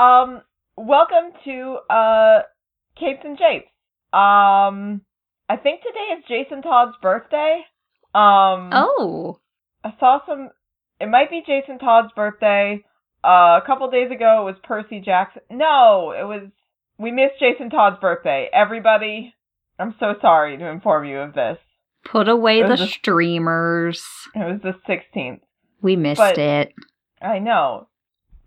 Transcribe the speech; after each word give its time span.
Um, 0.00 0.40
welcome 0.76 1.32
to 1.44 1.78
uh, 1.94 2.38
Capes 2.98 3.20
and 3.24 3.36
Japes. 3.36 3.68
Um, 4.14 5.02
I 5.48 5.56
think 5.62 5.82
today 5.82 6.18
is 6.18 6.24
Jason 6.26 6.62
Todd's 6.62 6.96
birthday. 7.02 7.60
Um, 8.14 8.70
Oh. 8.72 9.40
I 9.84 9.92
saw 10.00 10.20
some. 10.26 10.50
It 11.00 11.08
might 11.08 11.28
be 11.30 11.42
Jason 11.46 11.78
Todd's 11.78 12.12
birthday. 12.16 12.82
Uh, 13.22 13.60
a 13.62 13.62
couple 13.66 13.90
days 13.90 14.10
ago, 14.10 14.42
it 14.42 14.44
was 14.52 14.56
Percy 14.64 15.00
Jackson. 15.00 15.42
No, 15.50 16.12
it 16.18 16.24
was. 16.24 16.48
We 16.98 17.10
missed 17.10 17.34
Jason 17.38 17.68
Todd's 17.70 17.98
birthday. 18.00 18.48
Everybody, 18.52 19.34
I'm 19.78 19.94
so 20.00 20.14
sorry 20.22 20.56
to 20.56 20.66
inform 20.66 21.04
you 21.06 21.18
of 21.20 21.34
this. 21.34 21.58
Put 22.04 22.28
away 22.28 22.60
It 22.60 22.68
the 22.68 22.86
streamers. 22.86 24.02
It 24.34 24.38
was 24.38 24.60
the 24.62 24.74
16th. 24.90 25.40
We 25.82 25.96
missed 25.96 26.18
But- 26.18 26.38
it. 26.38 26.72
I 27.22 27.38
know. 27.38 27.88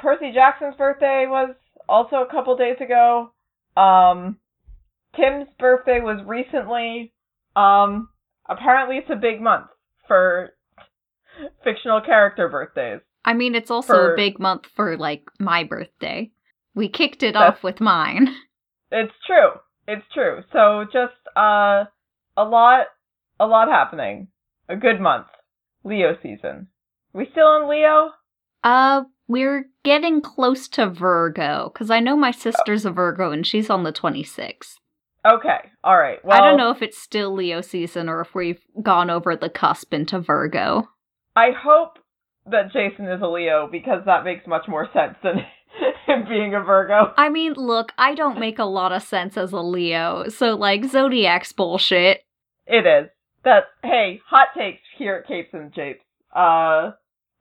Percy 0.04 0.32
Jackson's 0.34 0.76
birthday 0.76 1.26
was 1.28 1.56
also 1.88 2.18
a 2.18 2.28
couple 2.30 2.56
days 2.58 2.76
ago. 2.82 3.32
Um, 3.78 4.38
Tim's 5.16 5.48
birthday 5.58 6.02
was 6.02 6.22
recently. 6.26 7.14
Um, 7.56 8.10
apparently 8.50 8.98
it's 8.98 9.10
a 9.10 9.16
big 9.16 9.42
month 9.42 9.68
for 10.08 10.52
fictional 11.64 12.02
character 12.02 12.50
birthdays. 12.50 13.00
I 13.26 13.34
mean, 13.34 13.56
it's 13.56 13.72
also 13.72 13.94
For- 13.94 14.14
a 14.14 14.18
big 14.18 14.40
month 14.40 14.66
for, 14.76 14.98
like, 14.98 15.24
my 15.40 15.64
birthday. 15.64 16.32
We 16.76 16.90
kicked 16.90 17.24
it 17.24 17.36
off 17.38 17.64
with 17.64 17.80
mine. 17.80 18.28
It's 18.96 19.14
true. 19.26 19.50
It's 19.88 20.06
true. 20.14 20.44
So 20.52 20.84
just 20.86 21.18
uh, 21.36 21.86
a 22.38 22.44
lot, 22.44 22.86
a 23.40 23.48
lot 23.48 23.68
happening. 23.68 24.28
A 24.70 24.76
good 24.76 25.00
month. 25.02 25.26
Leo 25.84 26.16
season. 26.22 26.68
We 27.12 27.28
still 27.32 27.56
in 27.56 27.68
Leo? 27.68 28.12
Uh, 28.64 29.02
we're 29.28 29.66
getting 29.84 30.22
close 30.22 30.68
to 30.70 30.90
Virgo, 30.90 31.72
because 31.74 31.90
I 31.90 32.00
know 32.00 32.16
my 32.16 32.32
sister's 32.32 32.86
a 32.86 32.92
Virgo 32.92 33.32
and 33.32 33.46
she's 33.46 33.70
on 33.70 33.84
the 33.84 33.94
26th. 33.94 34.76
Okay. 35.26 35.70
All 35.84 35.98
right. 35.98 36.24
Well, 36.24 36.38
I 36.38 36.46
don't 36.46 36.58
know 36.58 36.72
if 36.72 36.82
it's 36.82 36.98
still 36.98 37.34
Leo 37.34 37.62
season 37.62 38.10
or 38.10 38.22
if 38.22 38.36
we've 38.36 38.62
gone 38.82 39.10
over 39.10 39.36
the 39.36 39.50
cusp 39.50 39.94
into 39.94 40.20
Virgo. 40.20 40.90
I 41.36 41.52
hope 41.58 42.00
that 42.52 42.74
Jason 42.74 43.08
is 43.08 43.22
a 43.22 43.28
Leo 43.28 43.70
because 43.72 44.02
that 44.06 44.26
makes 44.26 44.46
much 44.46 44.68
more 44.68 44.90
sense 44.94 45.16
than 45.24 45.38
him 46.06 46.26
being 46.28 46.54
a 46.54 46.60
Virgo. 46.62 47.14
I 47.16 47.30
mean, 47.30 47.54
look, 47.54 47.94
I 47.98 48.16
don't 48.16 48.40
make 48.40 48.60
a 48.60 48.66
lot 48.66 48.92
of 48.92 49.02
sense 49.02 49.38
as 49.38 49.54
a 49.54 49.62
Leo, 49.62 50.28
so, 50.28 50.56
like, 50.56 50.84
Zodiac's 50.84 51.54
bullshit. 51.54 52.22
It 52.68 52.86
is. 52.86 53.10
That's 53.44 53.66
hey, 53.84 54.22
hot 54.26 54.48
takes 54.58 54.82
here 54.98 55.16
at 55.16 55.28
Capes 55.28 55.50
and 55.54 55.74
Japes. 55.74 56.04
Uh 56.34 56.92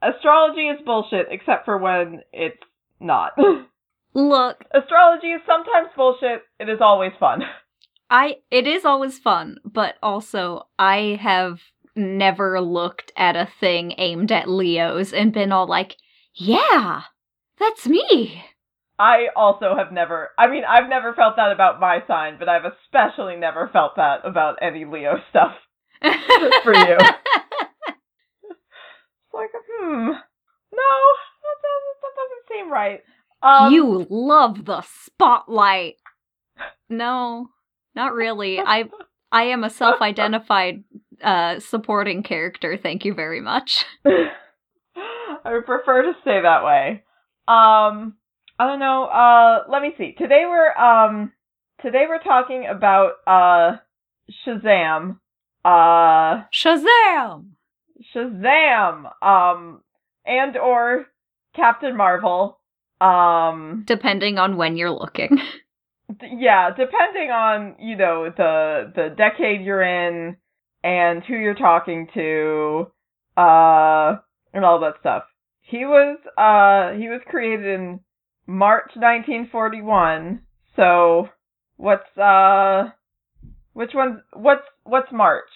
astrology 0.03 0.69
is 0.69 0.81
bullshit 0.85 1.27
except 1.31 1.65
for 1.65 1.79
when 1.79 2.23
it's 2.33 2.63
not. 3.01 3.33
Look, 4.15 4.65
astrology 4.73 5.29
is 5.29 5.41
sometimes 5.47 5.89
bullshit. 5.97 6.43
It 6.59 6.69
is 6.69 6.81
always 6.81 7.13
fun. 7.19 7.43
I 8.11 8.37
it 8.51 8.67
is 8.67 8.85
always 8.85 9.19
fun, 9.19 9.57
but 9.65 9.95
also 10.03 10.65
I 10.79 11.19
have 11.21 11.61
never 11.97 12.61
looked 12.61 13.11
at 13.17 13.37
a 13.37 13.49
thing 13.59 13.95
aimed 13.97 14.31
at 14.31 14.49
Leos 14.49 15.15
and 15.15 15.33
been 15.33 15.51
all 15.51 15.67
like, 15.67 15.97
"Yeah, 16.35 17.03
that's 17.59 17.87
me." 17.87 18.45
I 18.99 19.29
also 19.35 19.75
have 19.77 19.93
never 19.93 20.31
I 20.39 20.49
mean, 20.49 20.65
I've 20.69 20.91
never 20.91 21.15
felt 21.15 21.37
that 21.37 21.53
about 21.53 21.81
my 21.81 22.01
sign, 22.07 22.37
but 22.39 22.51
I've 22.51 22.67
especially 22.67 23.37
never 23.37 23.71
felt 23.73 23.97
that 23.97 24.21
about 24.25 24.59
any 24.61 24.85
Leo 24.85 25.17
stuff. 25.31 25.53
For 26.65 26.75
you. 26.75 26.99
It's 29.33 29.35
like, 29.35 29.51
hmm. 29.55 30.07
No, 30.75 30.93
that 31.43 31.59
doesn't, 31.63 31.99
that 32.03 32.15
doesn't 32.17 32.49
seem 32.51 32.73
right. 32.73 33.01
Um, 33.43 33.73
you 33.73 34.07
love 34.09 34.65
the 34.65 34.83
spotlight. 34.83 35.97
No, 36.89 37.49
not 37.95 38.15
really. 38.15 38.59
I 38.61 38.85
I 39.31 39.45
am 39.45 39.65
a 39.65 39.71
self-identified 39.71 40.85
uh 41.23 41.59
supporting 41.59 42.23
character. 42.23 42.77
Thank 42.77 43.05
you 43.05 43.15
very 43.15 43.41
much. 43.41 43.85
I 44.07 45.53
would 45.53 45.67
prefer 45.67 46.03
to 46.03 46.13
stay 46.23 46.41
that 46.43 46.65
way. 46.65 47.03
Um, 47.49 48.15
I 48.59 48.67
don't 48.67 48.79
know. 48.79 49.05
Uh, 49.05 49.65
let 49.69 49.83
me 49.83 49.93
see. 49.99 50.15
Today 50.17 50.45
we're 50.47 50.73
um, 50.77 51.33
today 51.81 52.05
we're 52.09 52.23
talking 52.23 52.67
about 52.67 53.15
uh, 53.27 53.79
Shazam. 54.47 55.19
Uh, 55.65 56.45
Shazam! 56.53 57.55
Shazam. 58.15 59.11
Um, 59.23 59.81
and 60.25 60.57
or 60.57 61.07
Captain 61.55 61.97
Marvel. 61.97 62.59
Um, 63.01 63.85
Depending 63.87 64.39
on 64.39 64.57
when 64.57 64.77
you're 64.77 64.91
looking. 64.91 65.39
yeah, 66.23 66.71
depending 66.71 67.31
on 67.31 67.77
you 67.81 67.97
know 67.97 68.31
the 68.37 68.93
the 68.95 69.15
decade 69.17 69.63
you're 69.63 69.83
in 69.83 70.37
and 70.85 71.23
who 71.25 71.35
you're 71.35 71.55
talking 71.55 72.09
to, 72.15 72.87
uh, 73.37 74.17
and 74.53 74.65
all 74.65 74.81
that 74.81 74.95
stuff. 75.01 75.25
He 75.63 75.85
was 75.85 76.19
uh 76.37 76.99
he 76.99 77.09
was 77.09 77.21
created 77.29 77.67
in 77.67 78.01
March 78.47 78.91
1941. 78.95 80.43
So 80.77 81.29
what's 81.77 82.17
uh 82.19 82.91
which 83.73 83.93
one's 83.95 84.21
what's 84.33 84.67
what's 84.85 85.11
March? 85.13 85.51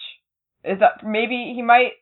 Is 0.63 0.79
that 0.79 1.05
maybe 1.05 1.53
he 1.55 1.61
might 1.61 1.93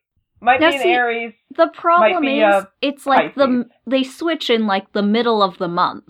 might 0.45 0.61
Now 0.61 0.69
be 0.69 0.75
an 0.77 0.81
see- 0.81 0.89
Aries? 0.91 1.33
The 1.55 1.67
problem 1.67 2.23
is, 2.25 2.65
it's 2.81 3.05
like 3.05 3.35
the 3.35 3.65
they 3.85 4.03
switch 4.03 4.49
in 4.49 4.67
like 4.67 4.91
the 4.93 5.01
middle 5.01 5.41
of 5.41 5.57
the 5.57 5.67
month. 5.67 6.05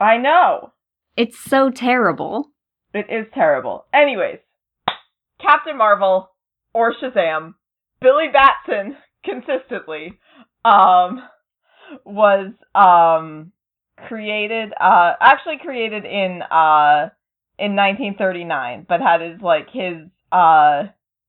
I 0.00 0.16
know. 0.18 0.72
It's 1.16 1.38
so 1.38 1.70
terrible. 1.70 2.50
It 2.92 3.06
is 3.10 3.26
terrible. 3.34 3.86
Anyways, 3.92 4.38
Captain 5.40 5.76
Marvel 5.76 6.30
or 6.74 6.94
Shazam, 6.94 7.54
Billy 8.00 8.26
Batson 8.32 8.96
consistently 9.24 10.18
um 10.64 11.20
was 12.04 12.52
um 12.74 13.52
created 14.08 14.72
uh 14.80 15.12
actually 15.20 15.58
created 15.58 16.04
in 16.04 16.42
uh 16.42 17.08
in 17.58 17.74
1939 17.74 18.86
but 18.88 19.00
had 19.00 19.20
his 19.20 19.40
like 19.40 19.68
his 19.72 19.96
uh 20.32 20.84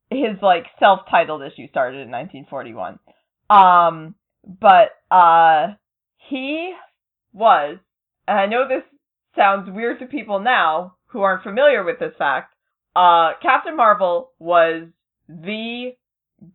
his 0.10 0.42
like 0.42 0.66
self-titled 0.80 1.42
issue 1.42 1.68
started 1.70 2.00
in 2.02 2.12
1941 2.12 3.00
um 3.50 4.16
but 4.44 4.90
uh 5.12 5.74
he 6.30 6.74
was 7.34 7.78
and 8.28 8.40
I 8.40 8.46
know 8.46 8.68
this 8.68 8.84
sounds 9.36 9.70
weird 9.72 10.00
to 10.00 10.06
people 10.06 10.40
now 10.40 10.96
who 11.08 11.22
aren't 11.22 11.44
familiar 11.44 11.84
with 11.84 12.00
this 12.00 12.14
fact. 12.18 12.54
Uh, 12.96 13.32
Captain 13.42 13.78
Marvel 13.78 14.32
was 14.40 14.88
the 15.30 15.92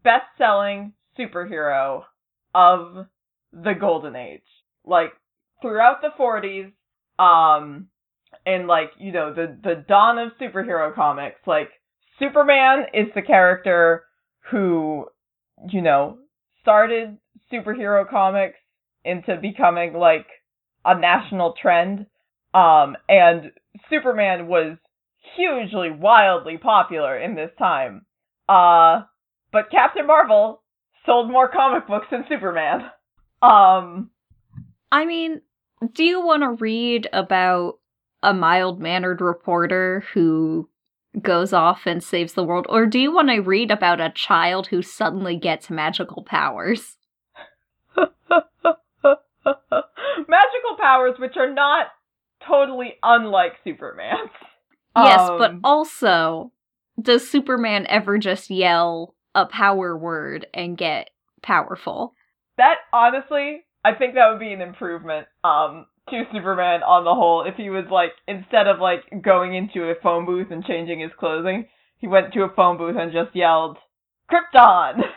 best-selling 0.04 0.92
superhero 1.18 2.02
of 2.54 3.06
the 3.52 3.72
golden 3.78 4.16
age. 4.16 4.42
Like 4.84 5.12
throughout 5.62 6.02
the 6.02 6.10
40s, 6.18 6.72
um, 7.18 7.88
and 8.44 8.66
like 8.66 8.90
you 8.98 9.12
know 9.12 9.32
the 9.32 9.56
the 9.62 9.84
dawn 9.86 10.18
of 10.18 10.32
superhero 10.40 10.92
comics. 10.94 11.40
Like 11.46 11.68
Superman 12.22 12.86
is 12.94 13.08
the 13.14 13.22
character 13.22 14.04
who 14.50 15.06
you 15.68 15.82
know 15.82 16.18
started 16.60 17.18
superhero 17.52 18.08
comics 18.08 18.58
into 19.04 19.36
becoming 19.40 19.94
like 19.94 20.26
a 20.84 20.98
national 20.98 21.54
trend. 21.60 22.06
Um, 22.54 22.96
and 23.08 23.50
Superman 23.90 24.46
was 24.46 24.76
hugely, 25.36 25.90
wildly 25.90 26.58
popular 26.58 27.18
in 27.18 27.34
this 27.34 27.50
time. 27.58 28.06
Uh, 28.48 29.02
but 29.52 29.70
Captain 29.70 30.06
Marvel 30.06 30.62
sold 31.06 31.30
more 31.30 31.48
comic 31.48 31.86
books 31.86 32.06
than 32.10 32.24
Superman. 32.28 32.82
Um, 33.40 34.10
I 34.92 35.04
mean, 35.06 35.40
do 35.94 36.04
you 36.04 36.24
want 36.24 36.42
to 36.42 36.62
read 36.62 37.08
about 37.12 37.78
a 38.22 38.32
mild 38.32 38.80
mannered 38.80 39.20
reporter 39.20 40.04
who 40.14 40.68
goes 41.20 41.52
off 41.52 41.86
and 41.86 42.02
saves 42.02 42.32
the 42.32 42.44
world, 42.44 42.66
or 42.68 42.86
do 42.86 42.98
you 42.98 43.12
want 43.12 43.28
to 43.28 43.40
read 43.40 43.70
about 43.70 44.00
a 44.00 44.10
child 44.10 44.68
who 44.68 44.82
suddenly 44.82 45.36
gets 45.36 45.70
magical 45.70 46.22
powers? 46.22 46.96
magical 47.96 48.16
powers 50.80 51.14
which 51.18 51.36
are 51.36 51.52
not 51.52 51.88
totally 52.46 52.94
unlike 53.02 53.52
Superman's. 53.64 54.30
Yes, 54.96 55.30
Um, 55.30 55.38
but 55.38 55.54
also, 55.64 56.52
does 57.00 57.28
Superman 57.28 57.86
ever 57.88 58.18
just 58.18 58.50
yell 58.50 59.14
a 59.34 59.46
power 59.46 59.96
word 59.96 60.46
and 60.52 60.76
get 60.76 61.10
powerful? 61.42 62.14
that 62.58 62.76
honestly, 62.92 63.64
I 63.84 63.94
think 63.94 64.14
that 64.14 64.30
would 64.30 64.40
be 64.40 64.52
an 64.52 64.60
improvement 64.60 65.26
um 65.44 65.86
to 66.10 66.24
Superman 66.32 66.82
on 66.82 67.04
the 67.04 67.14
whole 67.14 67.44
if 67.46 67.54
he 67.56 67.70
was 67.70 67.84
like 67.90 68.12
instead 68.26 68.66
of 68.66 68.80
like 68.80 69.02
going 69.22 69.54
into 69.54 69.84
a 69.84 69.94
phone 70.02 70.26
booth 70.26 70.48
and 70.50 70.64
changing 70.64 71.00
his 71.00 71.12
clothing, 71.18 71.66
he 71.98 72.06
went 72.08 72.32
to 72.32 72.42
a 72.42 72.52
phone 72.54 72.76
booth 72.76 72.96
and 72.98 73.12
just 73.12 73.34
yelled 73.34 73.78
Krypton. 74.30 75.02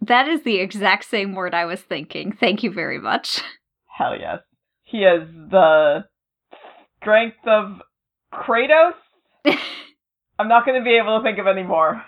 That 0.00 0.28
is 0.28 0.42
the 0.42 0.58
exact 0.58 1.06
same 1.06 1.34
word 1.34 1.54
I 1.54 1.64
was 1.64 1.80
thinking. 1.80 2.32
Thank 2.32 2.62
you 2.62 2.70
very 2.70 2.98
much. 2.98 3.40
Hell 3.86 4.14
yes. 4.18 4.40
He 4.82 5.02
has 5.02 5.26
the 5.50 6.04
strength 7.00 7.38
of 7.46 7.80
Kratos. 8.30 8.92
I'm 10.38 10.48
not 10.48 10.66
going 10.66 10.78
to 10.78 10.84
be 10.84 10.98
able 10.98 11.18
to 11.18 11.24
think 11.24 11.38
of 11.38 11.46
any 11.46 11.62
more. 11.62 12.02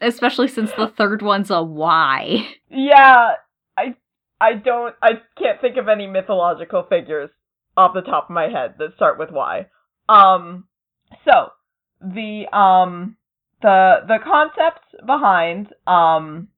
Especially 0.00 0.48
since 0.48 0.70
the 0.72 0.88
third 0.88 1.20
one's 1.20 1.50
a 1.50 1.62
Y. 1.62 2.48
Yeah, 2.70 3.32
I 3.76 3.94
I 4.40 4.54
don't 4.54 4.94
I 5.02 5.20
can't 5.38 5.60
think 5.60 5.76
of 5.76 5.88
any 5.88 6.06
mythological 6.06 6.86
figures 6.88 7.30
off 7.76 7.94
the 7.94 8.02
top 8.02 8.30
of 8.30 8.34
my 8.34 8.48
head 8.48 8.74
that 8.78 8.94
start 8.96 9.18
with 9.18 9.30
Y. 9.30 9.66
Um 10.08 10.66
so 11.24 11.50
the 12.00 12.44
um 12.56 13.16
the 13.62 13.96
the 14.06 14.18
concept 14.22 15.06
behind 15.06 15.68
um 15.86 16.48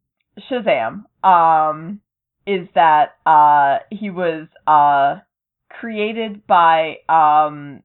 Shazam 0.51 1.05
um 1.25 2.01
is 2.47 2.69
that 2.75 3.17
uh 3.25 3.79
he 3.91 4.11
was 4.11 4.49
uh 4.67 5.21
created 5.71 6.47
by 6.47 6.97
um 7.09 7.83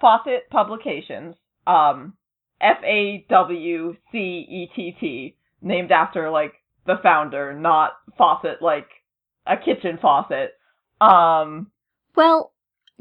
Fawcett 0.00 0.50
Publications 0.50 1.36
um 1.66 2.14
F 2.60 2.78
A 2.84 3.26
W 3.28 3.96
C 4.10 4.18
E 4.18 4.70
T 4.74 4.96
T 4.98 5.36
named 5.60 5.92
after 5.92 6.30
like 6.30 6.54
the 6.86 6.96
founder 7.02 7.52
not 7.52 7.92
faucet 8.16 8.60
like 8.60 8.88
a 9.46 9.56
kitchen 9.56 9.98
faucet 10.00 10.54
um 11.00 11.70
Well, 12.16 12.52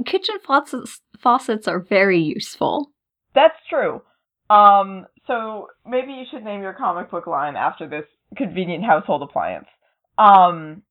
kitchen 0.05 0.35
faucets 0.45 1.01
faucets 1.19 1.67
are 1.67 1.79
very 1.79 2.19
useful. 2.19 2.91
That's 3.35 3.55
true. 3.69 4.01
Um, 4.49 5.07
so 5.27 5.67
maybe 5.85 6.11
you 6.13 6.25
should 6.29 6.43
name 6.43 6.61
your 6.61 6.73
comic 6.73 7.09
book 7.09 7.27
line 7.27 7.55
after 7.55 7.87
this 7.87 8.05
convenient 8.35 8.83
household 8.83 9.21
appliance. 9.21 9.67
Um, 10.17 10.83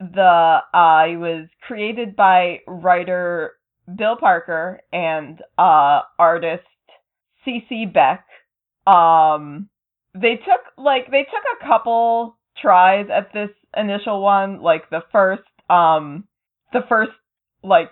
the 0.00 0.58
uh, 0.72 1.18
was 1.18 1.48
created 1.66 2.16
by 2.16 2.58
writer 2.66 3.52
Bill 3.96 4.16
Parker 4.16 4.80
and 4.92 5.40
uh, 5.58 6.00
artist 6.18 6.64
C.C. 7.44 7.86
Beck. 7.86 8.24
Um, 8.86 9.68
they 10.14 10.36
took 10.36 10.60
like 10.76 11.10
they 11.10 11.24
took 11.24 11.44
a 11.60 11.66
couple 11.66 12.38
tries 12.60 13.06
at 13.14 13.32
this 13.32 13.50
initial 13.76 14.22
one. 14.22 14.62
Like 14.62 14.90
the 14.90 15.02
first, 15.12 15.42
um, 15.68 16.24
the 16.72 16.80
first 16.88 17.12
like 17.62 17.90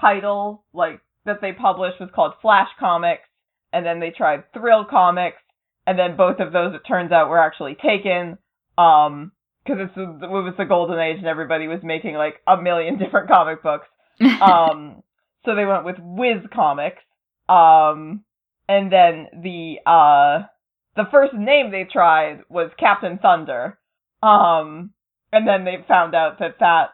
title 0.00 0.64
like 0.72 1.00
that 1.24 1.40
they 1.40 1.52
published 1.52 2.00
was 2.00 2.10
called 2.14 2.34
Flash 2.42 2.68
Comics, 2.78 3.28
and 3.72 3.84
then 3.86 4.00
they 4.00 4.10
tried 4.10 4.44
Thrill 4.52 4.84
Comics, 4.84 5.42
and 5.86 5.98
then 5.98 6.16
both 6.16 6.40
of 6.40 6.52
those 6.52 6.74
it 6.74 6.86
turns 6.86 7.12
out 7.12 7.28
were 7.28 7.38
actually 7.38 7.76
taken. 7.76 8.38
Um, 8.78 9.32
because 9.64 9.78
it's 9.80 9.96
it 9.96 10.30
was 10.30 10.54
the 10.58 10.64
golden 10.64 10.98
age 10.98 11.18
and 11.18 11.26
everybody 11.26 11.68
was 11.68 11.80
making 11.82 12.14
like 12.14 12.40
a 12.46 12.60
million 12.60 12.98
different 13.02 13.28
comic 13.28 13.62
books. 13.62 13.86
Um, 14.40 15.02
so 15.44 15.56
they 15.56 15.64
went 15.64 15.84
with 15.84 15.96
Whiz 15.98 16.42
Comics. 16.54 17.02
Um, 17.48 18.24
and 18.68 18.92
then 18.92 19.26
the 19.42 19.76
uh 19.84 20.46
the 20.94 21.08
first 21.10 21.34
name 21.34 21.70
they 21.70 21.86
tried 21.90 22.40
was 22.48 22.70
Captain 22.78 23.18
Thunder. 23.18 23.78
Um, 24.22 24.92
and 25.32 25.48
then 25.48 25.64
they 25.64 25.84
found 25.88 26.14
out 26.14 26.38
that 26.38 26.56
that 26.60 26.90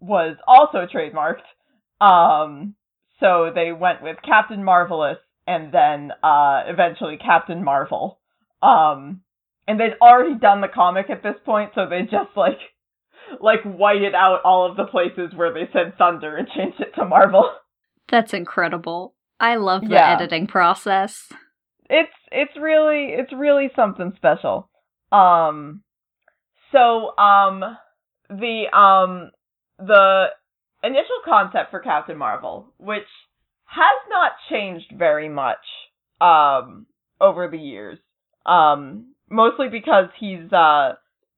was 0.00 0.36
also 0.46 0.86
trademarked. 0.92 1.42
Um, 2.02 2.74
so 3.20 3.50
they 3.54 3.72
went 3.72 4.02
with 4.02 4.16
Captain 4.26 4.64
Marvelous 4.64 5.18
and 5.46 5.72
then 5.72 6.12
uh 6.22 6.62
eventually 6.66 7.16
Captain 7.18 7.62
Marvel. 7.64 8.18
Um, 8.62 9.22
and 9.68 9.78
they'd 9.78 9.96
already 10.00 10.34
done 10.38 10.60
the 10.60 10.68
comic 10.68 11.10
at 11.10 11.22
this 11.22 11.36
point, 11.44 11.72
so 11.74 11.86
they 11.88 12.02
just 12.02 12.36
like 12.36 12.58
like 13.40 13.62
whited 13.64 14.14
out 14.14 14.40
all 14.44 14.68
of 14.70 14.76
the 14.76 14.84
places 14.86 15.32
where 15.34 15.52
they 15.52 15.68
said 15.72 15.96
Thunder 15.98 16.36
and 16.36 16.48
changed 16.48 16.80
it 16.80 16.94
to 16.96 17.04
Marvel. 17.04 17.50
That's 18.08 18.34
incredible. 18.34 19.14
I 19.40 19.56
love 19.56 19.82
the 19.82 19.94
Yeah. 19.94 20.12
editing 20.12 20.46
process. 20.46 21.32
it's 21.90 22.12
it's 22.30 22.52
really 22.60 23.12
it's 23.18 23.32
really 23.32 23.70
something 23.76 24.12
special. 24.16 24.68
Um 25.10 25.82
so 26.72 27.16
um 27.18 27.76
the 28.28 28.64
um 28.76 29.30
the 29.78 30.26
initial 30.82 31.20
concept 31.24 31.70
for 31.70 31.80
Captain 31.80 32.16
Marvel, 32.16 32.72
which 32.78 33.06
has 33.64 34.08
not 34.10 34.32
changed 34.50 34.92
very 34.96 35.28
much 35.28 35.64
um 36.20 36.86
over 37.20 37.48
the 37.48 37.58
years. 37.58 37.98
Um 38.46 39.14
mostly 39.30 39.68
because 39.68 40.08
he's 40.18 40.52
uh 40.52 40.94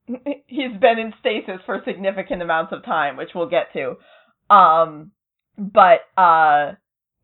he's 0.47 0.77
been 0.81 0.99
in 0.99 1.15
stasis 1.21 1.61
for 1.65 1.83
significant 1.85 2.43
amounts 2.43 2.73
of 2.73 2.85
time, 2.85 3.17
which 3.17 3.31
we'll 3.35 3.49
get 3.49 3.73
to. 3.73 3.97
Um 4.55 5.13
but 5.57 6.01
uh 6.21 6.73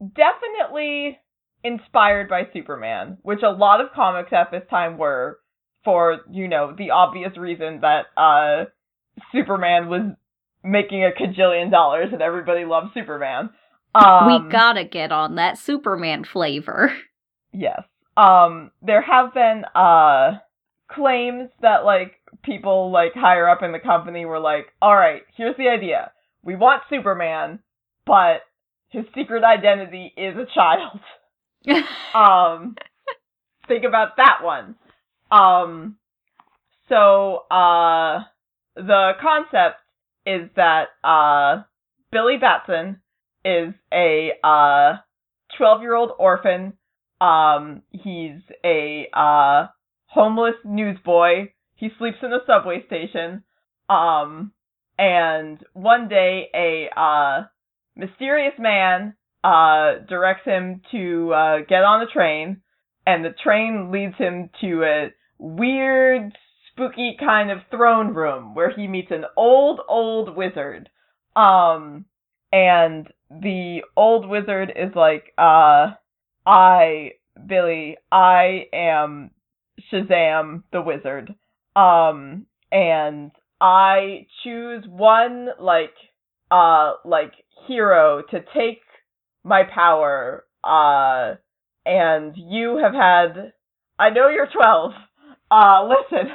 definitely 0.01 1.19
inspired 1.63 2.29
by 2.29 2.49
Superman, 2.53 3.19
which 3.23 3.43
a 3.43 3.51
lot 3.51 3.81
of 3.81 3.93
comics 3.95 4.33
at 4.33 4.51
this 4.51 4.63
time 4.71 4.97
were 4.97 5.41
for, 5.85 6.21
you 6.31 6.49
know, 6.49 6.75
the 6.77 6.91
obvious 6.91 7.37
reason 7.37 7.81
that 7.81 8.07
uh 8.17 8.65
Superman 9.33 9.89
was 9.89 10.13
making 10.63 11.05
a 11.05 11.11
cajillion 11.11 11.71
dollars 11.71 12.09
and 12.13 12.23
everybody 12.23 12.65
loves 12.65 12.89
Superman. 12.95 13.51
Um, 13.95 14.45
we 14.45 14.51
gotta 14.53 14.85
get 14.85 15.13
on 15.13 15.37
that 15.37 15.59
Superman 15.59 16.25
flavor. 16.25 16.93
Yes. 17.53 17.83
Um 18.17 18.71
there 18.81 19.03
have 19.03 19.35
been 19.35 19.65
uh 19.75 20.39
claims 20.89 21.51
that 21.63 21.85
like 21.85 22.13
people 22.45 22.93
like 22.93 23.13
higher 23.13 23.49
up 23.49 23.65
in 23.65 23.73
the 23.73 23.81
company 23.81 24.25
were 24.25 24.39
like, 24.39 24.67
"All 24.81 24.95
right, 24.95 25.23
here's 25.37 25.57
the 25.57 25.69
idea. 25.69 26.13
We 26.45 26.55
want 26.55 26.85
Superman, 26.89 27.59
but 28.07 28.43
his 28.91 29.05
secret 29.17 29.43
identity 29.43 30.13
is 30.17 30.37
a 30.37 30.47
child." 30.55 31.01
Um, 32.15 32.77
think 33.67 33.85
about 33.85 34.17
that 34.17 34.45
one. 34.45 34.77
Um, 35.31 35.97
so, 36.89 37.45
uh, 37.51 38.21
the 38.77 39.13
concept 39.21 39.77
is 40.27 40.51
that, 40.57 40.89
uh, 41.05 41.63
Billy 42.13 42.37
Batson 42.37 43.01
is 43.45 43.75
a, 43.93 44.33
uh, 44.43 44.99
12 45.57 45.83
year 45.83 45.95
old 45.95 46.13
orphan. 46.19 46.75
Um, 47.21 47.83
he's 47.91 48.41
a, 48.65 49.09
uh, 49.13 49.69
homeless 50.07 50.57
newsboy. 50.65 51.53
He 51.77 51.91
sleeps 51.99 52.19
in 52.23 52.33
a 52.33 52.45
subway 52.47 52.85
station. 52.87 53.45
Um, 53.89 54.53
and 54.99 55.65
one 55.73 56.09
day 56.09 56.51
a, 56.55 56.89
uh, 56.97 57.45
mysterious 57.97 58.55
man 58.59 59.15
uh, 59.43 60.01
directs 60.09 60.45
him 60.45 60.83
to 60.91 61.65
get 61.69 61.83
on 61.83 62.03
a 62.03 62.07
train, 62.07 62.63
and 63.07 63.25
the 63.25 63.31
train 63.43 63.91
leads 63.91 64.17
him 64.17 64.51
to 64.61 64.85
a 64.85 65.13
weird, 65.39 66.37
spooky 66.71 67.17
kind 67.19 67.51
of 67.51 67.59
throne 67.71 68.15
room 68.15 68.55
where 68.55 68.71
he 68.71 68.87
meets 68.87 69.11
an 69.11 69.25
old, 69.37 69.81
old 69.89 70.37
wizard. 70.37 70.89
Um, 71.37 72.07
and 72.53 73.09
the 73.31 73.81
old 73.97 74.29
wizard 74.29 74.73
is 74.75 74.95
like, 74.95 75.33
uh, 75.39 75.93
I, 76.47 77.13
Billy, 77.47 77.97
I 78.11 78.65
am 78.73 79.31
Shazam 79.93 80.65
the 80.73 80.83
wizard. 80.83 81.35
Um, 81.77 82.47
and 82.73 83.31
I 83.61 84.27
choose 84.43 84.85
one, 84.89 85.49
like, 85.61 85.95
uh, 86.51 86.95
like, 87.05 87.33
hero 87.67 88.23
to 88.31 88.41
take 88.55 88.83
my 89.45 89.63
power, 89.73 90.45
uh, 90.65 91.35
and 91.87 92.35
you 92.37 92.79
have 92.83 92.95
had, 92.95 93.53
I 93.99 94.11
know 94.11 94.29
you're 94.29 94.49
12, 94.53 94.93
uh, 95.51 95.89
listen, 96.11 96.31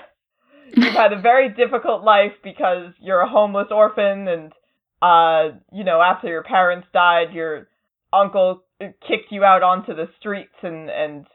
you've 0.73 0.93
had 0.93 1.13
a 1.13 1.21
very 1.21 1.49
difficult 1.49 2.03
life 2.03 2.33
because 2.43 2.93
you're 2.99 3.21
a 3.21 3.29
homeless 3.29 3.67
orphan 3.71 4.27
and, 4.27 4.53
uh, 5.01 5.57
you 5.71 5.83
know, 5.83 6.01
after 6.01 6.27
your 6.27 6.43
parents 6.43 6.87
died, 6.93 7.33
your 7.33 7.67
uncle 8.13 8.63
kicked 8.79 9.31
you 9.31 9.43
out 9.43 9.63
onto 9.63 9.93
the 9.93 10.09
streets 10.19 10.55
and, 10.63 10.89
and 10.89 11.25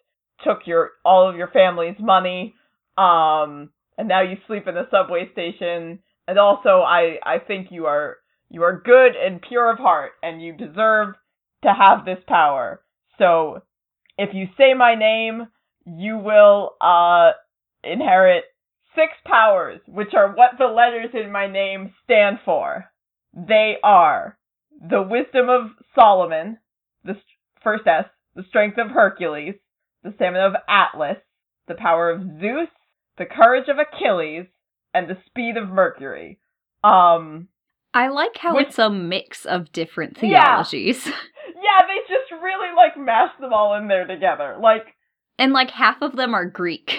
took 0.45 0.67
your, 0.67 0.91
all 1.05 1.29
of 1.29 1.37
your 1.37 1.49
family's 1.49 1.97
money, 1.99 2.55
um, 2.97 3.71
and 3.99 4.09
now 4.09 4.23
you 4.23 4.37
sleep 4.47 4.67
in 4.67 4.77
a 4.77 4.89
subway 4.91 5.31
station, 5.33 5.99
and 6.27 6.39
also 6.39 6.81
I, 6.81 7.17
I 7.25 7.39
think 7.39 7.69
you 7.71 7.87
are, 7.87 8.17
you 8.49 8.63
are 8.63 8.81
good 8.85 9.13
and 9.15 9.43
pure 9.43 9.71
of 9.71 9.79
heart, 9.79 10.13
and 10.23 10.43
you 10.43 10.55
deserve 10.55 11.15
to 11.63 11.73
have 11.73 12.05
this 12.05 12.19
power. 12.27 12.81
So, 13.19 13.63
if 14.17 14.31
you 14.35 14.47
say 14.57 14.75
my 14.75 14.95
name, 14.95 15.49
you 15.87 16.19
will 16.19 16.75
uh 16.81 17.33
inherit 17.83 18.45
six 18.95 19.13
powers, 19.25 19.81
which 19.87 20.15
are 20.15 20.33
what 20.35 20.53
the 20.59 20.67
letters 20.67 21.11
in 21.15 21.31
my 21.33 21.47
name 21.47 21.93
stand 22.05 22.39
for. 22.45 22.87
They 23.35 23.77
are 23.83 24.37
the 24.89 25.03
wisdom 25.03 25.49
of 25.49 25.71
Solomon, 25.95 26.59
the 27.05 27.13
st- 27.15 27.25
first 27.63 27.87
S, 27.87 28.07
the 28.35 28.45
strength 28.49 28.79
of 28.79 28.89
Hercules, 28.91 29.55
the 30.03 30.13
stamina 30.17 30.47
of 30.47 30.55
Atlas, 30.69 31.19
the 31.69 31.75
power 31.75 32.11
of 32.11 32.23
Zeus, 32.41 32.69
the 33.19 33.27
courage 33.27 33.69
of 33.69 33.77
Achilles, 33.79 34.47
and 34.95 35.09
the 35.09 35.19
speed 35.27 35.57
of 35.57 35.69
Mercury. 35.69 36.39
Um 36.83 37.49
I 37.93 38.09
like 38.09 38.37
how 38.37 38.55
Which- 38.55 38.69
it's 38.69 38.79
a 38.79 38.89
mix 38.91 39.45
of 39.45 39.73
different 39.73 40.17
theologies. 40.19 41.07
Yeah. 41.07 41.13
Yeah, 41.63 41.87
they 41.87 41.99
just 42.15 42.43
really 42.43 42.75
like 42.75 42.97
mash 42.97 43.33
them 43.39 43.53
all 43.53 43.75
in 43.77 43.87
there 43.87 44.07
together. 44.07 44.57
Like, 44.61 44.97
And 45.39 45.53
like 45.53 45.71
half 45.71 46.01
of 46.01 46.17
them 46.17 46.33
are 46.35 46.47
Greek. 46.47 46.99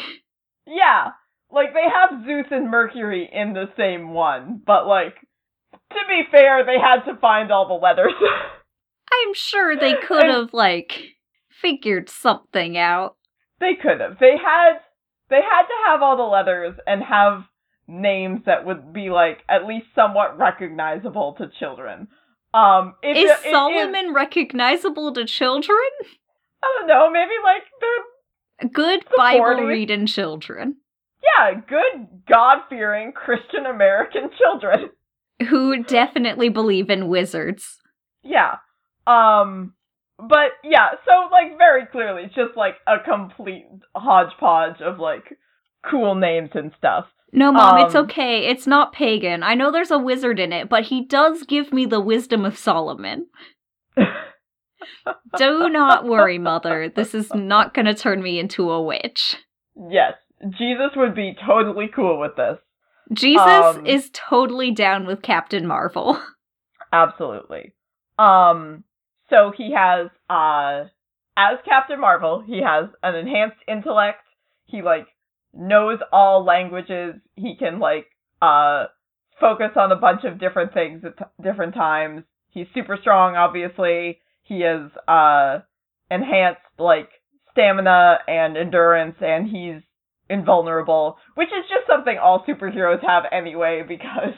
yeah, 0.67 1.12
like 1.51 1.74
they 1.74 1.84
have 1.89 2.25
Zeus 2.25 2.48
and 2.51 2.70
Mercury 2.70 3.29
in 3.31 3.53
the 3.53 3.65
same 3.77 4.13
one, 4.13 4.62
but 4.65 4.88
like, 4.88 5.15
to 5.91 6.00
be 6.08 6.24
fair, 6.31 6.65
they 6.65 6.77
had 6.79 7.01
to 7.12 7.20
find 7.20 7.51
all 7.51 7.67
the 7.67 7.74
letters. 7.74 8.13
I'm 9.13 9.34
sure 9.34 9.75
they 9.75 9.96
could 10.08 10.24
have 10.24 10.53
like 10.53 10.93
figured 11.62 12.10
something 12.10 12.77
out. 12.77 13.15
they 13.60 13.74
could 13.81 14.00
have. 14.00 14.17
They 14.20 14.36
had. 14.38 14.79
They 15.29 15.39
had 15.41 15.62
to 15.63 15.74
have 15.88 16.01
all 16.01 16.17
the 16.17 16.24
letters 16.24 16.75
and 16.86 17.01
have 17.03 17.43
names 17.88 18.41
that 18.46 18.65
would 18.65 18.91
be 18.93 19.10
like 19.10 19.39
at 19.48 19.65
least 19.65 19.86
somewhat 19.96 20.38
recognizable 20.38 21.36
to 21.38 21.50
children. 21.58 22.08
Um, 22.53 22.96
it, 23.01 23.15
Is 23.15 23.31
it- 23.31 23.51
Solomon 23.51 24.13
recognizable 24.13 25.13
to 25.13 25.25
children? 25.25 25.77
I 26.63 26.77
don't 26.79 26.88
know. 26.88 27.10
Maybe 27.12 27.31
like 27.43 27.63
they're 27.79 28.70
Good 28.70 29.01
The 29.10 29.13
Bible 29.17 29.46
40s. 29.46 29.67
reading 29.67 30.05
children 30.05 30.75
yeah, 31.23 31.53
good 31.67 32.07
God 32.27 32.59
fearing 32.69 33.11
Christian 33.13 33.65
American 33.65 34.29
children. 34.37 34.89
who 35.49 35.83
definitely 35.83 36.49
believe 36.49 36.89
in 36.89 37.07
wizards. 37.07 37.77
Yeah. 38.23 38.57
Um 39.07 39.73
but 40.19 40.51
yeah, 40.63 40.89
so 41.05 41.29
like 41.31 41.57
very 41.57 41.85
clearly 41.87 42.23
it's 42.23 42.35
just 42.35 42.55
like 42.55 42.75
a 42.87 42.99
complete 43.03 43.65
hodgepodge 43.95 44.79
of 44.81 44.99
like 44.99 45.37
cool 45.89 46.13
names 46.15 46.51
and 46.53 46.71
stuff. 46.77 47.05
No, 47.33 47.51
mom, 47.51 47.85
it's 47.85 47.95
Um, 47.95 48.05
okay. 48.05 48.45
It's 48.47 48.67
not 48.67 48.91
pagan. 48.93 49.41
I 49.41 49.55
know 49.55 49.71
there's 49.71 49.89
a 49.89 49.97
wizard 49.97 50.37
in 50.39 50.51
it, 50.51 50.67
but 50.69 50.83
he 50.83 51.05
does 51.05 51.43
give 51.43 51.71
me 51.71 51.85
the 51.85 52.01
wisdom 52.01 52.43
of 52.45 52.57
Solomon. 52.57 53.27
Do 55.37 55.69
not 55.69 56.05
worry, 56.05 56.37
mother. 56.37 56.91
This 56.93 57.15
is 57.15 57.33
not 57.33 57.73
going 57.73 57.85
to 57.85 57.93
turn 57.93 58.21
me 58.21 58.37
into 58.39 58.69
a 58.69 58.81
witch. 58.81 59.37
yes, 59.89 60.13
Jesus 60.50 60.91
would 60.95 61.15
be 61.15 61.36
totally 61.45 61.88
cool 61.93 62.19
with 62.19 62.36
this. 62.36 62.57
Jesus 63.13 63.41
Um, 63.41 63.86
is 63.86 64.10
totally 64.13 64.71
down 64.71 65.05
with 65.05 65.21
Captain 65.21 65.67
Marvel. 65.67 66.19
Absolutely. 66.93 67.74
Um 68.19 68.83
so 69.29 69.51
he 69.55 69.74
has 69.74 70.10
uh 70.29 70.86
as 71.38 71.57
Captain 71.65 72.00
Marvel, 72.00 72.41
he 72.45 72.62
has 72.62 72.89
an 73.01 73.15
enhanced 73.15 73.57
intellect. 73.67 74.24
He 74.65 74.81
like 74.81 75.07
knows 75.53 76.00
all 76.12 76.43
languages. 76.43 77.15
He 77.36 77.55
can 77.55 77.79
like 77.79 78.07
uh 78.41 78.86
focus 79.39 79.71
on 79.75 79.91
a 79.91 79.95
bunch 79.95 80.24
of 80.24 80.39
different 80.39 80.74
things 80.74 81.03
at 81.05 81.17
t- 81.17 81.43
different 81.43 81.74
times. 81.74 82.24
He's 82.50 82.67
super 82.74 82.98
strong 83.00 83.36
obviously. 83.36 84.19
He 84.43 84.63
is 84.63 84.91
uh 85.07 85.60
enhanced 86.10 86.62
like 86.77 87.10
stamina 87.51 88.19
and 88.27 88.57
endurance 88.57 89.15
and 89.21 89.50
he's 89.50 89.81
invulnerable, 90.31 91.17
which 91.35 91.50
is 91.50 91.65
just 91.69 91.85
something 91.88 92.17
all 92.17 92.43
superheroes 92.47 93.01
have 93.05 93.23
anyway 93.31 93.83
because 93.88 94.33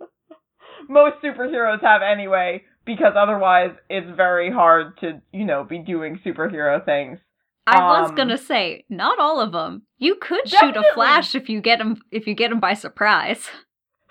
most 0.88 1.16
superheroes 1.22 1.80
have 1.82 2.02
anyway, 2.02 2.62
because 2.84 3.12
otherwise 3.16 3.70
it's 3.88 4.06
very 4.16 4.50
hard 4.50 4.98
to, 5.00 5.20
you 5.32 5.44
know, 5.44 5.64
be 5.64 5.78
doing 5.78 6.18
superhero 6.24 6.84
things. 6.84 7.18
I 7.66 7.78
was 8.00 8.10
Um, 8.10 8.16
gonna 8.16 8.36
say, 8.36 8.84
not 8.90 9.18
all 9.18 9.40
of 9.40 9.52
them. 9.52 9.82
You 9.98 10.16
could 10.16 10.46
shoot 10.48 10.60
Definitely. 10.60 10.88
a 10.90 10.94
flash 10.94 11.34
if 11.34 11.48
you 11.48 11.60
get 11.62 11.80
him 11.80 12.02
if 12.10 12.26
you 12.26 12.34
get 12.34 12.52
him 12.52 12.60
by 12.60 12.74
surprise. 12.74 13.48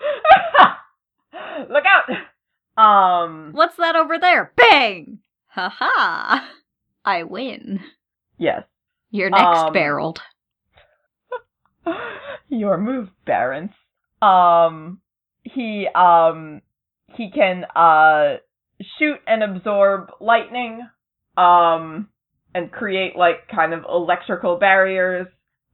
Look 1.70 1.84
out! 1.86 2.10
Um, 2.76 3.50
What's 3.52 3.76
that 3.76 3.94
over 3.96 4.18
there? 4.18 4.52
Bang! 4.56 5.20
Ha 5.50 5.68
ha! 5.68 6.50
I 7.04 7.22
win. 7.22 7.80
yes. 8.38 8.64
You're 9.10 9.30
next 9.30 9.58
Um, 9.66 9.72
barreled. 9.72 10.20
Your 12.48 12.78
move, 12.78 13.08
Barons. 13.26 13.70
Um, 14.22 15.00
he, 15.42 15.86
um, 15.94 16.62
he 17.14 17.30
can, 17.30 17.64
uh, 17.76 18.36
shoot 18.98 19.18
and 19.26 19.42
absorb 19.42 20.10
lightning, 20.20 20.80
um, 21.36 22.08
and 22.54 22.70
create, 22.70 23.16
like, 23.16 23.48
kind 23.48 23.72
of 23.74 23.84
electrical 23.88 24.56
barriers. 24.58 25.26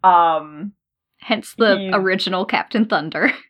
Um, 0.02 0.72
Hence 1.18 1.54
the 1.56 1.76
he- 1.76 1.90
original 1.92 2.44
Captain 2.44 2.86
Thunder. 2.86 3.32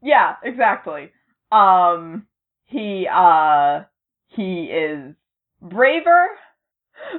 Yeah, 0.00 0.36
exactly. 0.44 1.10
Um 1.50 2.28
he 2.66 3.08
uh 3.12 3.80
he 4.28 4.66
is 4.66 5.14
braver. 5.60 6.26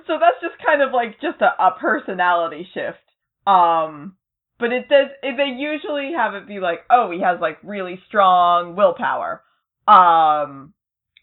So 0.07 0.17
that's 0.17 0.39
just 0.41 0.63
kind 0.65 0.81
of 0.81 0.93
like 0.93 1.19
just 1.19 1.41
a, 1.41 1.61
a 1.61 1.71
personality 1.77 2.65
shift. 2.73 3.03
Um 3.45 4.15
but 4.59 4.71
it 4.71 4.89
does 4.89 5.07
it, 5.23 5.35
they 5.37 5.55
usually 5.57 6.11
have 6.15 6.33
it 6.35 6.47
be 6.47 6.59
like, 6.59 6.79
oh, 6.89 7.11
he 7.11 7.21
has 7.21 7.39
like 7.41 7.57
really 7.63 7.99
strong 8.07 8.75
willpower. 8.75 9.41
Um 9.87 10.73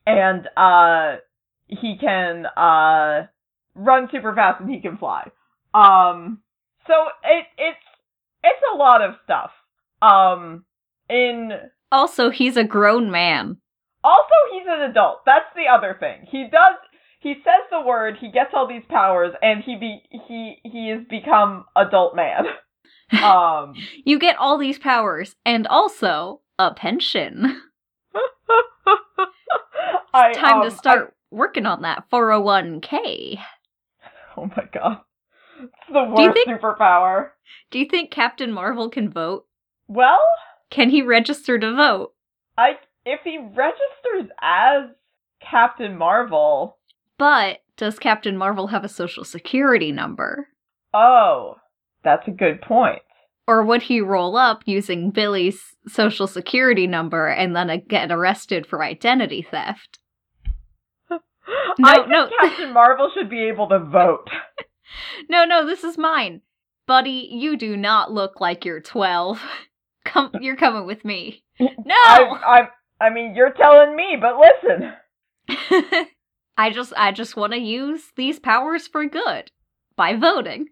and 0.06 0.48
uh 0.56 1.16
he 1.68 1.96
can 2.00 2.46
uh 2.46 3.26
run 3.74 4.08
super 4.10 4.34
fast 4.34 4.60
and 4.60 4.70
he 4.70 4.80
can 4.80 4.96
fly. 4.96 5.30
Um 5.74 6.40
so 6.86 6.94
it 7.24 7.46
it's 7.58 7.78
it's 8.42 8.62
a 8.72 8.76
lot 8.76 9.02
of 9.02 9.14
stuff. 9.24 9.50
Um 10.02 10.64
in 11.08 11.52
Also, 11.92 12.30
he's 12.30 12.56
a 12.56 12.64
grown 12.64 13.10
man. 13.10 13.58
also 14.04 14.34
he's 14.52 14.66
an 14.68 14.90
adult 14.90 15.20
that's 15.26 15.50
the 15.56 15.66
other 15.72 15.96
thing 15.98 16.26
he 16.30 16.44
does 16.44 16.76
he 17.20 17.34
says 17.44 17.62
the 17.70 17.80
word 17.80 18.16
he 18.20 18.30
gets 18.30 18.50
all 18.54 18.68
these 18.68 18.84
powers 18.88 19.32
and 19.42 19.62
he 19.64 19.76
be 19.76 20.00
he 20.28 20.56
he 20.64 20.88
has 20.90 21.00
become 21.10 21.64
adult 21.74 22.14
man 22.14 22.44
um 23.12 23.74
You 24.04 24.18
get 24.18 24.36
all 24.36 24.58
these 24.58 24.78
powers 24.78 25.36
and 25.44 25.66
also 25.66 26.40
a 26.58 26.72
pension. 26.74 27.60
I, 30.14 30.32
Time 30.32 30.60
um, 30.62 30.70
to 30.70 30.70
start 30.76 31.14
working 31.30 31.66
on 31.66 31.82
that 31.82 32.04
401k. 32.10 33.38
oh 34.36 34.46
my 34.56 34.64
god 34.72 35.00
it's 35.60 35.72
the 35.92 36.04
Do 36.14 36.22
you 36.22 36.28
worst 36.28 36.34
think- 36.34 36.48
superpower 36.48 37.30
Do 37.70 37.78
you 37.78 37.86
think 37.86 38.10
Captain 38.10 38.52
Marvel 38.52 38.88
can 38.88 39.10
vote? 39.10 39.46
well 39.88 40.20
Can 40.70 40.90
he 40.90 41.02
register 41.02 41.58
to 41.58 41.74
vote? 41.74 42.12
i 42.56 42.78
if 43.04 43.20
he 43.24 43.38
registers 43.38 44.30
as 44.40 44.84
captain 45.40 45.96
marvel 45.96 46.78
But 47.18 47.58
does 47.76 47.98
Captain 47.98 48.38
Marvel 48.38 48.68
have 48.68 48.84
a 48.84 48.88
social 48.88 49.24
security 49.24 49.92
number? 49.92 50.48
oh 50.94 51.56
that's 52.06 52.26
a 52.26 52.30
good 52.30 52.62
point 52.62 53.02
Or 53.46 53.62
would 53.64 53.82
he 53.82 54.00
roll 54.00 54.36
up 54.36 54.62
using 54.64 55.10
Billy's 55.10 55.76
social 55.86 56.26
security 56.26 56.86
number 56.86 57.26
and 57.26 57.54
then 57.54 57.82
get 57.86 58.10
arrested 58.10 58.66
for 58.66 58.82
identity 58.82 59.46
theft? 59.48 59.98
I 61.10 61.94
think 61.96 62.08
no. 62.08 62.30
Captain 62.40 62.72
Marvel 62.72 63.10
should 63.12 63.28
be 63.28 63.42
able 63.48 63.68
to 63.68 63.78
vote. 63.78 64.30
No, 65.28 65.44
no, 65.44 65.66
this 65.66 65.82
is 65.82 65.98
mine. 65.98 66.42
Buddy, 66.86 67.28
you 67.32 67.56
do 67.56 67.76
not 67.76 68.12
look 68.12 68.40
like 68.40 68.64
you're 68.64 68.80
12. 68.80 69.42
Come, 70.04 70.30
you're 70.40 70.56
coming 70.56 70.86
with 70.86 71.04
me. 71.04 71.42
I, 71.60 71.64
No! 71.84 71.94
I, 71.94 72.68
I 73.00 73.10
mean, 73.10 73.34
you're 73.34 73.52
telling 73.52 73.96
me, 73.96 74.16
but 74.18 74.38
listen. 74.38 74.92
I 76.56 76.70
just 76.70 76.92
I 76.96 77.12
just 77.12 77.36
want 77.36 77.52
to 77.52 77.58
use 77.58 78.12
these 78.16 78.38
powers 78.38 78.86
for 78.86 79.04
good 79.06 79.50
by 79.96 80.14
voting. 80.14 80.68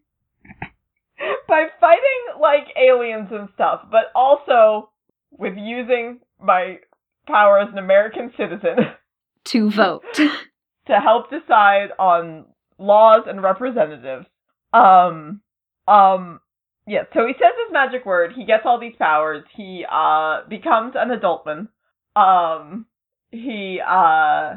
By 1.48 1.66
fighting 1.80 2.40
like 2.40 2.66
aliens 2.76 3.28
and 3.30 3.48
stuff, 3.54 3.82
but 3.90 4.04
also 4.14 4.90
with 5.30 5.54
using 5.56 6.20
my 6.40 6.78
power 7.26 7.58
as 7.58 7.68
an 7.72 7.78
American 7.78 8.32
citizen 8.36 8.76
To 9.44 9.70
vote. 9.70 10.04
to 10.86 11.00
help 11.00 11.30
decide 11.30 11.88
on 11.98 12.46
laws 12.78 13.24
and 13.26 13.42
representatives. 13.42 14.26
Um, 14.72 15.42
um, 15.86 16.40
yeah. 16.86 17.02
So 17.12 17.26
he 17.26 17.34
says 17.34 17.52
his 17.64 17.72
magic 17.72 18.06
word. 18.06 18.32
He 18.34 18.44
gets 18.44 18.62
all 18.64 18.80
these 18.80 18.96
powers. 18.98 19.44
He 19.54 19.84
uh 19.90 20.42
becomes 20.48 20.94
an 20.96 21.10
adultman. 21.10 21.68
Um, 22.16 22.86
he 23.30 23.80
uh 23.86 24.54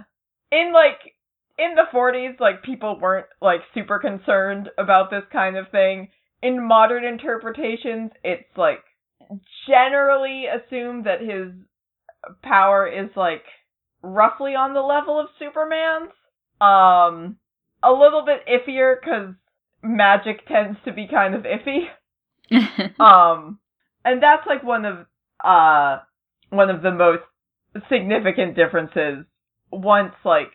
in 0.52 0.72
like 0.74 1.14
in 1.58 1.76
the 1.76 1.86
40s, 1.94 2.40
like 2.40 2.64
people 2.64 3.00
weren't 3.00 3.28
like 3.42 3.62
super 3.74 4.00
concerned 4.00 4.70
about 4.78 5.10
this 5.10 5.24
kind 5.32 5.58
of 5.58 5.70
thing. 5.70 6.10
In 6.42 6.68
modern 6.68 7.04
interpretations, 7.04 8.12
it's 8.24 8.56
like 8.56 8.84
generally 9.68 10.46
assumed 10.46 11.06
that 11.06 11.22
his 11.22 11.54
power 12.44 12.88
is 12.88 13.10
like 13.16 13.44
roughly 14.02 14.52
on 14.52 14.74
the 14.74 14.82
level 14.82 15.20
of 15.20 15.28
Superman's. 15.40 16.12
Um, 16.60 17.38
a 17.84 17.92
little 17.92 18.24
bit 18.26 18.42
iffier 18.48 18.96
because 19.00 19.34
magic 19.84 20.48
tends 20.48 20.78
to 20.86 20.94
be 20.94 21.08
kind 21.08 21.36
of 21.36 21.44
iffy. 21.44 21.86
Um, 23.00 23.60
and 24.06 24.24
that's 24.24 24.48
like 24.48 24.64
one 24.64 24.86
of 24.86 25.06
uh 25.44 26.00
one 26.50 26.70
of 26.70 26.82
the 26.82 26.92
most 26.92 27.24
significant 27.90 28.56
differences 28.56 29.26
once 29.70 30.14
like 30.24 30.52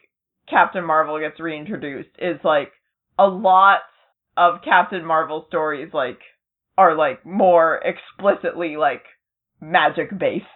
Captain 0.48 0.84
Marvel 0.84 1.20
gets 1.20 1.38
reintroduced 1.38 2.08
is 2.18 2.38
like 2.42 2.72
a 3.18 3.26
lot 3.26 3.80
of 4.36 4.62
Captain 4.64 5.04
Marvel 5.04 5.44
stories 5.48 5.90
like 5.92 6.18
are 6.78 6.96
like 6.96 7.24
more 7.26 7.80
explicitly 7.84 8.76
like 8.76 9.04
magic 9.60 10.16
based. 10.18 10.46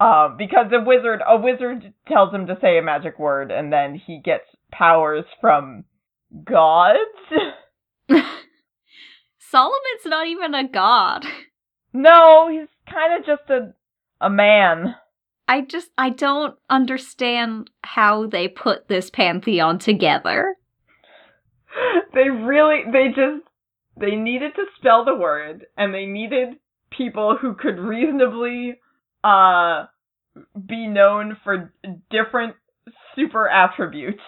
Um, 0.00 0.36
because 0.38 0.66
a 0.72 0.84
wizard, 0.84 1.20
a 1.26 1.36
wizard 1.36 1.92
tells 2.06 2.32
him 2.32 2.46
to 2.46 2.56
say 2.60 2.78
a 2.78 2.82
magic 2.82 3.18
word, 3.18 3.50
and 3.50 3.72
then 3.72 4.00
he 4.06 4.20
gets 4.24 4.44
powers 4.70 5.24
from 5.40 5.84
gods. 6.44 6.98
Solomon's 9.50 10.06
not 10.06 10.28
even 10.28 10.54
a 10.54 10.68
god. 10.68 11.24
No, 11.92 12.48
he's 12.48 12.68
kind 12.88 13.18
of 13.18 13.26
just 13.26 13.50
a 13.50 13.74
a 14.20 14.30
man. 14.30 14.94
I 15.46 15.62
just 15.62 15.90
I 15.96 16.10
don't 16.10 16.56
understand 16.68 17.70
how 17.82 18.26
they 18.26 18.48
put 18.48 18.88
this 18.88 19.10
pantheon 19.10 19.78
together. 19.78 20.56
They 22.14 22.30
really 22.30 22.82
they 22.90 23.08
just 23.08 23.46
they 23.96 24.16
needed 24.16 24.52
to 24.56 24.64
spell 24.78 25.04
the 25.04 25.14
word 25.14 25.66
and 25.76 25.92
they 25.94 26.06
needed 26.06 26.56
people 26.90 27.36
who 27.40 27.54
could 27.54 27.78
reasonably 27.78 28.78
uh 29.24 29.86
be 30.66 30.86
known 30.86 31.36
for 31.44 31.72
different 32.10 32.54
super 33.14 33.48
attributes. 33.48 34.22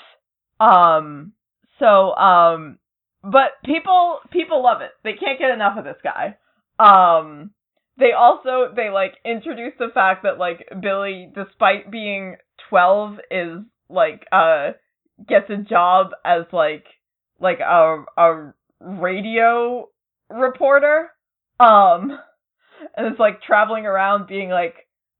Um 0.58 1.32
so 1.78 2.14
um 2.16 2.78
but 3.22 3.52
people 3.64 4.20
people 4.30 4.62
love 4.62 4.82
it. 4.82 4.90
They 5.04 5.12
can't 5.14 5.38
get 5.38 5.50
enough 5.50 5.78
of 5.78 5.84
this 5.84 6.00
guy. 6.02 6.36
Um 6.78 7.50
they 7.98 8.12
also 8.12 8.72
they 8.74 8.90
like 8.90 9.14
introduce 9.24 9.74
the 9.78 9.88
fact 9.92 10.22
that 10.22 10.38
like 10.38 10.66
Billy 10.80 11.30
despite 11.34 11.90
being 11.90 12.36
12 12.68 13.18
is 13.30 13.58
like 13.88 14.26
uh 14.32 14.72
gets 15.28 15.50
a 15.50 15.56
job 15.56 16.10
as 16.24 16.44
like 16.52 16.84
like 17.40 17.60
a 17.60 18.04
a 18.16 18.52
radio 18.80 19.88
reporter 20.30 21.08
um 21.58 22.18
and 22.96 23.06
it's 23.06 23.20
like 23.20 23.42
traveling 23.42 23.84
around 23.86 24.26
being 24.26 24.48
like 24.50 24.74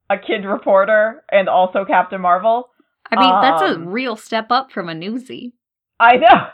a 0.09 0.17
kid 0.17 0.45
reporter 0.45 1.23
and 1.31 1.47
also 1.47 1.85
Captain 1.85 2.19
Marvel. 2.19 2.69
I 3.09 3.19
mean, 3.19 3.41
that's 3.41 3.61
a 3.61 3.75
Um, 3.75 3.87
real 3.87 4.15
step 4.15 4.47
up 4.49 4.71
from 4.71 4.89
a 4.89 4.93
newsie. 4.93 5.53
I 5.99 6.15
know. 6.17 6.47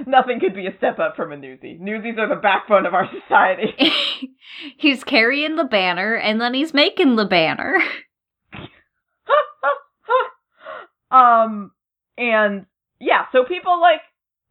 Nothing 0.06 0.40
could 0.40 0.54
be 0.54 0.66
a 0.66 0.76
step 0.78 0.98
up 0.98 1.14
from 1.14 1.32
a 1.32 1.36
newsie. 1.36 1.78
Newsies 1.78 2.16
are 2.18 2.28
the 2.28 2.40
backbone 2.40 2.86
of 2.86 2.94
our 2.94 3.08
society. 3.22 3.74
he's 4.78 5.04
carrying 5.04 5.56
the 5.56 5.64
banner 5.64 6.14
and 6.14 6.40
then 6.40 6.54
he's 6.54 6.72
making 6.74 7.16
the 7.16 7.26
banner. 7.26 7.78
um, 11.10 11.72
and 12.16 12.66
yeah, 13.00 13.26
so 13.32 13.44
people 13.44 13.80
like 13.80 14.00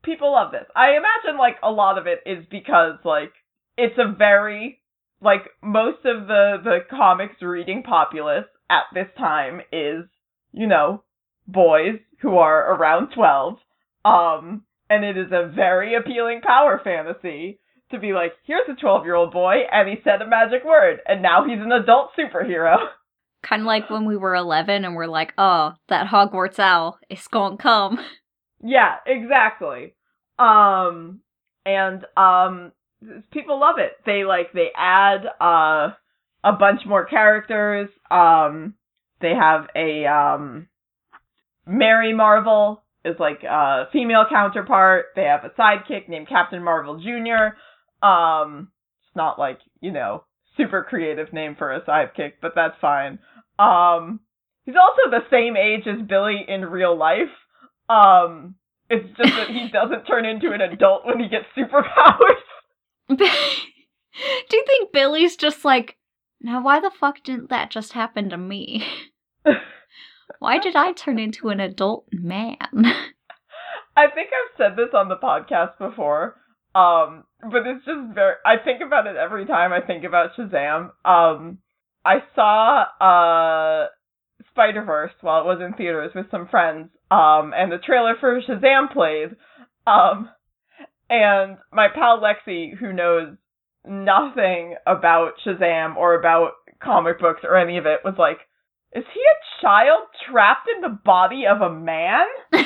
people 0.08 0.32
love 0.32 0.52
this. 0.52 0.66
I 0.76 0.92
imagine 0.92 1.38
like 1.38 1.58
a 1.62 1.70
lot 1.70 2.00
of 2.00 2.08
it 2.08 2.20
is 2.26 2.44
because 2.50 2.98
like 3.04 3.34
it's 3.78 3.98
a 4.00 4.12
very 4.12 4.80
like 5.22 5.44
most 5.62 6.00
of 6.06 6.28
the 6.28 6.58
the 6.64 6.80
comics 6.90 7.42
reading 7.42 7.84
populace 7.84 8.46
at 8.70 8.84
this 8.94 9.08
time 9.18 9.62
is 9.72 10.06
you 10.52 10.68
know 10.68 11.04
boys 11.48 12.00
who 12.22 12.38
are 12.38 12.74
around 12.76 13.10
12 13.14 13.58
um 14.04 14.64
and 14.90 15.06
it 15.06 15.18
is 15.18 15.32
a 15.32 15.52
very 15.56 15.96
appealing 15.96 16.42
power 16.42 16.82
fantasy 16.84 17.60
to 17.90 18.00
be 18.00 18.12
like 18.12 18.34
here's 18.46 18.68
a 18.70 18.80
12 18.80 19.06
year 19.06 19.16
old 19.16 19.32
boy 19.32 19.56
and 19.72 19.88
he 19.88 19.96
said 20.04 20.22
a 20.22 20.28
magic 20.28 20.66
word 20.66 21.00
and 21.08 21.22
now 21.22 21.46
he's 21.48 21.60
an 21.60 21.72
adult 21.72 22.10
superhero 22.20 22.78
Kind 23.44 23.62
of 23.62 23.68
like 23.68 23.90
when 23.90 24.06
we 24.06 24.18
were 24.18 24.36
11 24.36 24.84
and 24.84 24.96
we're 24.96 25.06
like, 25.08 25.34
oh, 25.38 25.74
that 25.90 26.08
Hogwarts 26.08 26.60
owl 26.60 27.00
is 27.10 27.28
gonna 27.28 27.58
come. 27.58 28.00
Yeah, 28.68 28.96
exactly. 29.06 29.94
Um 30.38 31.22
and 31.66 32.06
um 32.18 32.74
people 33.32 33.60
love 33.62 33.78
it. 33.80 33.94
They 34.06 34.26
like 34.26 34.52
they 34.54 34.70
add 34.76 35.26
uh 35.40 35.94
a 36.44 36.52
bunch 36.60 36.82
more 36.86 37.06
characters. 37.06 37.90
Um 38.12 38.76
they 39.22 39.34
have 39.34 39.68
a 39.74 40.06
um 40.06 40.68
Mary 41.66 42.14
Marvel 42.14 42.84
is 43.06 43.16
like 43.20 43.42
a 43.44 43.86
female 43.94 44.26
counterpart. 44.30 45.06
They 45.16 45.24
have 45.24 45.46
a 45.46 45.50
sidekick 45.60 46.10
named 46.10 46.28
Captain 46.28 46.62
Marvel 46.62 47.00
Jr. 47.00 48.06
Um 48.06 48.70
it's 49.08 49.16
not 49.16 49.40
like, 49.40 49.60
you 49.80 49.92
know, 49.94 50.26
super 50.58 50.84
creative 50.84 51.32
name 51.32 51.56
for 51.58 51.72
a 51.72 51.82
sidekick, 51.86 52.34
but 52.42 52.52
that's 52.54 52.76
fine. 52.82 53.20
Um 53.60 54.20
he's 54.66 54.76
also 54.76 55.10
the 55.10 55.26
same 55.32 55.56
age 55.56 55.88
as 55.88 56.06
Billy 56.06 56.44
in 56.46 56.66
real 56.66 56.98
life. 56.98 57.32
Um 57.90 58.56
it's 58.90 59.18
just 59.18 59.36
that 59.36 59.50
he 59.50 59.70
doesn't 59.70 60.06
turn 60.06 60.26
into 60.26 60.54
an 60.54 60.62
adult 60.62 61.06
when 61.06 61.20
he 61.20 61.28
gets 61.28 61.46
superpowers. 61.58 62.42
Do 64.50 64.58
you 64.58 64.64
think 64.66 64.92
Billy's 64.92 65.36
just 65.36 65.64
like, 65.64 65.98
now 66.42 66.64
why 66.64 66.80
the 66.80 66.92
fuck 66.92 67.24
didn't 67.24 67.50
that 67.50 67.70
just 67.70 67.94
happen 67.94 68.30
to 68.30 68.38
me? 68.38 68.86
Why 70.40 70.60
did 70.60 70.76
I 70.76 70.92
turn 70.92 71.18
into 71.18 71.50
an 71.50 71.60
adult 71.60 72.06
man? 72.12 72.58
I 73.96 74.08
think 74.14 74.30
I've 74.30 74.58
said 74.58 74.76
this 74.76 74.94
on 74.94 75.10
the 75.10 75.16
podcast 75.16 75.78
before. 75.80 76.36
Um, 76.76 77.24
but 77.42 77.66
it's 77.66 77.86
just 77.86 78.14
very 78.14 78.36
I 78.46 78.58
think 78.64 78.82
about 78.86 79.08
it 79.08 79.16
every 79.16 79.46
time 79.46 79.74
I 79.74 79.82
think 79.82 80.04
about 80.04 80.36
Shazam. 80.38 80.92
Um 81.06 81.60
I 82.06 82.24
saw 82.36 82.86
uh 83.02 83.88
Spider 84.58 84.84
Verse 84.84 85.12
while 85.22 85.42
it 85.42 85.46
was 85.46 85.62
in 85.62 85.74
theaters 85.74 86.12
with 86.16 86.26
some 86.32 86.48
friends, 86.48 86.90
um, 87.12 87.54
and 87.56 87.72
the 87.72 87.78
trailer 87.78 88.16
for 88.20 88.42
Shazam 88.42 88.92
played. 88.92 89.36
Um 89.86 90.30
and 91.10 91.58
my 91.72 91.88
pal 91.94 92.20
Lexi, 92.20 92.76
who 92.76 92.92
knows 92.92 93.38
nothing 93.88 94.76
about 94.86 95.34
Shazam 95.46 95.96
or 95.96 96.20
about 96.20 96.54
comic 96.84 97.20
books 97.20 97.42
or 97.44 97.56
any 97.56 97.78
of 97.78 97.86
it, 97.86 98.00
was 98.04 98.16
like, 98.18 98.40
Is 98.94 99.06
he 99.14 99.22
a 99.22 99.62
child 99.62 100.08
trapped 100.30 100.68
in 100.76 100.82
the 100.82 101.00
body 101.06 101.44
of 101.46 101.62
a 101.62 101.74
man? 101.74 102.26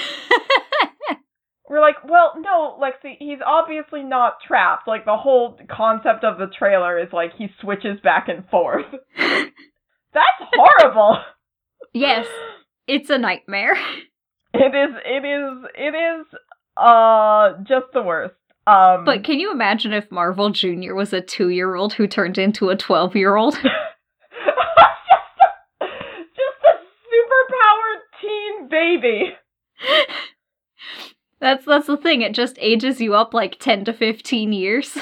We're 1.69 1.81
like, 1.81 2.03
well, 2.03 2.33
no, 2.37 2.77
Lexi, 2.81 3.15
he's 3.19 3.39
obviously 3.45 4.03
not 4.03 4.37
trapped. 4.45 4.87
Like, 4.89 5.05
the 5.05 5.15
whole 5.15 5.57
concept 5.69 6.25
of 6.25 6.37
the 6.37 6.47
trailer 6.57 6.99
is 6.99 7.13
like 7.13 7.31
he 7.37 7.47
switches 7.61 7.99
back 8.03 8.27
and 8.27 8.45
forth. 8.49 8.87
That's 9.17 10.41
horrible. 10.53 11.17
Yes, 11.93 12.27
it's 12.87 13.09
a 13.09 13.17
nightmare. 13.17 13.77
It 14.53 14.75
is, 14.75 14.95
it 15.05 15.23
is, 15.25 15.65
it 15.75 15.95
is, 15.95 16.25
uh, 16.75 17.53
just 17.63 17.85
the 17.93 18.01
worst. 18.03 18.35
Um, 18.67 19.05
But 19.05 19.23
can 19.23 19.39
you 19.39 19.49
imagine 19.49 19.93
if 19.93 20.11
Marvel 20.11 20.49
Jr. 20.49 20.93
was 20.93 21.13
a 21.13 21.21
two 21.21 21.47
year 21.47 21.73
old 21.75 21.93
who 21.93 22.05
turned 22.05 22.37
into 22.37 22.67
a 22.69 22.75
12 22.75 23.15
year 23.15 23.37
old? 23.37 23.53
just, 23.53 23.65
a, 23.65 23.71
just 26.35 26.61
a 26.67 26.73
superpowered 27.07 28.01
teen 28.21 28.67
baby. 28.67 29.31
That's 31.39 31.63
that's 31.65 31.87
the 31.87 31.95
thing. 31.95 32.21
It 32.21 32.33
just 32.33 32.57
ages 32.59 32.99
you 32.99 33.15
up 33.15 33.33
like 33.33 33.57
10 33.57 33.85
to 33.85 33.93
15 33.93 34.51
years. 34.51 34.97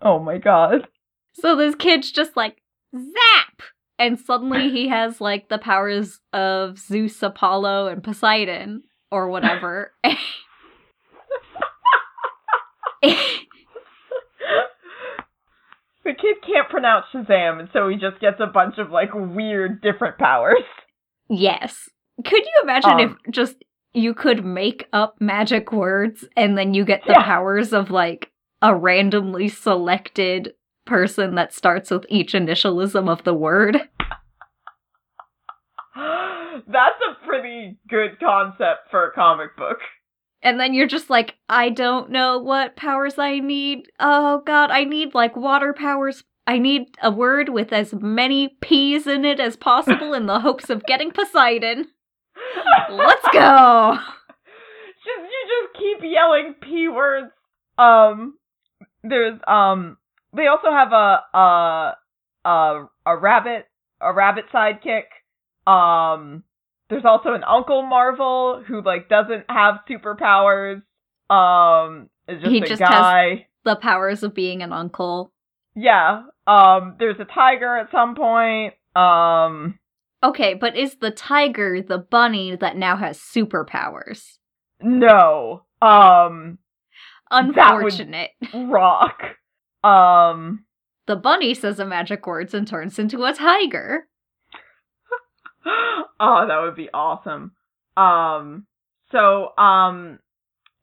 Oh 0.00 0.18
my 0.18 0.38
god. 0.38 0.88
So 1.34 1.54
this 1.56 1.74
kid's 1.74 2.10
just 2.10 2.38
like 2.38 2.62
zap 2.96 3.60
and 3.98 4.18
suddenly 4.18 4.70
he 4.70 4.88
has 4.88 5.20
like 5.20 5.48
the 5.48 5.58
powers 5.58 6.20
of 6.32 6.78
Zeus, 6.78 7.22
Apollo 7.22 7.88
and 7.88 8.02
Poseidon 8.02 8.82
or 9.10 9.28
whatever. 9.28 9.92
the 16.04 16.14
kid 16.14 16.36
can't 16.46 16.68
pronounce 16.70 17.06
Shazam, 17.12 17.60
and 17.60 17.68
so 17.72 17.88
he 17.88 17.96
just 17.96 18.20
gets 18.20 18.40
a 18.40 18.46
bunch 18.46 18.78
of 18.78 18.90
like 18.90 19.10
weird 19.14 19.80
different 19.82 20.18
powers. 20.18 20.62
yes. 21.28 21.88
Could 22.24 22.42
you 22.44 22.62
imagine 22.64 22.90
Um, 22.92 23.00
if 23.00 23.32
just 23.32 23.56
you 23.92 24.12
could 24.12 24.44
make 24.44 24.88
up 24.92 25.14
magic 25.20 25.70
words 25.72 26.24
and 26.36 26.58
then 26.58 26.74
you 26.74 26.84
get 26.84 27.02
the 27.06 27.12
Yeah. 27.12 27.22
powers 27.22 27.72
of 27.72 27.90
like 27.92 28.32
a 28.60 28.74
randomly 28.74 29.46
selected 29.48 30.52
person 30.88 31.34
that 31.36 31.52
starts 31.52 31.90
with 31.90 32.06
each 32.08 32.32
initialism 32.32 33.08
of 33.08 33.22
the 33.24 33.34
word? 33.34 33.76
That's 35.96 37.00
a 37.08 37.26
pretty 37.26 37.78
good 37.88 38.18
concept 38.18 38.90
for 38.90 39.06
a 39.06 39.12
comic 39.12 39.56
book. 39.56 39.78
And 40.42 40.58
then 40.58 40.72
you're 40.72 40.86
just 40.86 41.10
like, 41.10 41.34
I 41.48 41.68
don't 41.68 42.10
know 42.10 42.38
what 42.38 42.76
powers 42.76 43.18
I 43.18 43.40
need. 43.40 43.88
Oh 43.98 44.42
god, 44.46 44.70
I 44.70 44.84
need 44.84 45.14
like 45.14 45.36
water 45.36 45.72
powers. 45.72 46.24
I 46.46 46.58
need 46.58 46.86
a 47.02 47.10
word 47.10 47.50
with 47.50 47.72
as 47.72 47.92
many 47.92 48.56
P's 48.60 49.06
in 49.06 49.24
it 49.24 49.40
as 49.40 49.56
possible 49.56 50.14
in 50.14 50.26
the 50.26 50.40
hopes 50.40 50.70
of 50.70 50.84
getting 50.84 51.10
Poseidon. 51.10 51.88
Let's 52.90 53.28
go. 53.32 53.98
just 55.04 55.30
you 55.30 55.48
just 55.48 55.78
keep 55.78 55.98
yelling 56.02 56.54
p 56.60 56.88
words. 56.88 57.32
Um, 57.76 58.38
there's 59.02 59.38
um, 59.46 59.98
they 60.34 60.46
also 60.46 60.70
have 60.70 60.92
a 60.92 61.20
a 61.36 61.96
a, 62.44 62.86
a 63.06 63.16
rabbit 63.16 63.66
a 64.00 64.12
rabbit 64.12 64.44
sidekick. 64.52 65.04
Um, 65.70 66.44
there's 66.90 67.04
also 67.04 67.34
an 67.34 67.44
Uncle 67.44 67.82
Marvel 67.82 68.62
who 68.66 68.82
like 68.82 69.08
doesn't 69.08 69.44
have 69.50 69.80
superpowers. 69.88 70.82
Um, 71.30 72.08
is 72.26 72.40
just 72.40 72.50
He 72.52 72.58
a 72.62 72.66
just 72.66 72.80
has- 72.82 72.90
guy. 72.90 73.46
The 73.64 73.76
powers 73.76 74.22
of 74.22 74.34
being 74.34 74.62
an 74.62 74.72
uncle. 74.72 75.32
Yeah. 75.74 76.22
Um, 76.46 76.96
there's 76.98 77.20
a 77.20 77.26
tiger 77.26 77.76
at 77.76 77.90
some 77.90 78.14
point. 78.14 78.74
Um, 78.96 79.78
Okay, 80.24 80.54
but 80.54 80.76
is 80.76 80.96
the 80.96 81.10
tiger 81.10 81.82
the 81.82 81.98
bunny 81.98 82.56
that 82.56 82.76
now 82.76 82.96
has 82.96 83.18
superpowers? 83.18 84.38
no. 84.80 85.64
Um, 85.82 86.58
That 87.30 87.46
would- 87.46 87.56
Unfortunate. 87.58 88.30
rock. 88.54 89.22
Um, 89.84 90.64
The 91.06 91.16
bunny 91.16 91.54
says 91.54 91.76
the 91.78 91.86
magic 91.86 92.26
words 92.26 92.54
and 92.54 92.66
turns 92.66 92.98
into 92.98 93.24
a 93.24 93.32
tiger. 93.32 94.08
oh, 96.20 96.46
that 96.46 96.60
would 96.62 96.76
be 96.76 96.88
awesome. 96.92 97.52
Um, 97.96 98.66
so, 99.10 99.56
um, 99.56 100.18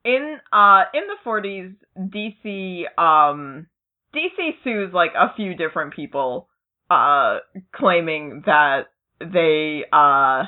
in, 0.04 0.38
uh, 0.52 0.84
in 0.94 1.04
the 1.08 1.18
40s, 1.26 1.76
DC, 1.98 2.84
um, 3.00 3.68
DC 4.16 4.56
sues 4.64 4.94
like 4.94 5.12
a 5.16 5.34
few 5.36 5.56
different 5.56 5.94
people, 5.94 6.48
uh, 6.90 7.38
claiming 7.74 8.44
that 8.46 8.88
they, 9.20 9.84
uh, 9.92 10.44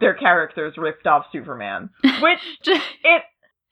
their 0.00 0.14
characters 0.14 0.74
ripped 0.76 1.06
off 1.06 1.26
Superman. 1.32 1.90
Which, 2.02 2.40
it, 2.66 3.22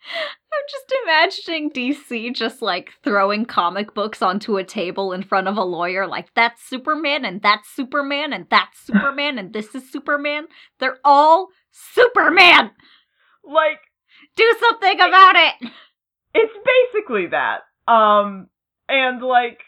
I'm 0.07 0.62
just 0.71 0.95
imagining 1.05 1.71
DC 1.71 2.35
just 2.35 2.62
like 2.62 2.93
throwing 3.03 3.45
comic 3.45 3.95
books 3.95 4.23
onto 4.23 4.57
a 4.57 4.64
table 4.64 5.12
in 5.12 5.23
front 5.23 5.49
of 5.49 5.57
a 5.57 5.64
lawyer, 5.64 6.07
like 6.07 6.29
that's 6.35 6.62
Superman 6.62 7.25
and 7.25 7.40
that's 7.43 7.69
Superman 7.69 8.33
and 8.33 8.47
that's 8.51 8.79
Superman 8.87 9.38
and 9.38 9.53
this 9.53 9.75
is 9.75 9.90
Superman. 9.90 10.47
They're 10.79 10.99
all 11.05 11.49
Superman! 11.71 12.71
like, 13.43 13.81
Do 14.37 14.55
something 14.61 15.01
about 15.01 15.37
it! 15.37 15.71
it's 16.35 16.55
basically 16.93 17.29
that. 17.29 17.61
Um, 17.90 18.49
and 18.88 19.23
like, 19.23 19.59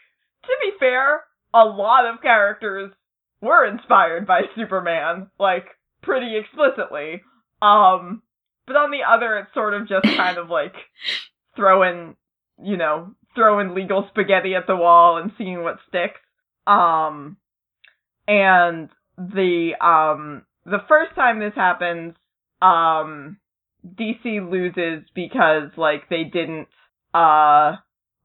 to 0.44 0.50
be 0.62 0.72
fair, 0.78 1.22
a 1.52 1.64
lot 1.64 2.06
of 2.06 2.22
characters 2.22 2.92
were 3.40 3.66
inspired 3.66 4.26
by 4.26 4.42
Superman, 4.54 5.30
like, 5.38 5.66
pretty 6.02 6.36
explicitly. 6.36 7.22
Um, 7.62 8.22
but 8.66 8.76
on 8.76 8.90
the 8.90 9.02
other, 9.08 9.38
it's 9.38 9.54
sort 9.54 9.74
of 9.74 9.88
just 9.88 10.04
kind 10.16 10.38
of 10.38 10.50
like 10.50 10.74
throwing, 11.54 12.16
you 12.62 12.76
know, 12.76 13.14
throwing 13.34 13.74
legal 13.74 14.06
spaghetti 14.10 14.54
at 14.54 14.66
the 14.66 14.76
wall 14.76 15.18
and 15.18 15.32
seeing 15.38 15.62
what 15.62 15.78
sticks. 15.88 16.20
Um, 16.66 17.36
and 18.26 18.88
the, 19.16 19.72
um, 19.80 20.42
the 20.64 20.82
first 20.88 21.14
time 21.14 21.38
this 21.38 21.54
happens, 21.54 22.14
um, 22.60 23.38
DC 23.94 24.50
loses 24.50 25.08
because 25.14 25.70
like 25.76 26.08
they 26.08 26.24
didn't 26.24 26.68
uh 27.14 27.76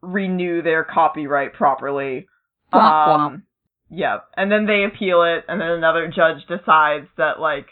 renew 0.02 0.62
their 0.62 0.84
copyright 0.84 1.54
properly. 1.54 2.28
Womp. 2.74 3.08
Um 3.08 3.44
yeah, 3.90 4.20
and 4.38 4.52
then 4.52 4.66
they 4.66 4.84
appeal 4.86 5.24
it 5.24 5.44
and 5.48 5.60
then 5.60 5.70
another 5.70 6.08
judge 6.08 6.46
decides 6.48 7.08
that 7.18 7.40
like 7.40 7.68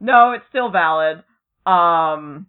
no, 0.00 0.32
it's 0.32 0.44
still 0.48 0.70
valid. 0.70 1.22
Um 1.66 2.46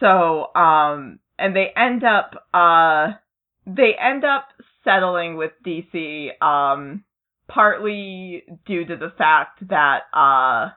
so 0.00 0.54
um 0.54 1.18
and 1.38 1.54
they 1.54 1.68
end 1.76 2.02
up 2.04 2.46
uh 2.52 3.12
they 3.66 3.92
end 4.00 4.24
up 4.24 4.48
settling 4.84 5.36
with 5.36 5.52
DC 5.66 6.40
um 6.42 7.04
partly 7.48 8.44
due 8.66 8.84
to 8.84 8.96
the 8.96 9.12
fact 9.16 9.66
that 9.68 10.00
uh 10.12 10.70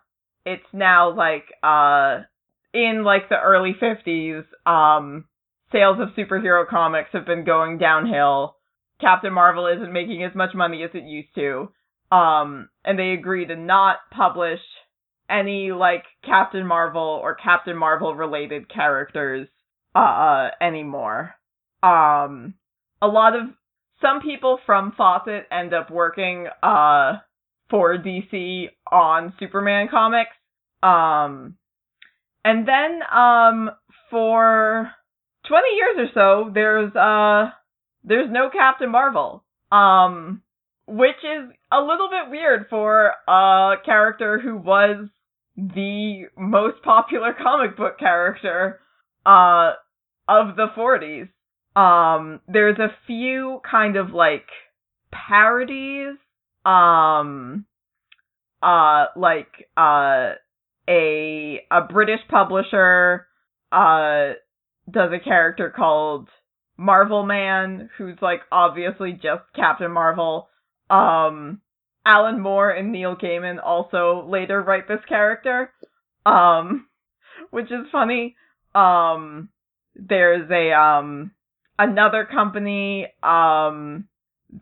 it's 0.46 0.66
now 0.74 1.16
like 1.16 1.46
uh 1.64 2.20
in 2.74 3.04
like 3.04 3.30
the 3.30 3.40
early 3.40 3.76
50s 3.82 4.44
um 4.66 5.26
sales 5.72 5.98
of 6.00 6.10
superhero 6.18 6.68
comics 6.68 7.10
have 7.14 7.26
been 7.26 7.46
going 7.46 7.78
downhill. 7.78 8.58
Captain 9.00 9.34
marvel 9.34 9.68
isn't 9.68 9.94
making 9.94 10.24
as 10.24 10.36
much 10.36 10.54
money 10.54 10.84
as 10.84 10.92
it 10.94 11.04
used 11.04 11.34
to. 11.36 11.72
Um 12.16 12.70
and 12.84 13.00
they 13.00 13.12
agree 13.12 13.46
to 13.46 13.56
not 13.56 13.98
publish 14.12 14.60
any 15.32 15.72
like 15.72 16.04
captain 16.26 16.66
marvel 16.66 17.20
or 17.24 17.36
captain 17.36 17.78
marvel 17.78 18.16
related 18.16 18.72
characters 18.72 19.48
uh 19.96 20.50
anymore 20.62 21.34
um 21.84 22.54
a 23.02 23.08
lot 23.08 23.36
of 23.36 23.48
some 24.02 24.22
people 24.22 24.60
from 24.66 24.94
fawcett 24.98 25.46
end 25.52 25.74
up 25.74 25.90
working 25.90 26.48
uh 26.64 27.14
for 27.70 27.98
dc 27.98 28.68
on 28.92 29.34
superman 29.40 29.88
comics 29.90 30.36
um 30.84 31.56
and 32.44 32.68
then 32.68 33.00
um 33.12 33.70
for 34.10 34.92
20 35.48 35.68
years 35.76 35.96
or 35.98 36.12
so 36.14 36.52
there's 36.54 36.96
uh 36.96 37.52
there's 38.04 38.30
no 38.32 38.50
Captain 38.50 38.92
Marvel. 38.92 39.44
Um 39.72 40.42
which 40.88 41.18
is 41.24 41.50
a 41.72 41.80
little 41.80 42.10
bit 42.10 42.30
weird 42.30 42.66
for 42.70 43.14
a 43.28 43.76
character 43.86 44.40
who 44.40 44.58
was 44.58 45.08
the 45.56 46.24
most 46.38 46.82
popular 46.84 47.34
comic 47.34 47.76
book 47.78 48.00
character 48.00 48.80
uh 49.26 49.74
of 50.28 50.56
the 50.56 50.68
40s. 50.78 51.30
Um 51.76 52.40
there's 52.48 52.80
a 52.80 52.96
few 53.08 53.60
kind 53.70 53.96
of 53.96 54.12
like 54.12 54.48
parodies 55.12 56.18
um 56.66 57.66
uh 58.64 59.06
like 59.16 59.68
uh 59.78 60.32
a 60.88 61.60
a 61.70 61.82
British 61.90 62.22
publisher 62.30 63.28
uh 63.72 64.34
does 64.90 65.12
a 65.14 65.24
character 65.24 65.72
called 65.76 66.28
Marvel 66.78 67.24
Man 67.26 67.90
who's 67.98 68.18
like 68.22 68.42
obviously 68.52 69.14
just 69.14 69.44
Captain 69.56 69.92
Marvel. 69.92 70.48
Um 70.90 71.62
Alan 72.06 72.40
Moore 72.40 72.72
and 72.72 72.92
Neil 72.92 73.16
Gaiman 73.16 73.58
also 73.64 74.28
later 74.28 74.62
write 74.62 74.88
this 74.88 75.04
character. 75.08 75.72
Um 76.26 76.88
which 77.50 77.72
is 77.72 77.88
funny. 77.92 78.36
Um 78.76 79.50
there's 79.96 80.50
a 80.50 80.72
um 80.74 81.32
another 81.78 82.28
company 82.32 83.08
um 83.24 84.08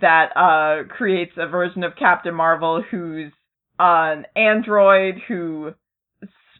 that 0.02 0.30
uh 0.36 0.88
creates 0.93 1.34
a 1.38 1.47
version 1.47 1.84
of 1.84 1.95
Captain 1.95 2.34
Marvel 2.36 2.84
who's 2.89 3.32
an 3.80 4.25
android 4.36 5.15
who 5.28 5.73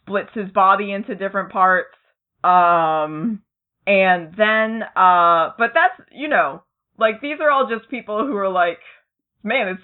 splits 0.10 0.30
his 0.34 0.50
body 0.52 0.92
into 0.92 1.16
different 1.16 1.52
parts. 1.52 1.96
Um, 2.44 3.44
and 3.86 4.34
then, 4.36 4.82
uh, 4.96 5.52
but 5.58 5.72
that's, 5.74 6.10
you 6.12 6.28
know, 6.28 6.64
like 6.98 7.22
these 7.22 7.38
are 7.42 7.52
all 7.52 7.68
just 7.70 7.90
people 7.90 8.26
who 8.26 8.36
are 8.38 8.50
like, 8.50 8.80
man, 9.44 9.68
it's 9.70 9.84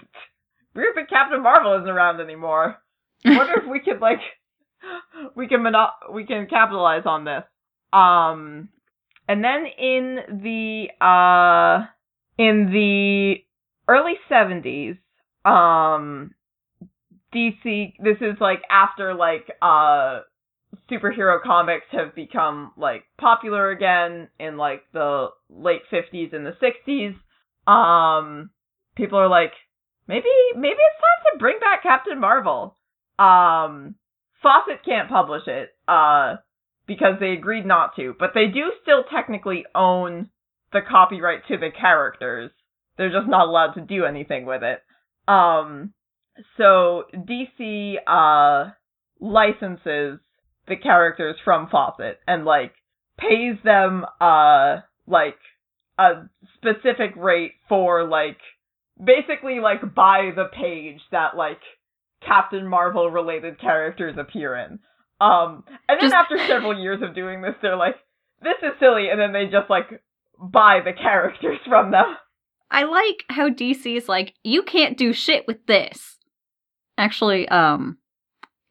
weird 0.76 0.96
that 0.96 1.08
Captain 1.08 1.42
Marvel 1.42 1.76
isn't 1.78 1.88
around 1.88 2.20
anymore. 2.20 2.76
I 3.24 3.36
wonder 3.36 3.54
if 3.56 3.68
we 3.68 3.80
could 3.80 4.00
like, 4.00 4.20
we 5.34 5.48
can 5.48 5.62
mono- 5.62 5.90
we 6.12 6.24
can 6.26 6.46
capitalize 6.46 7.02
on 7.06 7.24
this. 7.24 7.42
Um, 7.92 8.68
and 9.28 9.42
then 9.42 9.64
in 9.78 10.18
the, 10.42 11.04
uh, 11.04 11.86
in 12.38 12.70
the 12.72 13.36
early 13.88 14.14
70s, 14.30 14.98
um, 15.44 16.34
DC, 17.34 17.94
this 17.98 18.18
is 18.20 18.36
like 18.40 18.62
after 18.70 19.14
like, 19.14 19.50
uh, 19.62 20.20
superhero 20.90 21.42
comics 21.42 21.86
have 21.90 22.14
become 22.14 22.72
like 22.76 23.04
popular 23.18 23.70
again 23.70 24.28
in 24.38 24.56
like 24.56 24.82
the 24.92 25.28
late 25.50 25.82
50s 25.92 26.32
and 26.32 26.46
the 26.46 26.56
60s. 26.62 27.16
Um, 27.70 28.50
people 28.96 29.18
are 29.18 29.28
like, 29.28 29.52
maybe, 30.08 30.28
maybe 30.54 30.76
it's 30.76 31.00
time 31.00 31.32
to 31.32 31.38
bring 31.38 31.58
back 31.60 31.82
Captain 31.82 32.20
Marvel. 32.20 32.76
Um, 33.18 33.94
Fawcett 34.42 34.84
can't 34.84 35.08
publish 35.08 35.46
it, 35.46 35.70
uh, 35.88 36.36
because 36.86 37.14
they 37.18 37.32
agreed 37.32 37.66
not 37.66 37.96
to, 37.96 38.14
but 38.18 38.30
they 38.34 38.46
do 38.46 38.72
still 38.82 39.04
technically 39.12 39.64
own 39.74 40.30
the 40.72 40.80
copyright 40.88 41.46
to 41.48 41.56
the 41.56 41.70
characters. 41.70 42.50
They're 42.96 43.12
just 43.12 43.28
not 43.28 43.48
allowed 43.48 43.72
to 43.72 43.80
do 43.80 44.04
anything 44.04 44.46
with 44.46 44.62
it. 44.62 44.82
Um, 45.28 45.92
so 46.56 47.04
DC, 47.14 47.96
uh, 48.06 48.70
licenses 49.20 50.18
the 50.68 50.76
characters 50.76 51.36
from 51.44 51.68
Fawcett 51.70 52.20
and 52.26 52.44
like 52.44 52.72
pays 53.18 53.56
them 53.64 54.04
uh 54.20 54.76
like 55.06 55.38
a 55.98 56.28
specific 56.56 57.16
rate 57.16 57.52
for 57.68 58.04
like 58.04 58.38
basically 59.02 59.60
like 59.60 59.94
by 59.94 60.30
the 60.34 60.46
page 60.52 61.00
that 61.12 61.36
like 61.36 61.60
Captain 62.26 62.66
Marvel 62.66 63.10
related 63.10 63.60
characters 63.60 64.16
appear 64.18 64.56
in. 64.56 64.78
Um 65.20 65.64
and 65.88 66.00
then 66.00 66.10
Just- 66.10 66.14
after 66.14 66.38
several 66.46 66.78
years 66.78 67.02
of 67.02 67.14
doing 67.14 67.42
this 67.42 67.54
they're 67.62 67.76
like 67.76 67.96
this 68.42 68.56
is 68.62 68.72
silly 68.80 69.08
and 69.10 69.20
then 69.20 69.32
they 69.32 69.46
just 69.46 69.70
like 69.70 70.02
buy 70.38 70.80
the 70.84 70.92
characters 70.92 71.58
from 71.66 71.90
them. 71.90 72.16
I 72.70 72.82
like 72.84 73.24
how 73.30 73.48
DC 73.48 73.96
is 73.96 74.08
like, 74.08 74.34
you 74.42 74.62
can't 74.62 74.98
do 74.98 75.12
shit 75.12 75.46
with 75.46 75.64
this. 75.66 76.18
Actually, 76.98 77.48
um, 77.48 77.98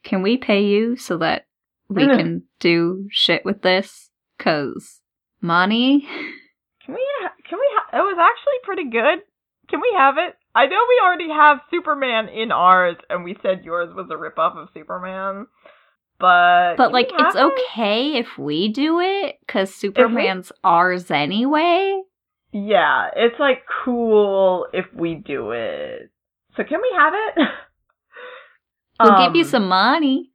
can 0.03 0.21
we 0.21 0.37
pay 0.37 0.65
you 0.65 0.97
so 0.97 1.17
that 1.17 1.45
we 1.89 2.03
Mhm. 2.03 2.17
can 2.17 2.43
do 2.59 3.07
shit 3.09 3.43
with 3.45 3.61
this? 3.61 4.11
Cause 4.37 5.01
money. 5.41 6.01
Can 6.85 6.93
we? 6.93 7.01
Ha- 7.21 7.33
can 7.49 7.57
we? 7.57 7.65
Ha- 7.71 7.97
it 7.97 8.01
was 8.01 8.17
actually 8.19 8.59
pretty 8.63 8.89
good. 8.91 9.19
Can 9.69 9.81
we 9.81 9.93
have 9.97 10.15
it? 10.17 10.35
I 10.53 10.65
know 10.67 10.77
we 10.87 11.01
already 11.03 11.29
have 11.29 11.59
Superman 11.71 12.29
in 12.29 12.51
ours, 12.51 12.95
and 13.09 13.23
we 13.23 13.35
said 13.41 13.63
yours 13.65 13.93
was 13.93 14.07
a 14.09 14.15
ripoff 14.15 14.55
of 14.57 14.69
Superman. 14.73 15.47
But 16.19 16.75
But 16.77 16.93
like, 16.93 17.09
it's 17.11 17.35
it? 17.35 17.39
okay 17.39 18.13
if 18.17 18.37
we 18.37 18.69
do 18.69 18.99
it, 19.01 19.35
cause 19.47 19.73
Superman's 19.73 20.51
ours 20.63 21.11
anyway. 21.11 22.01
Yeah, 22.53 23.09
it's 23.15 23.37
like 23.39 23.63
cool 23.83 24.67
if 24.71 24.85
we 24.93 25.15
do 25.15 25.51
it. 25.51 26.09
So 26.55 26.63
can 26.63 26.79
we 26.81 26.91
have 26.97 27.13
it? 27.13 27.47
We'll 29.03 29.17
give 29.27 29.35
you 29.35 29.43
Um, 29.43 29.49
some 29.49 29.67
money. 29.67 30.31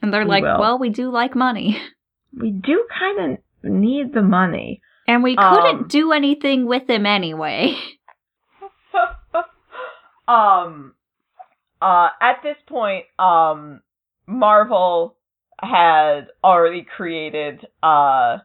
And 0.00 0.14
they're 0.14 0.22
we 0.22 0.28
like, 0.28 0.44
will. 0.44 0.60
well, 0.60 0.78
we 0.78 0.88
do 0.90 1.10
like 1.10 1.34
money. 1.34 1.76
We 2.38 2.50
do 2.52 2.86
kind 2.96 3.32
of 3.32 3.38
need 3.64 4.12
the 4.12 4.22
money. 4.22 4.80
And 5.08 5.24
we 5.24 5.34
couldn't 5.34 5.82
Um, 5.82 5.88
do 5.88 6.12
anything 6.12 6.66
with 6.66 6.88
him 6.88 7.06
anyway. 7.06 7.74
um 10.28 10.94
uh 11.82 12.08
at 12.20 12.42
this 12.42 12.56
point 12.68 13.06
um 13.18 13.80
Marvel 14.26 15.16
had 15.60 16.28
already 16.44 16.86
created 16.96 17.66
uh 17.82 18.38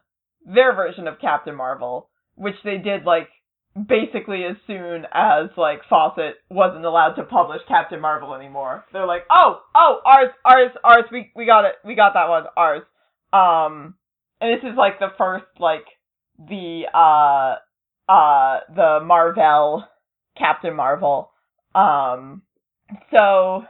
their 0.46 0.74
version 0.74 1.06
of 1.06 1.20
Captain 1.20 1.54
Marvel 1.54 2.08
which 2.36 2.56
they 2.64 2.78
did 2.78 3.04
like 3.04 3.28
basically 3.88 4.44
as 4.44 4.56
soon 4.66 5.04
as 5.12 5.50
like 5.56 5.80
Fawcett 5.88 6.36
wasn't 6.48 6.84
allowed 6.84 7.14
to 7.14 7.24
publish 7.24 7.60
Captain 7.66 8.00
Marvel 8.00 8.34
anymore. 8.34 8.84
They're 8.92 9.06
like, 9.06 9.24
"Oh, 9.30 9.62
oh, 9.74 10.00
ours, 10.06 10.30
ours, 10.44 10.70
ours. 10.84 11.04
We 11.10 11.32
we 11.34 11.44
got 11.46 11.64
it. 11.64 11.74
We 11.84 11.94
got 11.94 12.14
that 12.14 12.28
one. 12.28 12.44
Ours." 12.56 12.82
Um 13.32 13.94
and 14.40 14.56
this 14.56 14.70
is 14.70 14.76
like 14.76 14.98
the 14.98 15.08
first 15.18 15.46
like 15.58 15.84
the 16.38 16.84
uh 16.94 17.56
uh 18.10 18.60
the 18.74 19.00
Marvel 19.04 19.84
Captain 20.38 20.74
Marvel. 20.74 21.30
Um 21.74 22.42
so 23.10 23.64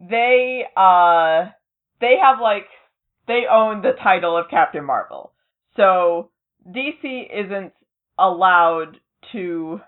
they 0.00 0.64
uh 0.76 1.46
they 2.00 2.16
have 2.22 2.40
like 2.40 2.66
they 3.26 3.44
own 3.50 3.82
the 3.82 3.92
title 4.02 4.36
of 4.36 4.50
Captain 4.50 4.84
Marvel. 4.84 5.32
So 5.76 6.30
DC 6.68 7.28
isn't 7.32 7.72
allowed 8.18 8.98
to 9.32 9.80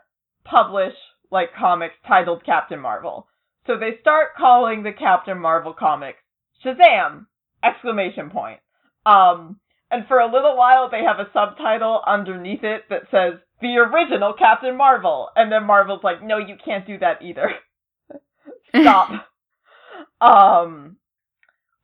publish 0.44 0.94
like 1.31 1.50
comics 1.59 1.94
titled 2.07 2.44
Captain 2.44 2.81
Marvel. 2.81 3.26
So 3.66 3.78
they 3.78 3.98
start 4.00 4.28
calling 4.37 4.83
the 4.83 4.92
Captain 4.92 5.38
Marvel 5.38 5.74
comics 5.74 6.18
Shazam! 6.64 7.26
Exclamation 7.62 8.31
point. 8.31 8.61
Um 9.04 9.61
and 9.90 10.07
for 10.07 10.18
a 10.18 10.31
little 10.31 10.57
while 10.57 10.90
they 10.90 11.03
have 11.03 11.18
a 11.18 11.31
subtitle 11.33 12.03
underneath 12.07 12.62
it 12.62 12.83
that 12.90 13.03
says 13.11 13.40
the 13.61 13.77
original 13.77 14.35
Captain 14.38 14.77
Marvel 14.77 15.29
and 15.37 15.51
then 15.51 15.64
Marvel's 15.64 16.05
like 16.05 16.22
no 16.22 16.38
you 16.38 16.57
can't 16.62 16.87
do 16.87 16.98
that 16.98 17.22
either. 17.22 17.51
Stop. 18.81 19.11
um 20.20 20.96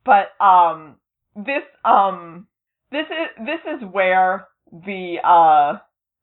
but 0.03 0.27
um 0.43 0.95
this 1.35 1.63
um 1.83 2.47
this 2.91 3.05
is 3.07 3.45
this 3.45 3.59
is 3.75 3.87
where 3.91 4.47
the 4.71 5.17
uh 5.23 5.79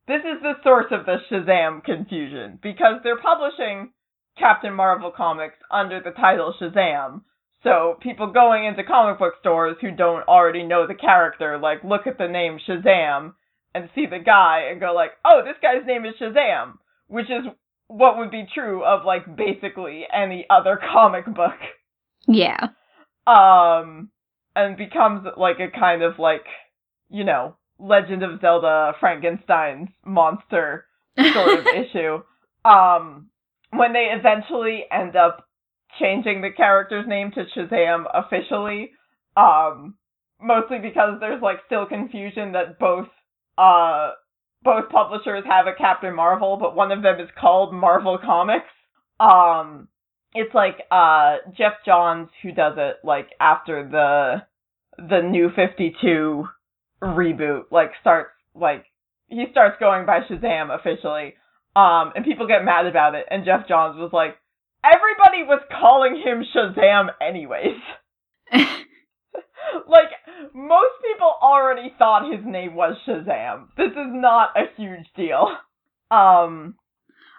this 0.09 0.21
is 0.21 0.43
the 0.43 0.55
source 0.65 0.87
of 0.91 1.07
the 1.07 1.19
Shazam 1.31 1.85
confusion 1.85 2.59
because 2.63 3.01
they're 3.05 3.21
publishing 3.21 3.93
Captain 4.39 4.75
Marvel 4.75 5.13
comics 5.15 5.57
under 5.71 6.01
the 6.01 6.11
title 6.11 6.55
Shazam. 6.61 7.23
So 7.63 7.97
people 8.01 8.33
going 8.33 8.65
into 8.65 8.83
comic 8.83 9.19
book 9.19 9.35
stores 9.41 9.77
who 9.81 9.93
don't 9.93 10.27
already 10.27 10.65
know 10.65 10.87
the 10.87 10.95
character 10.95 11.59
like 11.59 11.85
look 11.85 12.07
at 12.07 12.19
the 12.19 12.29
name 12.29 12.59
Shazam 12.69 13.35
and 13.75 13.89
see 13.95 14.07
the 14.07 14.19
guy 14.19 14.69
and 14.71 14.81
go 14.81 14.93
like, 14.93 15.13
"Oh, 15.25 15.43
this 15.45 15.57
guy's 15.63 15.87
name 15.87 16.05
is 16.05 16.15
Shazam," 16.21 16.75
which 17.09 17.31
is 17.31 17.47
what 17.93 18.17
would 18.17 18.31
be 18.31 18.47
true 18.55 18.83
of 18.85 19.05
like 19.05 19.37
basically 19.37 20.05
any 20.13 20.47
other 20.49 20.81
comic 20.93 21.27
book 21.27 21.59
yeah. 22.27 22.69
um 23.27 24.09
and 24.57 24.77
becomes 24.77 25.27
like 25.37 25.57
a 25.61 25.79
kind 25.79 26.03
of 26.03 26.19
like 26.19 26.45
you 27.11 27.25
know 27.25 27.55
legend 27.79 28.23
of 28.23 28.41
zelda 28.41 28.93
frankenstein's 28.99 29.89
monster 30.05 30.87
sort 31.33 31.59
of 31.59 31.67
issue 31.75 32.23
um 32.65 33.29
when 33.71 33.93
they 33.93 34.09
eventually 34.11 34.85
end 34.91 35.17
up 35.17 35.49
changing 35.99 36.41
the 36.41 36.51
character's 36.51 37.07
name 37.07 37.31
to 37.33 37.45
shazam 37.57 38.05
officially 38.15 38.91
um 39.37 39.95
mostly 40.41 40.79
because 40.79 41.19
there's 41.21 41.43
like 41.43 41.59
still 41.67 41.87
confusion 41.87 42.53
that 42.53 42.79
both 42.79 43.09
uh 43.59 44.11
both 44.63 44.89
publishers 44.91 45.45
have 45.47 45.67
a 45.67 45.75
captain 45.77 46.15
marvel 46.15 46.57
but 46.61 46.77
one 46.77 46.93
of 46.93 47.03
them 47.03 47.21
is 47.21 47.29
called 47.41 47.75
marvel 47.75 48.19
comics. 48.19 48.67
Um 49.21 49.89
it's 50.35 50.55
like 50.55 50.77
uh 50.91 51.37
Geoff 51.57 51.75
Johns 51.87 52.29
who 52.43 52.53
does 52.53 52.75
it 52.77 52.97
like 53.05 53.29
after 53.41 53.89
the 53.89 54.43
the 54.99 55.23
new 55.23 55.51
52 55.55 56.47
reboot 57.03 57.63
like 57.71 57.93
starts 58.01 58.31
like 58.55 58.85
he 59.29 59.47
starts 59.51 59.77
going 59.81 60.05
by 60.07 60.21
Shazam 60.29 60.75
officially. 60.75 61.35
Um 61.77 62.13
and 62.15 62.25
people 62.25 62.47
get 62.47 62.65
mad 62.65 62.87
about 62.87 63.15
it 63.15 63.27
and 63.31 63.45
Geoff 63.45 63.69
Johns 63.69 63.97
was 63.97 64.11
like 64.13 64.37
everybody 64.85 65.43
was 65.45 65.63
calling 65.81 66.17
him 66.17 66.45
Shazam 66.55 67.09
anyways. 67.21 67.81
Like 69.89 70.11
most 70.53 70.95
people 71.03 71.35
already 71.41 71.95
thought 71.99 72.31
his 72.31 72.45
name 72.45 72.75
was 72.75 72.97
Shazam. 73.07 73.69
This 73.77 73.93
is 73.93 74.11
not 74.11 74.51
a 74.57 74.65
huge 74.77 75.07
deal. 75.17 75.49
Um 76.11 76.75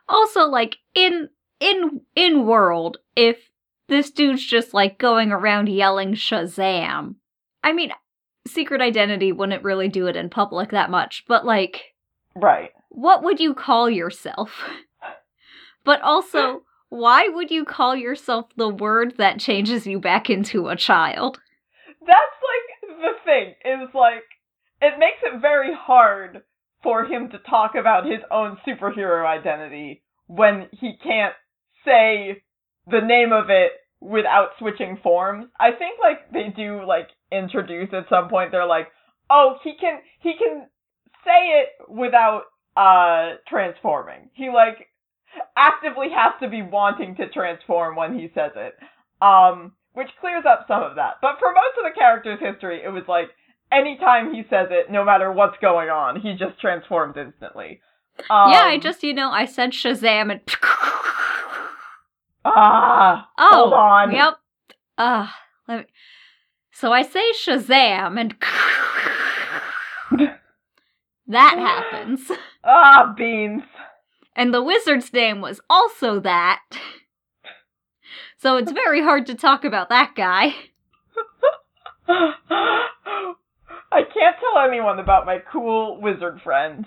also, 0.08 0.45
like, 0.45 0.77
in 0.93 1.29
in 1.60 2.01
in 2.15 2.45
world, 2.45 2.97
if 3.15 3.38
this 3.88 4.12
dude's 4.12 4.45
just 4.45 4.73
like 4.73 4.97
going 4.97 5.32
around 5.32 5.69
yelling 5.69 6.13
Shazam, 6.13 7.15
I 7.63 7.73
mean, 7.73 7.91
secret 8.47 8.82
identity 8.82 9.32
wouldn't 9.32 9.63
really 9.63 9.88
do 9.88 10.08
it 10.08 10.15
in 10.15 10.29
public 10.29 10.71
that 10.71 10.89
much, 10.89 11.23
but 11.27 11.45
like, 11.45 11.82
right. 12.36 12.71
what 12.89 13.23
would 13.23 13.39
you 13.39 13.53
call 13.53 13.89
yourself? 13.89 14.51
but 15.86 16.01
also, 16.01 16.63
why 16.93 17.27
would 17.27 17.49
you 17.49 17.65
call 17.65 17.95
yourself 17.95 18.45
the 18.56 18.69
word 18.69 19.15
that 19.17 19.39
changes 19.39 19.88
you 19.88 19.99
back 19.99 20.29
into 20.29 20.67
a 20.67 20.75
child? 20.75 21.39
that's 22.06 22.38
like 22.43 22.99
the 22.99 23.13
thing 23.25 23.56
is 23.65 23.89
like 23.95 24.23
it 24.82 24.99
makes 24.99 25.19
it 25.23 25.41
very 25.41 25.73
hard 25.73 26.43
for 26.84 27.06
him 27.06 27.29
to 27.29 27.39
talk 27.49 27.75
about 27.75 28.06
his 28.06 28.19
own 28.29 28.58
superhero 28.67 29.25
identity 29.25 30.03
when 30.27 30.67
he 30.71 30.93
can't 31.01 31.34
say 31.86 32.43
the 32.88 32.99
name 32.99 33.32
of 33.32 33.49
it 33.49 33.71
without 34.01 34.49
switching 34.60 34.99
forms. 35.01 35.45
I 35.60 35.71
think 35.71 35.97
like 36.01 36.32
they 36.32 36.53
do 36.56 36.86
like 36.86 37.08
introduce 37.32 37.89
at 37.93 38.10
some 38.10 38.29
point 38.29 38.51
they're 38.51 38.67
like, 38.67 38.89
"Oh, 39.29 39.56
he 39.63 39.73
can 39.79 39.99
he 40.19 40.34
can 40.38 40.67
say 41.25 41.62
it 41.62 41.69
without 41.89 42.43
uh 42.75 43.38
transforming." 43.47 44.29
He 44.34 44.49
like 44.49 44.88
actively 45.58 46.08
has 46.10 46.34
to 46.41 46.50
be 46.50 46.62
wanting 46.62 47.15
to 47.15 47.30
transform 47.30 47.96
when 47.96 48.17
he 48.17 48.32
says 48.34 48.52
it. 48.56 48.76
Um 49.22 49.74
which 49.93 50.10
clears 50.19 50.43
up 50.48 50.65
some 50.67 50.82
of 50.82 50.96
that. 50.96 51.17
But 51.22 51.38
for 51.39 51.54
most 51.54 51.78
of 51.78 51.84
the 51.84 51.98
character's 51.98 52.39
history, 52.39 52.82
it 52.84 52.89
was 52.89 53.04
like 53.08 53.30
anytime 53.72 54.34
he 54.34 54.43
says 54.50 54.67
it, 54.72 54.91
no 54.91 55.06
matter 55.06 55.32
what's 55.32 55.58
going 55.62 55.89
on, 55.89 56.19
he 56.19 56.34
just 56.34 56.60
transforms 56.60 57.15
instantly. 57.17 57.80
Um, 58.30 58.52
yeah, 58.52 58.63
I 58.63 58.78
just, 58.80 59.04
you 59.04 59.13
know, 59.13 59.32
I 59.32 59.46
said 59.46 59.72
Shazam 59.72 60.32
and. 60.32 60.41
ah 62.46 63.30
oh, 63.38 63.50
hold 63.52 63.74
on. 63.74 64.12
Yep. 64.12 64.34
Uh, 64.98 65.28
let 65.67 65.80
me. 65.80 65.86
So 66.72 66.91
I 66.91 67.04
say 67.04 67.32
Shazam 67.32 68.19
and. 68.19 68.36
that 71.28 71.58
happens. 71.58 72.32
ah 72.63 73.13
beans. 73.17 73.63
And 74.36 74.54
the 74.54 74.63
wizard's 74.63 75.12
name 75.13 75.41
was 75.41 75.62
also 75.69 76.19
that. 76.19 76.62
So 78.38 78.58
it's 78.58 78.74
very 78.74 79.02
hard 79.02 79.26
to 79.28 79.36
talk 79.36 79.63
about 79.63 79.88
that 79.88 80.15
guy. 80.17 80.54
I 82.10 84.02
can't 84.02 84.36
tell 84.38 84.67
anyone 84.67 85.00
about 85.00 85.26
my 85.26 85.38
cool 85.50 86.02
wizard 86.02 86.41
friend. 86.43 86.86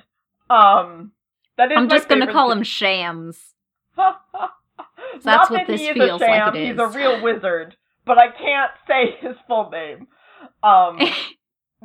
Um, 0.51 1.13
that 1.57 1.73
is 1.73 1.79
I'm 1.79 1.89
just 1.89 2.11
gonna 2.11 2.31
call 2.31 2.51
thing. 2.51 2.59
him 2.59 2.65
Shams. 2.65 3.39
That's 3.97 5.49
what 5.49 5.61
that 5.61 5.67
this 5.67 5.81
he 5.81 5.89
is 5.89 5.95
feels 5.95 6.21
like 6.21 6.55
it 6.55 6.69
He's 6.69 6.79
a 6.79 6.89
real 6.89 7.23
wizard, 7.23 7.75
but 8.05 8.19
I 8.19 8.27
can't 8.27 8.73
say 8.87 9.17
his 9.27 9.37
full 9.49 9.71
name. 9.71 10.09
Um, 10.63 10.99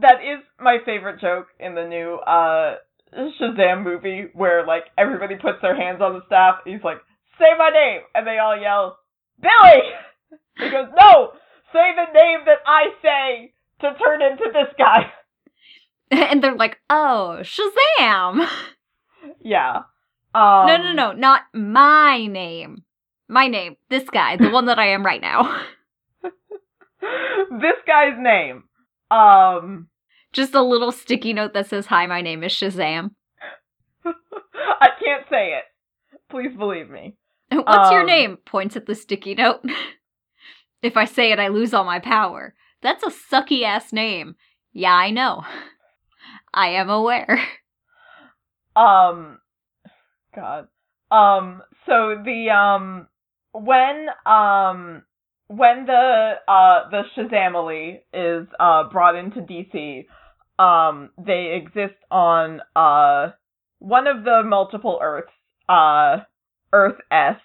that 0.01 0.15
is 0.21 0.43
my 0.59 0.79
favorite 0.85 1.21
joke 1.21 1.47
in 1.61 1.75
the 1.75 1.87
new 1.87 2.15
uh 2.15 2.75
Shazam 3.13 3.83
movie, 3.83 4.27
where 4.33 4.65
like 4.65 4.85
everybody 4.97 5.35
puts 5.35 5.61
their 5.61 5.75
hands 5.75 6.01
on 6.01 6.13
the 6.13 6.25
staff. 6.27 6.59
He's 6.65 6.83
like, 6.83 6.97
"Say 7.37 7.47
my 7.57 7.69
name," 7.69 8.01
and 8.15 8.25
they 8.25 8.37
all 8.37 8.59
yell, 8.59 8.97
"Billy!" 9.41 9.81
He 10.57 10.69
goes, 10.69 10.87
"No, 10.97 11.31
say 11.73 11.91
the 11.95 12.13
name 12.13 12.39
that 12.45 12.59
I 12.65 12.87
say 13.01 13.53
to 13.81 13.93
turn 13.97 14.21
into 14.21 14.45
this 14.53 14.73
guy. 14.77 15.11
and 16.11 16.43
they're 16.43 16.55
like, 16.55 16.79
"Oh, 16.89 17.39
Shazam!" 17.41 18.47
Yeah. 19.39 19.83
Um, 20.33 20.67
no, 20.67 20.77
no, 20.77 20.93
no, 20.93 21.11
not 21.11 21.41
my 21.53 22.25
name. 22.25 22.83
My 23.27 23.47
name. 23.47 23.75
This 23.89 24.09
guy, 24.09 24.37
the 24.37 24.49
one 24.49 24.65
that 24.65 24.79
I 24.79 24.89
am 24.89 25.05
right 25.05 25.21
now. 25.21 25.63
this 26.21 27.75
guy's 27.85 28.17
name. 28.17 28.63
Um. 29.09 29.87
Just 30.33 30.53
a 30.53 30.61
little 30.61 30.91
sticky 30.91 31.33
note 31.33 31.53
that 31.53 31.67
says, 31.67 31.87
"Hi, 31.87 32.05
my 32.07 32.21
name 32.21 32.43
is 32.43 32.51
Shazam." 32.53 33.11
I 34.05 34.89
can't 35.03 35.25
say 35.29 35.53
it. 35.57 35.63
Please 36.29 36.55
believe 36.57 36.89
me. 36.89 37.15
What's 37.51 37.91
your 37.91 38.01
Um, 38.01 38.07
name? 38.07 38.37
Points 38.45 38.75
at 38.75 38.85
the 38.85 38.95
sticky 38.95 39.35
note. 39.35 39.61
if 40.81 40.95
I 40.95 41.05
say 41.05 41.31
it, 41.31 41.39
I 41.39 41.49
lose 41.49 41.73
all 41.73 41.83
my 41.83 41.99
power. 41.99 42.53
That's 42.81 43.03
a 43.03 43.07
sucky 43.09 43.63
ass 43.63 43.91
name. 43.91 44.35
Yeah, 44.73 44.93
I 44.93 45.11
know. 45.11 45.43
I 46.53 46.69
am 46.69 46.89
aware. 46.89 47.43
Um. 48.75 49.39
God. 50.33 50.67
Um. 51.11 51.61
So 51.85 52.21
the 52.23 52.49
um 52.51 53.07
when 53.51 54.07
um 54.25 55.03
when 55.51 55.85
the 55.85 56.33
uh 56.47 56.89
the 56.89 57.03
Shazamily 57.15 57.99
is 58.13 58.47
uh 58.59 58.89
brought 58.89 59.15
into 59.15 59.41
DC, 59.41 60.05
um 60.63 61.09
they 61.17 61.61
exist 61.61 61.99
on 62.09 62.61
uh 62.75 63.31
one 63.79 64.07
of 64.07 64.23
the 64.23 64.43
multiple 64.45 64.99
Earths, 65.01 65.31
uh 65.67 66.19
Earth 66.71 66.99
S. 67.11 67.35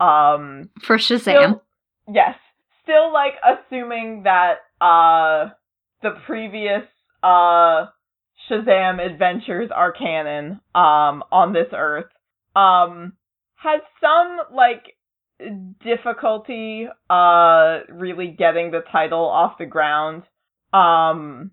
Um 0.00 0.70
For 0.82 0.96
Shazam. 0.96 1.20
Still, 1.20 1.62
yes. 2.08 2.34
Still 2.82 3.12
like 3.12 3.34
assuming 3.44 4.24
that 4.24 4.56
uh 4.80 5.50
the 6.02 6.16
previous 6.26 6.82
uh 7.22 7.86
Shazam 8.50 8.98
adventures 9.04 9.70
are 9.72 9.92
canon 9.92 10.60
um 10.74 11.22
on 11.30 11.52
this 11.52 11.68
earth. 11.72 12.10
Um 12.56 13.12
has 13.54 13.80
some 14.00 14.40
like 14.52 14.96
difficulty 15.82 16.86
uh 17.10 17.80
really 17.88 18.28
getting 18.28 18.70
the 18.70 18.82
title 18.90 19.24
off 19.24 19.58
the 19.58 19.66
ground. 19.66 20.22
Um 20.72 21.50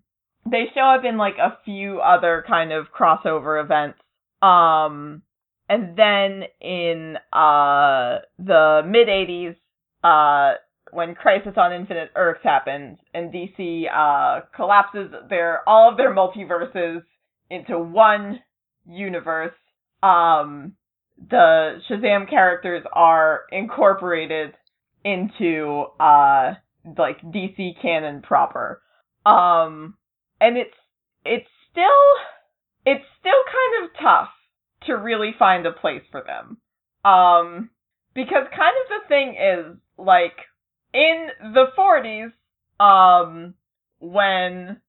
they 0.50 0.66
show 0.74 0.82
up 0.82 1.04
in 1.06 1.18
like 1.18 1.38
a 1.38 1.58
few 1.66 2.00
other 2.00 2.44
kind 2.48 2.72
of 2.72 2.88
crossover 2.98 3.62
events. 3.64 4.00
Um 4.42 5.24
and 5.68 5.98
then 5.98 6.44
in 6.62 7.18
uh 7.34 8.20
the 8.38 8.82
mid 8.86 9.08
80s 9.08 9.56
uh 10.04 10.58
when 10.92 11.14
Crisis 11.14 11.54
on 11.56 11.74
Infinite 11.74 12.12
Earths 12.16 12.42
happens 12.44 12.98
and 13.14 13.34
DC 13.34 13.86
uh 13.92 14.42
collapses 14.56 15.12
their 15.30 15.68
all 15.68 15.92
of 15.92 15.98
their 15.98 16.14
multiverses 16.14 17.02
into 17.50 17.80
one 17.80 18.40
universe 18.88 19.54
um 20.02 20.74
the 21.30 21.82
Shazam 21.90 22.30
characters 22.30 22.84
are 22.94 23.42
incorporated 23.52 24.54
into 25.04 25.86
uh 26.00 26.54
like 26.98 27.22
DC 27.22 27.82
canon 27.82 28.22
proper. 28.22 28.82
Um 29.26 29.96
and 30.40 30.58
it's 30.58 30.76
it's 31.26 31.50
still 31.72 31.86
it's 32.86 33.06
still 33.20 33.32
kind 33.32 33.86
of 33.86 34.02
tough 34.02 34.30
to 34.88 34.94
really 34.94 35.34
find 35.38 35.66
a 35.66 35.72
place 35.72 36.04
for 36.12 36.24
them. 36.26 36.58
Um 37.04 37.70
because 38.14 38.48
kind 38.56 38.76
of 38.84 38.90
the 38.90 39.08
thing 39.08 39.36
is 39.36 39.78
like 39.98 40.38
in 40.94 41.28
the 41.54 41.66
40s 41.78 42.32
um 42.80 43.54
when 44.00 44.82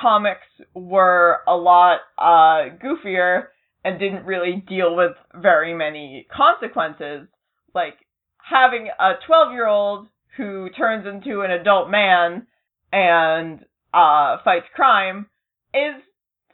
comics 0.00 0.46
were 0.74 1.38
a 1.46 1.56
lot 1.56 2.00
uh 2.18 2.74
goofier 2.82 3.46
and 3.86 4.00
didn't 4.00 4.26
really 4.26 4.64
deal 4.68 4.96
with 4.96 5.12
very 5.40 5.72
many 5.72 6.26
consequences. 6.36 7.28
Like 7.72 7.94
having 8.38 8.88
a 8.98 9.12
12 9.24 9.52
year 9.52 9.68
old 9.68 10.08
who 10.36 10.68
turns 10.76 11.06
into 11.06 11.42
an 11.42 11.52
adult 11.52 11.88
man 11.88 12.48
and 12.92 13.60
uh 13.94 14.38
fights 14.44 14.66
crime 14.74 15.26
is 15.72 16.02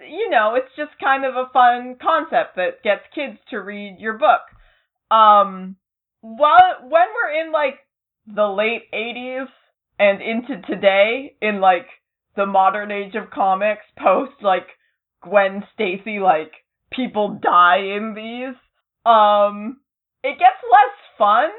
you 0.00 0.28
know 0.28 0.54
it's 0.56 0.74
just 0.76 0.90
kind 1.00 1.24
of 1.24 1.34
a 1.34 1.48
fun 1.54 1.96
concept 2.02 2.56
that 2.56 2.82
gets 2.84 3.02
kids 3.14 3.38
to 3.48 3.56
read 3.56 3.96
your 3.98 4.18
book. 4.18 4.42
Um 5.10 5.76
while 6.20 6.80
when 6.82 7.06
we're 7.14 7.46
in 7.46 7.50
like 7.50 7.78
the 8.26 8.46
late 8.46 8.92
80s 8.92 9.48
and 9.98 10.20
into 10.20 10.60
today 10.66 11.34
in 11.40 11.62
like 11.62 11.86
the 12.36 12.46
modern 12.46 12.92
age 12.92 13.14
of 13.14 13.30
comics 13.30 13.86
post 13.98 14.32
like 14.42 14.66
Gwen 15.22 15.64
Stacy 15.74 16.18
like 16.18 16.52
people 16.94 17.38
die 17.42 17.78
in 17.78 18.14
these. 18.14 18.56
Um 19.04 19.78
it 20.22 20.38
gets 20.38 20.62
less 20.70 20.96
fun 21.18 21.50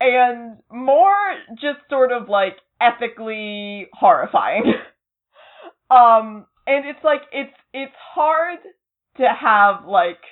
and 0.00 0.58
more 0.70 1.14
just 1.54 1.78
sort 1.88 2.10
of 2.12 2.28
like 2.28 2.56
ethically 2.80 3.88
horrifying. 3.92 4.64
Um 5.90 6.46
and 6.66 6.86
it's 6.86 7.04
like 7.04 7.20
it's 7.32 7.52
it's 7.74 7.92
hard 8.14 8.60
to 9.18 9.24
have 9.24 9.86
like 9.86 10.22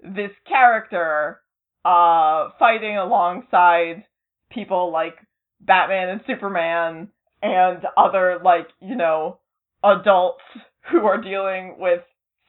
this 0.00 0.30
character 0.48 1.40
uh 1.84 2.48
fighting 2.58 2.96
alongside 2.96 4.04
people 4.50 4.90
like 4.90 5.16
Batman 5.60 6.08
and 6.08 6.20
Superman 6.26 7.08
and 7.42 7.82
other 7.96 8.38
like, 8.44 8.68
you 8.80 8.96
know, 8.96 9.38
adults 9.84 10.42
who 10.90 11.04
are 11.06 11.20
dealing 11.20 11.76
with 11.78 12.02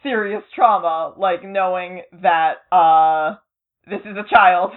serious 0.03 0.43
trauma, 0.53 1.13
like 1.17 1.43
knowing 1.43 2.01
that 2.21 2.55
uh 2.71 3.35
this 3.89 4.01
is 4.05 4.15
a 4.17 4.23
child 4.29 4.71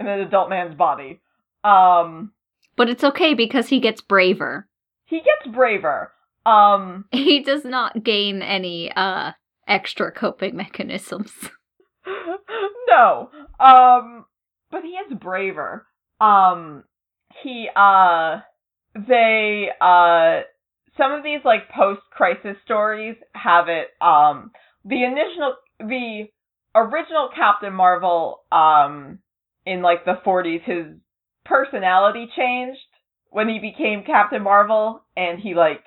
in 0.00 0.06
an 0.08 0.20
adult 0.20 0.48
man's 0.50 0.74
body. 0.74 1.20
Um 1.64 2.32
But 2.76 2.88
it's 2.88 3.04
okay 3.04 3.34
because 3.34 3.68
he 3.68 3.78
gets 3.80 4.00
braver. 4.00 4.68
he 5.04 5.18
gets 5.18 5.54
braver. 5.54 6.12
Um 6.44 7.04
He 7.12 7.42
does 7.42 7.64
not 7.64 8.02
gain 8.02 8.42
any 8.42 8.90
uh 8.92 9.32
extra 9.68 10.10
coping 10.10 10.56
mechanisms. 10.56 11.32
no. 12.88 13.30
Um 13.60 14.24
but 14.70 14.82
he 14.82 14.90
is 14.90 15.12
braver. 15.18 15.86
Um 16.20 16.84
he 17.42 17.68
uh 17.74 18.40
they 18.94 19.68
uh 19.80 20.40
some 20.96 21.12
of 21.12 21.22
these 21.22 21.40
like 21.44 21.70
post 21.70 22.02
crisis 22.10 22.56
stories 22.64 23.16
have 23.34 23.68
it 23.68 23.88
um 24.00 24.50
the 24.84 25.04
initial 25.04 25.56
the 25.78 26.24
original 26.74 27.28
Captain 27.34 27.72
Marvel 27.72 28.40
um 28.50 29.18
in 29.64 29.82
like 29.82 30.04
the 30.04 30.18
40s 30.24 30.62
his 30.64 30.86
personality 31.44 32.28
changed 32.36 32.80
when 33.30 33.48
he 33.48 33.58
became 33.58 34.04
Captain 34.04 34.42
Marvel 34.42 35.02
and 35.16 35.40
he 35.40 35.54
like 35.54 35.82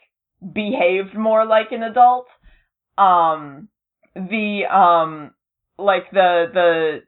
behaved 0.53 1.15
more 1.15 1.45
like 1.45 1.71
an 1.71 1.83
adult. 1.83 2.27
Um 2.97 3.69
the 4.15 4.61
um 4.71 5.31
like 5.77 6.09
the 6.11 6.45
the 6.53 6.99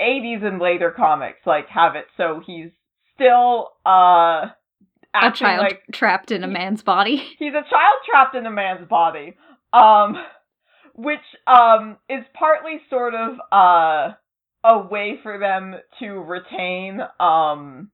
80s 0.00 0.44
and 0.44 0.60
later 0.60 0.90
comics 0.90 1.40
like 1.46 1.68
have 1.68 1.94
it 1.94 2.06
so 2.16 2.42
he's 2.44 2.70
still 3.14 3.68
uh 3.86 4.46
A 5.14 5.30
child 5.32 5.60
like 5.60 5.82
trapped 5.92 6.30
in 6.30 6.44
a 6.44 6.48
man's 6.48 6.82
body. 6.82 7.16
he's 7.38 7.54
a 7.54 7.68
child 7.68 7.96
trapped 8.08 8.34
in 8.34 8.46
a 8.46 8.50
man's 8.50 8.88
body 8.88 9.34
um 9.72 10.16
which 10.94 11.20
um 11.46 11.96
is 12.08 12.24
partly 12.34 12.80
sort 12.88 13.14
of 13.14 13.36
uh 13.52 14.12
a 14.64 14.78
way 14.78 15.18
for 15.22 15.38
them 15.38 15.74
to 15.98 16.08
retain 16.10 17.00
um 17.20 17.90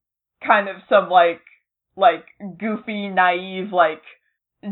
kind 0.46 0.68
of 0.68 0.76
some 0.88 1.08
like 1.08 1.40
like 1.96 2.24
goofy 2.58 3.08
naive 3.08 3.72
like 3.72 4.02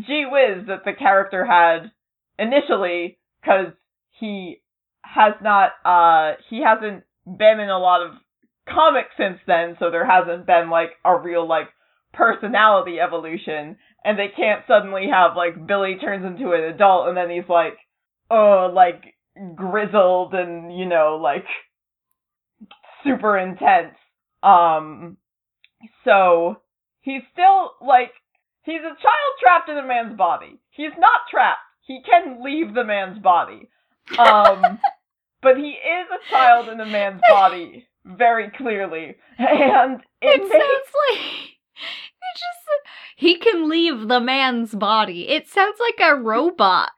gee 0.06 0.24
whiz 0.30 0.66
that 0.66 0.84
the 0.84 0.92
character 0.92 1.44
had 1.44 1.90
initially 2.38 3.18
cuz 3.44 3.72
he 4.20 4.60
has 5.02 5.34
not 5.42 5.72
uh 5.84 6.32
he 6.48 6.62
hasn't 6.62 7.04
been 7.26 7.60
in 7.60 7.70
a 7.70 7.78
lot 7.78 8.02
of 8.02 8.12
comics 8.68 9.16
since 9.16 9.38
then 9.46 9.76
so 9.78 9.90
there 9.90 10.04
hasn't 10.06 10.46
been 10.46 10.68
like 10.68 10.90
a 11.04 11.16
real 11.16 11.46
like 11.46 11.68
personality 12.12 12.98
evolution 13.00 13.76
and 14.04 14.18
they 14.18 14.28
can't 14.34 14.64
suddenly 14.66 15.08
have 15.12 15.36
like 15.36 15.66
Billy 15.66 15.96
turns 16.00 16.24
into 16.24 16.52
an 16.52 16.64
adult 16.64 17.08
and 17.08 17.16
then 17.16 17.30
he's 17.30 17.48
like 17.48 17.74
oh 18.30 18.70
like 18.72 19.14
grizzled 19.54 20.34
and 20.34 20.76
you 20.76 20.86
know 20.86 21.20
like 21.22 21.44
super 23.04 23.38
intense. 23.38 23.94
Um 24.42 25.16
so 26.04 26.56
he's 27.00 27.22
still 27.32 27.72
like 27.80 28.12
he's 28.62 28.80
a 28.80 28.94
child 29.02 29.32
trapped 29.40 29.68
in 29.68 29.78
a 29.78 29.86
man's 29.86 30.16
body. 30.16 30.58
He's 30.70 30.92
not 30.98 31.22
trapped. 31.30 31.60
He 31.86 32.00
can 32.02 32.42
leave 32.44 32.74
the 32.74 32.84
man's 32.84 33.18
body. 33.22 33.68
Um 34.18 34.62
but 35.42 35.56
he 35.56 35.70
is 35.70 36.06
a 36.10 36.30
child 36.30 36.68
in 36.68 36.80
a 36.80 36.86
man's 36.86 37.20
body 37.28 37.86
very 38.04 38.50
clearly. 38.56 39.16
And 39.38 40.00
it, 40.20 40.40
It 40.40 40.42
makes 40.42 40.50
sounds 40.52 40.94
like 41.10 41.47
just 42.38 42.86
He 43.16 43.36
can 43.38 43.68
leave 43.68 44.08
the 44.08 44.20
man's 44.20 44.74
body. 44.74 45.28
It 45.28 45.48
sounds 45.48 45.78
like 45.80 46.00
a 46.10 46.16
robot. 46.16 46.90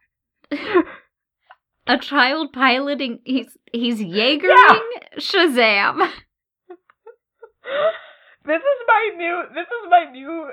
a 1.87 1.97
child 1.99 2.53
piloting 2.53 3.19
he's 3.23 3.57
he's 3.71 3.99
Jaegering 3.99 4.43
Yeah. 4.43 4.79
Shazam. 5.17 5.97
this 8.45 8.61
is 8.61 8.79
my 8.87 9.09
new 9.17 9.43
this 9.53 9.67
is 9.67 9.89
my 9.89 10.05
new 10.11 10.49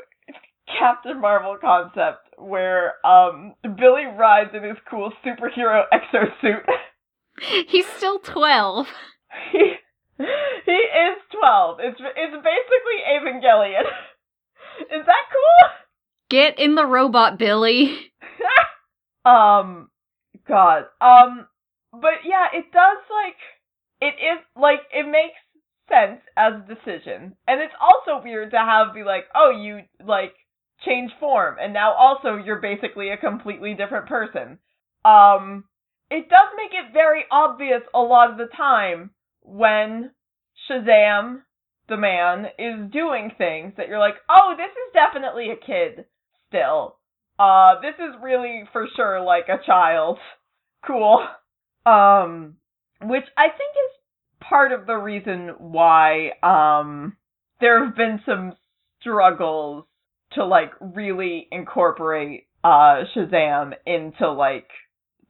Captain 0.79 1.21
Marvel 1.21 1.57
concept 1.61 2.19
where 2.37 2.95
um 3.07 3.55
Billy 3.63 4.05
rides 4.07 4.51
in 4.55 4.63
his 4.63 4.77
cool 4.91 5.13
superhero 5.25 5.85
exosuit. 5.93 6.65
He's 7.69 7.87
still 7.87 8.19
12. 8.19 8.89
he 9.53 9.75
he 10.19 10.73
is 10.73 11.19
twelve. 11.31 11.79
It's 11.81 11.99
it's 12.01 12.35
basically 12.35 12.99
Evangelion. 13.15 13.85
Is 14.81 15.07
that 15.07 15.25
cool? 15.33 15.71
Get 16.31 16.59
in 16.59 16.75
the 16.75 16.87
robot, 16.87 17.39
Billy. 17.39 17.97
um 19.25 19.89
God. 20.47 20.85
Um 21.01 21.47
but 21.93 22.25
yeah, 22.25 22.47
it 22.53 22.71
does 22.73 22.99
like 23.11 23.37
it 24.01 24.15
is 24.21 24.45
like 24.57 24.81
it 24.93 25.07
makes 25.11 25.39
sense 25.89 26.21
as 26.37 26.55
a 26.55 26.75
decision. 26.75 27.35
And 27.47 27.61
it's 27.61 27.75
also 27.81 28.23
weird 28.23 28.51
to 28.51 28.59
have 28.59 28.95
be 28.95 29.05
like, 29.05 29.25
oh, 29.35 29.51
you 29.51 29.81
like 30.05 30.35
change 30.85 31.11
form 31.19 31.57
and 31.61 31.73
now 31.73 31.93
also 31.93 32.37
you're 32.37 32.61
basically 32.61 33.11
a 33.11 33.17
completely 33.17 33.75
different 33.75 34.07
person. 34.07 34.59
Um 35.05 35.65
it 36.11 36.29
does 36.29 36.49
make 36.57 36.73
it 36.73 36.93
very 36.93 37.25
obvious 37.31 37.83
a 37.95 38.01
lot 38.01 38.31
of 38.31 38.39
the 38.39 38.49
time 38.57 39.11
when 39.43 40.11
Shazam, 40.69 41.43
the 41.89 41.97
man, 41.97 42.47
is 42.59 42.91
doing 42.93 43.31
things 43.37 43.73
that 43.77 43.89
you're 43.89 43.99
like, 43.99 44.17
oh, 44.29 44.55
this 44.57 44.71
is 44.71 44.93
definitely 44.93 45.51
a 45.51 45.57
kid 45.57 46.05
still. 46.49 46.97
Uh, 47.39 47.81
this 47.81 47.95
is 47.99 48.15
really 48.23 48.65
for 48.73 48.87
sure 48.97 49.21
like 49.21 49.49
a 49.49 49.65
child. 49.65 50.19
Cool. 50.87 51.27
Um, 51.87 52.57
which 53.03 53.25
I 53.37 53.49
think 53.49 53.75
is 53.75 53.97
part 54.41 54.73
of 54.73 54.87
the 54.87 54.97
reason 54.97 55.55
why, 55.59 56.33
um, 56.43 57.17
there 57.61 57.85
have 57.85 57.97
been 57.97 58.21
some 58.27 58.55
struggles 59.01 59.85
to 60.33 60.45
like 60.45 60.73
really 60.81 61.49
incorporate, 61.51 62.47
uh, 62.63 63.05
Shazam 63.15 63.73
into 63.87 64.31
like 64.31 64.69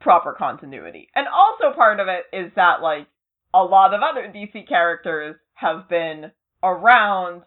proper 0.01 0.33
continuity. 0.33 1.09
And 1.15 1.27
also 1.29 1.75
part 1.77 2.01
of 2.01 2.09
it 2.09 2.25
is 2.37 2.53
that 2.57 2.83
like 2.83 3.07
a 3.55 3.63
lot 3.63 3.95
of 3.95 4.01
other 4.03 4.33
DC 4.35 4.69
characters 4.69 5.37
have 5.55 5.89
been 5.89 6.31
around 6.63 7.43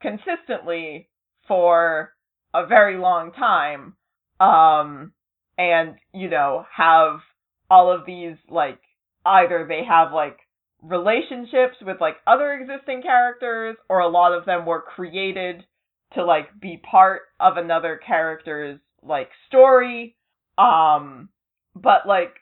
consistently 0.00 1.08
for 1.48 2.12
a 2.54 2.66
very 2.66 2.98
long 2.98 3.32
time 3.32 3.94
um 4.40 5.12
and 5.58 5.94
you 6.12 6.28
know 6.28 6.64
have 6.74 7.20
all 7.70 7.92
of 7.92 8.06
these 8.06 8.36
like 8.48 8.78
either 9.24 9.66
they 9.68 9.82
have 9.88 10.12
like 10.12 10.38
relationships 10.82 11.76
with 11.82 12.00
like 12.00 12.16
other 12.26 12.52
existing 12.52 13.02
characters 13.02 13.76
or 13.88 14.00
a 14.00 14.08
lot 14.08 14.32
of 14.32 14.44
them 14.44 14.66
were 14.66 14.82
created 14.82 15.64
to 16.14 16.24
like 16.24 16.46
be 16.60 16.80
part 16.90 17.22
of 17.40 17.56
another 17.56 18.00
character's 18.04 18.78
like 19.02 19.28
story. 19.48 20.16
Um 20.58 21.28
but 21.74 22.06
like 22.06 22.34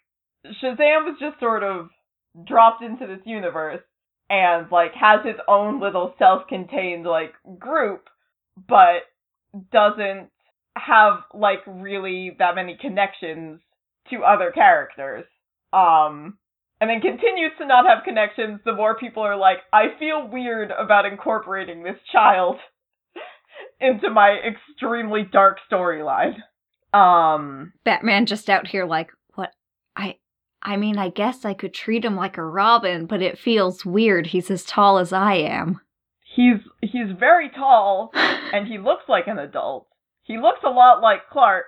Shazam 0.46 1.04
was 1.06 1.16
just 1.18 1.40
sort 1.40 1.62
of 1.62 1.88
dropped 2.46 2.82
into 2.82 3.06
this 3.06 3.24
universe 3.24 3.80
and 4.34 4.70
like 4.72 4.92
has 4.94 5.20
his 5.24 5.36
own 5.46 5.80
little 5.80 6.12
self-contained 6.18 7.04
like 7.04 7.34
group 7.58 8.08
but 8.68 9.02
doesn't 9.70 10.28
have 10.76 11.20
like 11.32 11.60
really 11.66 12.34
that 12.38 12.56
many 12.56 12.76
connections 12.80 13.60
to 14.10 14.24
other 14.24 14.50
characters 14.50 15.24
um 15.72 16.36
and 16.80 16.90
then 16.90 17.00
continues 17.00 17.52
to 17.58 17.66
not 17.66 17.86
have 17.86 18.02
connections 18.04 18.58
the 18.64 18.72
more 18.72 18.96
people 18.96 19.22
are 19.22 19.36
like 19.36 19.58
I 19.72 19.96
feel 20.00 20.28
weird 20.28 20.72
about 20.72 21.06
incorporating 21.06 21.84
this 21.84 21.98
child 22.10 22.56
into 23.80 24.10
my 24.10 24.36
extremely 24.44 25.28
dark 25.32 25.58
storyline 25.70 26.34
um 26.92 27.72
Batman 27.84 28.26
just 28.26 28.50
out 28.50 28.66
here 28.66 28.84
like? 28.84 29.10
I 30.64 30.76
mean, 30.76 30.96
I 30.98 31.10
guess 31.10 31.44
I 31.44 31.52
could 31.54 31.74
treat 31.74 32.04
him 32.04 32.16
like 32.16 32.38
a 32.38 32.44
Robin, 32.44 33.06
but 33.06 33.20
it 33.20 33.38
feels 33.38 33.84
weird. 33.84 34.28
He's 34.28 34.50
as 34.50 34.64
tall 34.64 34.98
as 34.98 35.12
I 35.12 35.34
am. 35.34 35.80
he's 36.34 36.60
he's 36.80 37.10
very 37.18 37.50
tall 37.50 38.10
and 38.14 38.66
he 38.66 38.78
looks 38.78 39.04
like 39.08 39.26
an 39.26 39.38
adult. 39.38 39.86
He 40.22 40.38
looks 40.38 40.60
a 40.64 40.70
lot 40.70 41.02
like 41.02 41.28
Clark 41.30 41.66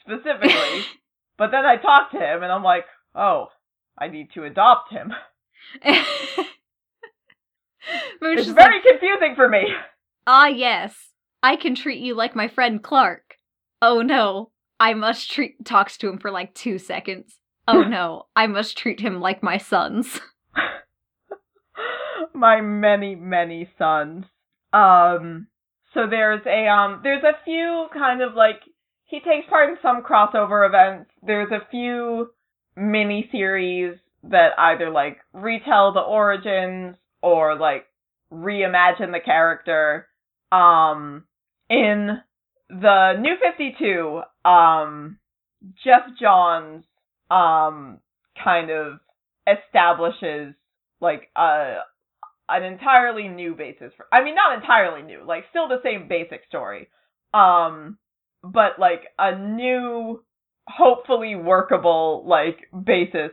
specifically, 0.00 0.84
but 1.38 1.50
then 1.50 1.64
I 1.64 1.76
talk 1.76 2.10
to 2.10 2.18
him 2.18 2.42
and 2.42 2.52
I'm 2.52 2.62
like, 2.62 2.84
"Oh, 3.14 3.46
I 3.98 4.08
need 4.08 4.28
to 4.34 4.44
adopt 4.44 4.92
him." 4.92 5.12
It's 8.22 8.48
very 8.48 8.76
like, 8.76 8.82
confusing 8.82 9.34
for 9.34 9.48
me. 9.48 9.66
ah, 10.26 10.46
yes, 10.46 10.94
I 11.42 11.56
can 11.56 11.74
treat 11.74 11.98
you 12.00 12.14
like 12.14 12.34
my 12.34 12.48
friend 12.48 12.82
Clark. 12.82 13.36
Oh 13.82 14.00
no, 14.00 14.50
I 14.80 14.94
must 14.94 15.30
treat. 15.30 15.62
Talks 15.64 15.98
to 15.98 16.08
him 16.08 16.18
for 16.18 16.30
like 16.30 16.54
two 16.54 16.78
seconds. 16.78 17.38
Oh 17.66 17.82
no, 17.82 18.26
I 18.36 18.46
must 18.46 18.76
treat 18.76 19.00
him 19.00 19.20
like 19.20 19.42
my 19.42 19.58
sons. 19.58 20.20
My 22.34 22.60
many, 22.60 23.14
many 23.14 23.68
sons. 23.78 24.24
Um 24.72 25.46
so 25.92 26.06
there's 26.10 26.44
a 26.46 26.66
um 26.66 27.00
there's 27.02 27.22
a 27.22 27.38
few 27.44 27.86
kind 27.94 28.22
of 28.22 28.34
like 28.34 28.60
he 29.04 29.20
takes 29.20 29.48
part 29.48 29.70
in 29.70 29.76
some 29.80 30.02
crossover 30.02 30.66
events. 30.66 31.10
There's 31.22 31.52
a 31.52 31.66
few 31.70 32.30
mini 32.76 33.28
series 33.30 33.96
that 34.24 34.58
either 34.58 34.90
like 34.90 35.18
retell 35.32 35.92
the 35.92 36.00
origins 36.00 36.96
or 37.22 37.56
like 37.56 37.86
reimagine 38.32 39.12
the 39.12 39.20
character. 39.24 40.08
Um 40.50 41.24
in 41.70 42.18
the 42.68 43.12
New 43.20 43.36
52, 43.40 44.22
um 44.44 45.18
Geoff 45.84 46.02
Johns 46.20 46.84
um 47.30 47.98
kind 48.42 48.70
of 48.70 48.98
establishes 49.46 50.54
like 51.00 51.30
a 51.36 51.78
an 52.48 52.62
entirely 52.62 53.28
new 53.28 53.54
basis 53.54 53.92
for 53.96 54.06
I 54.12 54.22
mean 54.22 54.34
not 54.34 54.58
entirely 54.58 55.02
new, 55.02 55.24
like 55.26 55.44
still 55.50 55.68
the 55.68 55.80
same 55.82 56.08
basic 56.08 56.42
story. 56.48 56.88
Um 57.32 57.98
but 58.42 58.78
like 58.78 59.02
a 59.18 59.38
new 59.38 60.22
hopefully 60.66 61.34
workable 61.34 62.24
like 62.26 62.58
basis 62.84 63.30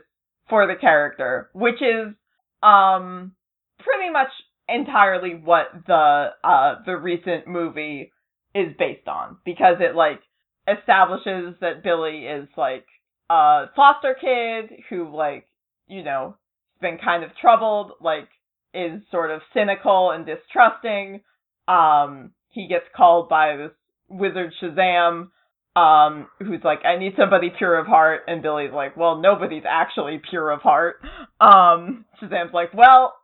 for 0.48 0.66
the 0.66 0.74
character, 0.80 1.50
which 1.52 1.80
is 1.82 2.14
um 2.62 3.32
pretty 3.78 4.10
much 4.10 4.30
entirely 4.68 5.34
what 5.34 5.66
the 5.86 6.28
uh 6.44 6.76
the 6.86 6.96
recent 6.96 7.46
movie 7.46 8.12
is 8.54 8.68
based 8.78 9.08
on 9.08 9.36
because 9.44 9.76
it 9.80 9.94
like 9.94 10.20
establishes 10.68 11.54
that 11.60 11.82
Billy 11.82 12.26
is 12.26 12.48
like 12.56 12.86
a 13.32 13.70
foster 13.74 14.14
kid 14.20 14.70
who 14.90 15.14
like 15.14 15.46
you 15.86 16.02
know 16.02 16.36
been 16.80 16.98
kind 17.02 17.24
of 17.24 17.30
troubled 17.40 17.92
like 18.00 18.28
is 18.74 19.00
sort 19.10 19.30
of 19.30 19.40
cynical 19.54 20.10
and 20.10 20.26
distrusting. 20.26 21.20
Um 21.68 22.32
he 22.48 22.68
gets 22.68 22.84
called 22.94 23.28
by 23.28 23.56
this 23.56 23.70
wizard 24.08 24.52
Shazam 24.60 25.28
um 25.74 26.28
who's 26.40 26.60
like 26.62 26.84
I 26.84 26.98
need 26.98 27.14
somebody 27.18 27.50
pure 27.56 27.78
of 27.78 27.86
heart. 27.86 28.22
And 28.26 28.42
Billy's 28.42 28.72
like 28.72 28.96
well 28.96 29.16
nobody's 29.16 29.64
actually 29.68 30.20
pure 30.28 30.50
of 30.50 30.60
heart. 30.60 30.96
Um 31.40 32.04
Shazam's 32.20 32.52
like 32.52 32.74
well 32.74 33.14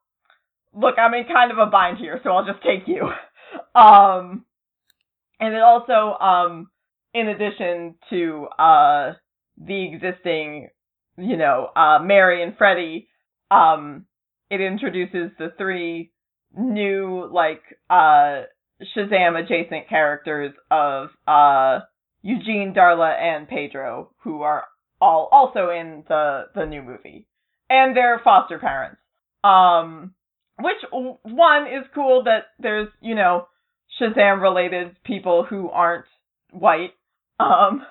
look 0.74 0.94
I'm 0.98 1.14
in 1.14 1.24
kind 1.24 1.50
of 1.52 1.58
a 1.58 1.66
bind 1.66 1.98
here 1.98 2.20
so 2.22 2.30
I'll 2.30 2.46
just 2.46 2.62
take 2.62 2.86
you. 2.88 3.08
Um 3.74 4.44
and 5.40 5.54
it 5.54 5.62
also 5.62 6.18
um 6.22 6.70
in 7.14 7.28
addition 7.28 7.94
to 8.10 8.46
uh 8.58 9.12
the 9.60 9.92
existing 9.92 10.68
you 11.16 11.36
know 11.36 11.68
uh 11.76 11.98
Mary 12.02 12.42
and 12.42 12.56
Freddie 12.56 13.08
um 13.50 14.06
it 14.50 14.60
introduces 14.60 15.30
the 15.38 15.52
three 15.58 16.12
new 16.56 17.28
like 17.32 17.62
uh 17.90 18.42
Shazam 18.96 19.38
adjacent 19.42 19.88
characters 19.88 20.52
of 20.70 21.08
uh 21.26 21.80
Eugene, 22.22 22.74
Darla, 22.76 23.16
and 23.18 23.48
Pedro, 23.48 24.10
who 24.22 24.42
are 24.42 24.64
all 25.00 25.28
also 25.30 25.70
in 25.70 26.04
the 26.08 26.46
the 26.54 26.66
new 26.66 26.82
movie, 26.82 27.26
and 27.70 27.96
their 27.96 28.20
foster 28.22 28.58
parents. 28.58 29.00
Um, 29.44 30.14
which 30.58 30.76
one 30.90 31.66
is 31.66 31.84
cool 31.94 32.24
that 32.24 32.46
there's 32.58 32.88
you 33.00 33.14
know 33.14 33.46
Shazam 34.00 34.42
related 34.42 34.96
people 35.04 35.44
who 35.48 35.70
aren't 35.70 36.06
white. 36.50 36.92
Um, 37.38 37.82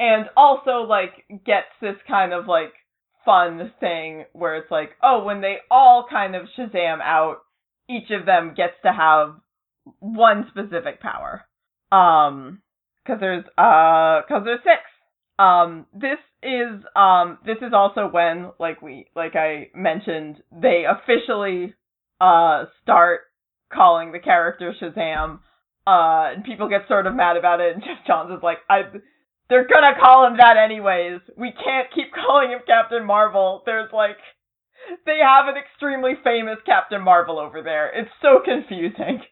and 0.00 0.30
also 0.34 0.86
like 0.88 1.26
gets 1.44 1.68
this 1.82 1.96
kind 2.08 2.32
of 2.32 2.46
like 2.46 2.72
fun 3.24 3.70
thing 3.80 4.24
where 4.32 4.56
it's 4.56 4.70
like, 4.70 4.92
oh, 5.02 5.22
when 5.24 5.42
they 5.42 5.56
all 5.70 6.06
kind 6.10 6.34
of 6.34 6.46
Shazam 6.58 7.00
out, 7.02 7.40
each 7.88 8.10
of 8.10 8.24
them 8.24 8.54
gets 8.56 8.72
to 8.82 8.92
have 8.92 9.34
one 9.98 10.46
specific 10.50 11.00
power. 11.00 11.44
Um, 11.92 12.62
because 13.04 13.20
there's 13.20 13.44
uh 13.58 14.22
because 14.26 14.42
there's 14.44 14.60
six. 14.60 14.80
Um, 15.38 15.86
this 15.92 16.18
is 16.42 16.82
um 16.96 17.38
this 17.44 17.58
is 17.58 17.72
also 17.74 18.08
when 18.10 18.52
like 18.58 18.80
we 18.80 19.06
like 19.14 19.36
I 19.36 19.68
mentioned 19.74 20.36
they 20.50 20.84
officially 20.88 21.74
uh 22.22 22.64
start 22.82 23.20
calling 23.70 24.12
the 24.12 24.18
character 24.18 24.74
Shazam. 24.80 25.40
Uh, 25.86 26.36
and 26.36 26.44
people 26.44 26.68
get 26.68 26.82
sort 26.88 27.06
of 27.06 27.14
mad 27.14 27.36
about 27.36 27.60
it, 27.60 27.74
and 27.74 27.82
Geoff 28.06 28.06
Johns 28.06 28.30
is 28.30 28.42
like, 28.42 28.58
I 28.68 28.82
they're 29.50 29.68
gonna 29.68 30.00
call 30.00 30.26
him 30.26 30.38
that 30.38 30.56
anyways. 30.56 31.20
We 31.36 31.52
can't 31.52 31.88
keep 31.94 32.12
calling 32.26 32.50
him 32.50 32.60
Captain 32.66 33.04
Marvel. 33.06 33.62
There's 33.66 33.92
like 33.92 34.18
they 35.06 35.18
have 35.22 35.46
an 35.48 35.56
extremely 35.62 36.14
famous 36.24 36.58
Captain 36.66 37.02
Marvel 37.02 37.38
over 37.38 37.62
there. 37.62 37.90
It's 37.94 38.10
so 38.22 38.40
confusing. 38.44 39.22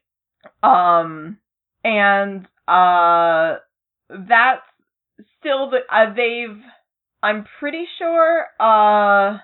Um 0.62 1.38
and 1.84 2.46
uh 2.68 3.58
that's 4.10 4.62
still 5.40 5.70
the 5.70 5.78
uh, 5.90 6.14
they've 6.14 6.62
I'm 7.22 7.46
pretty 7.60 7.84
sure 7.98 8.46
uh 8.60 9.38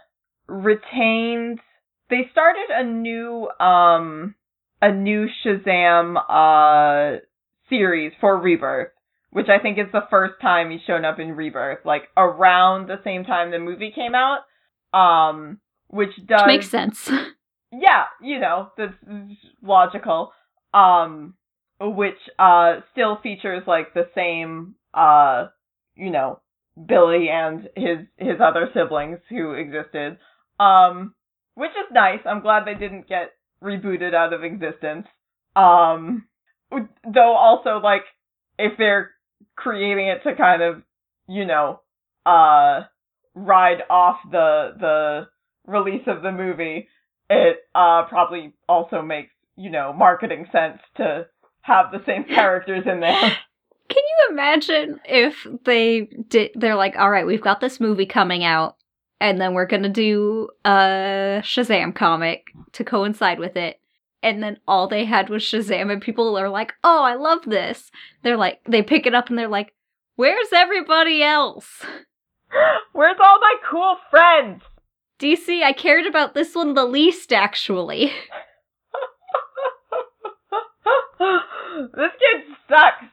retained 0.49 1.61
they 2.11 2.29
started 2.33 2.69
a 2.71 2.85
new 2.85 3.49
um 3.61 4.35
a 4.83 4.93
new 4.93 5.27
Shazam 5.45 6.17
uh 6.29 7.21
series 7.71 8.13
for 8.21 8.39
Rebirth, 8.41 8.93
which 9.35 9.49
I 9.49 9.59
think 9.59 9.79
is 9.79 9.91
the 9.93 10.07
first 10.11 10.35
time 10.41 10.71
he's 10.71 10.81
shown 10.87 11.05
up 11.05 11.19
in 11.19 11.33
Rebirth, 11.33 11.85
like 11.85 12.05
around 12.17 12.89
the 12.89 13.01
same 13.03 13.25
time 13.25 13.51
the 13.51 13.59
movie 13.59 13.91
came 13.93 14.15
out. 14.15 14.43
Um 14.93 15.59
which 15.89 16.15
does 16.25 16.43
Which 16.43 16.47
makes 16.47 16.69
sense. 16.69 17.11
yeah, 17.73 18.05
you 18.23 18.39
know, 18.39 18.71
that's 18.79 18.95
logical. 19.61 20.33
Um, 20.73 21.35
which 21.81 22.19
uh 22.39 22.77
still 22.93 23.19
features 23.23 23.65
like 23.67 23.93
the 23.93 24.09
same 24.15 24.77
uh, 24.95 25.49
you 25.97 26.11
know, 26.11 26.41
Billy 26.87 27.29
and 27.29 27.69
his 27.77 28.07
his 28.17 28.41
other 28.41 28.69
siblings 28.73 29.19
who 29.29 29.55
existed. 29.55 30.19
Um, 30.61 31.15
which 31.57 31.73
is 31.73 31.93
nice. 31.93 32.21
I'm 32.25 32.41
glad 32.41 32.65
they 32.67 32.75
didn't 32.75 33.09
get 33.09 33.33
rebooted 33.61 34.15
out 34.15 34.33
of 34.33 34.45
existence. 34.45 35.09
Um, 35.57 36.27
though 36.71 37.35
also 37.35 37.81
like 37.83 38.03
if 38.59 38.73
they're 38.79 39.11
creating 39.57 40.09
it 40.09 40.23
to 40.25 40.35
kind 40.35 40.63
of, 40.63 40.83
you 41.29 41.45
know, 41.45 41.81
uh, 42.27 42.83
ride 43.35 43.83
off 43.91 44.19
the 44.31 44.75
the 44.79 45.29
release 45.67 46.07
of 46.07 46.23
the 46.23 46.33
movie, 46.33 46.89
it 47.31 47.59
uh 47.75 48.05
probably 48.09 48.53
also 48.69 49.03
makes, 49.03 49.31
you 49.57 49.71
know, 49.71 49.93
marketing 49.93 50.47
sense 50.53 50.79
to 50.97 51.27
have 51.63 51.87
the 51.93 52.03
same 52.07 52.25
characters 52.25 52.85
in 52.87 53.01
there. 53.01 53.21
Can 53.89 54.03
you 54.03 54.29
imagine 54.31 55.01
if 55.05 55.47
they 55.65 56.09
did 56.29 56.51
they're 56.55 56.75
like, 56.75 56.97
"All 56.97 57.11
right, 57.11 57.27
we've 57.27 57.41
got 57.41 57.61
this 57.61 57.81
movie 57.81 58.07
coming 58.07 58.45
out 58.45 58.77
and 59.21 59.41
then 59.41 59.55
we're 59.55 59.67
to 59.83 59.89
do 59.89 60.49
a 60.65 61.41
Shazam 61.43 61.95
comic 61.95 62.53
to 62.73 62.85
coincide 62.85 63.39
with 63.39 63.57
it." 63.57 63.81
And 64.25 64.43
then 64.43 64.59
all 64.67 64.89
they 64.89 65.05
had 65.05 65.29
was 65.29 65.43
Shazam 65.43 65.93
and 65.93 66.01
people 66.01 66.39
are 66.39 66.49
like, 66.49 66.73
"Oh, 66.83 67.03
I 67.03 67.15
love 67.15 67.45
this." 67.45 67.91
They're 68.23 68.39
like 68.39 68.61
they 68.67 68.83
pick 68.83 69.07
it 69.07 69.15
up 69.15 69.29
and 69.29 69.39
they're 69.39 69.49
like, 69.49 69.75
"Where's 70.17 70.49
everybody 70.53 71.23
else?" 71.23 71.85
Where's 72.93 73.19
all 73.23 73.39
my 73.39 73.57
cool 73.71 73.97
friends? 74.11 74.63
DC, 75.21 75.63
I 75.63 75.73
cared 75.73 76.07
about 76.07 76.35
this 76.35 76.55
one 76.55 76.73
the 76.75 76.87
least, 76.87 77.33
actually. 77.33 78.07
this 81.97 82.11
kid 82.19 82.45
sucks. 82.69 83.05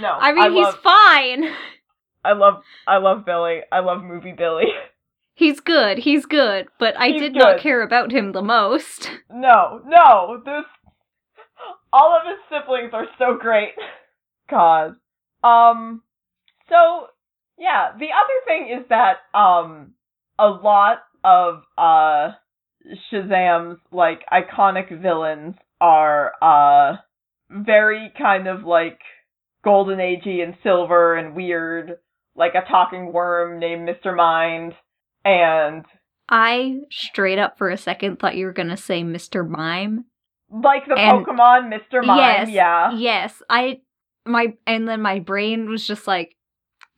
No, 0.00 0.12
I 0.12 0.32
mean, 0.32 0.44
I 0.44 0.50
he's 0.50 0.64
love, 0.64 0.80
fine. 0.82 1.54
I 2.24 2.32
love, 2.32 2.62
I 2.86 2.98
love 2.98 3.24
Billy. 3.24 3.60
I 3.70 3.80
love 3.80 4.02
movie 4.02 4.32
Billy. 4.32 4.66
He's 5.36 5.60
good. 5.60 5.98
He's 5.98 6.24
good, 6.24 6.68
but 6.78 6.96
I 6.98 7.08
He's 7.08 7.20
did 7.20 7.34
not 7.34 7.60
care 7.60 7.82
about 7.82 8.10
him 8.10 8.32
the 8.32 8.42
most. 8.42 9.10
No, 9.30 9.82
no, 9.84 10.40
this. 10.46 10.64
All 11.92 12.16
of 12.16 12.22
his 12.26 12.38
siblings 12.48 12.92
are 12.94 13.06
so 13.18 13.36
great. 13.38 13.74
God. 14.50 14.96
Um. 15.44 16.02
So 16.70 17.08
yeah, 17.58 17.90
the 17.98 18.06
other 18.06 18.46
thing 18.46 18.74
is 18.78 18.88
that 18.88 19.16
um 19.38 19.92
a 20.38 20.46
lot 20.46 21.00
of 21.22 21.64
uh 21.76 22.32
Shazam's 23.12 23.78
like 23.92 24.20
iconic 24.32 25.02
villains 25.02 25.56
are 25.80 26.32
uh 26.40 26.96
very 27.50 28.10
kind 28.16 28.46
of 28.46 28.64
like 28.64 29.00
golden 29.62 29.98
agey 29.98 30.42
and 30.42 30.54
silver 30.62 31.14
and 31.14 31.34
weird, 31.36 31.98
like 32.34 32.54
a 32.54 32.66
talking 32.70 33.12
worm 33.12 33.58
named 33.58 33.86
Mr. 33.86 34.16
Mind 34.16 34.72
and 35.26 35.84
I 36.28 36.78
straight 36.90 37.38
up 37.38 37.58
for 37.58 37.68
a 37.70 37.76
second 37.76 38.18
thought 38.18 38.36
you 38.36 38.46
were 38.46 38.52
gonna 38.52 38.76
say 38.76 39.02
Mr. 39.02 39.46
Mime. 39.48 40.04
like 40.50 40.86
the 40.86 40.94
And- 40.94 41.26
Pokemon 41.26 41.72
Mr. 41.72 42.04
Mime, 42.04 42.18
yes, 42.18 42.48
yeah. 42.50 42.92
Yes, 42.94 43.42
I 43.50 43.80
my 44.24 44.54
and 44.66 44.88
then 44.88 45.02
my 45.02 45.18
brain 45.20 45.68
was 45.68 45.86
just 45.86 46.06
like 46.06 46.36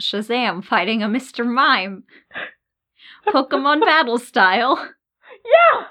Shazam 0.02 0.64
fighting 0.64 1.02
a 1.02 1.08
Mr. 1.08 1.44
Mime. 1.46 2.04
Pokemon 3.28 3.80
battle 3.84 4.18
style. 4.18 4.76
Yeah. 5.44 5.84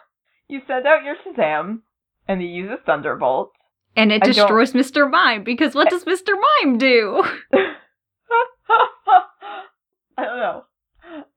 You 0.47 0.61
send 0.67 0.87
out 0.87 1.03
your 1.03 1.15
Shazam 1.17 1.81
and 2.27 2.41
he 2.41 2.47
uses 2.47 2.77
Thunderbolt. 2.85 3.51
And 3.95 4.11
it 4.11 4.23
I 4.23 4.27
don't- 4.27 4.35
destroys 4.35 4.73
Mr. 4.73 5.09
Mime 5.09 5.43
because 5.43 5.75
what 5.75 5.89
does 5.89 6.05
Mr. 6.05 6.33
Mime 6.63 6.77
do? 6.77 7.23
I 10.17 10.23
don't 10.23 10.39
know. 10.39 10.63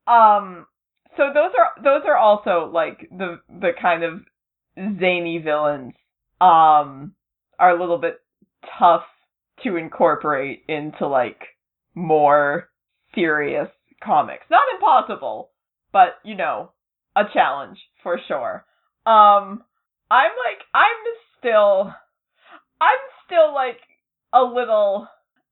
Um 0.07 0.67
so 1.21 1.27
those 1.35 1.53
are 1.59 1.83
those 1.85 2.03
are 2.07 2.17
also 2.17 2.71
like 2.73 3.07
the 3.11 3.41
the 3.49 3.73
kind 3.81 4.03
of 4.03 4.21
zany 4.99 5.37
villains 5.37 5.93
um 6.41 7.13
are 7.59 7.77
a 7.77 7.79
little 7.79 7.99
bit 7.99 8.21
tough 8.79 9.03
to 9.63 9.77
incorporate 9.77 10.63
into 10.67 11.07
like 11.07 11.41
more 11.95 12.71
serious 13.15 13.69
comics. 14.03 14.45
Not 14.51 14.63
impossible, 14.75 15.51
but 15.93 16.15
you 16.25 16.35
know, 16.35 16.73
a 17.15 17.25
challenge 17.35 17.77
for 18.03 18.19
sure. 18.27 18.65
Um 19.05 19.63
I'm 20.11 20.33
like 20.43 20.65
I'm 20.73 21.05
still 21.39 21.93
I'm 22.81 22.99
still 23.27 23.53
like 23.53 23.81
a 24.33 24.43
little 24.43 25.07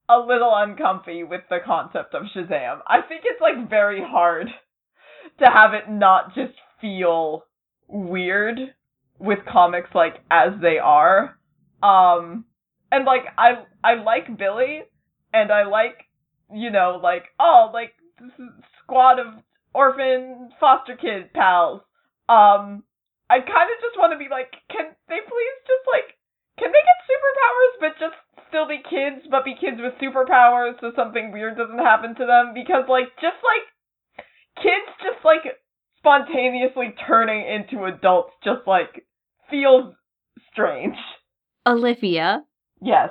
a 0.08 0.18
little 0.18 0.52
uncomfy 0.54 1.24
with 1.24 1.42
the 1.50 1.58
concept 1.62 2.14
of 2.14 2.22
Shazam. 2.34 2.78
I 2.86 3.02
think 3.06 3.24
it's 3.26 3.42
like 3.42 3.68
very 3.68 4.00
hard 4.02 4.46
to 5.38 5.46
have 5.46 5.74
it 5.74 5.90
not 5.90 6.34
just 6.34 6.54
feel 6.80 7.44
weird 7.88 8.58
with 9.18 9.38
comics 9.50 9.90
like 9.94 10.14
as 10.30 10.52
they 10.60 10.78
are. 10.78 11.38
Um 11.82 12.44
and 12.90 13.04
like 13.04 13.24
I 13.36 13.64
I 13.82 13.94
like 13.94 14.36
Billy 14.38 14.82
and 15.32 15.52
I 15.52 15.64
like 15.64 16.04
you 16.52 16.70
know 16.70 17.00
like 17.02 17.24
oh 17.40 17.70
like 17.72 17.92
squad 18.82 19.18
of 19.18 19.26
orphan 19.74 20.50
foster 20.60 20.96
kid 20.96 21.32
pals. 21.34 21.80
Um 22.28 22.84
I 23.30 23.44
kind 23.44 23.68
of 23.68 23.78
just 23.84 23.98
want 23.98 24.12
to 24.12 24.18
be 24.18 24.28
like 24.30 24.52
can 24.70 24.94
they 25.08 25.20
please 25.20 25.58
just 25.66 25.84
like 25.92 26.16
can 26.58 26.72
they 26.72 26.82
get 26.82 27.06
superpowers 27.06 27.74
but 27.80 27.92
just 28.00 28.18
still 28.48 28.66
be 28.66 28.80
kids 28.82 29.28
but 29.30 29.44
be 29.44 29.54
kids 29.54 29.76
with 29.78 29.94
superpowers 30.00 30.80
so 30.80 30.92
something 30.96 31.30
weird 31.30 31.56
doesn't 31.56 31.78
happen 31.78 32.14
to 32.16 32.24
them 32.24 32.52
because 32.54 32.88
like 32.88 33.12
just 33.20 33.38
like 33.44 33.68
kids 34.62 34.86
just 35.02 35.24
like 35.24 35.42
spontaneously 35.98 36.94
turning 37.06 37.46
into 37.46 37.84
adults 37.84 38.32
just 38.44 38.66
like 38.66 39.04
feels 39.50 39.94
strange. 40.52 40.96
Olivia, 41.66 42.44
Yes. 42.80 43.10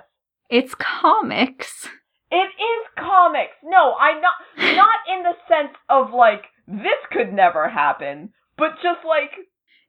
it's 0.49 0.73
comics. 0.75 1.87
It 2.31 2.35
is 2.35 2.87
comics. 2.97 3.53
No, 3.63 3.93
I'm 3.99 4.21
not 4.21 4.33
not 4.57 4.99
in 5.07 5.23
the 5.23 5.33
sense 5.47 5.75
of 5.89 6.11
like 6.13 6.45
this 6.67 6.99
could 7.11 7.31
never 7.33 7.69
happen, 7.69 8.33
but 8.57 8.71
just 8.83 9.05
like 9.07 9.31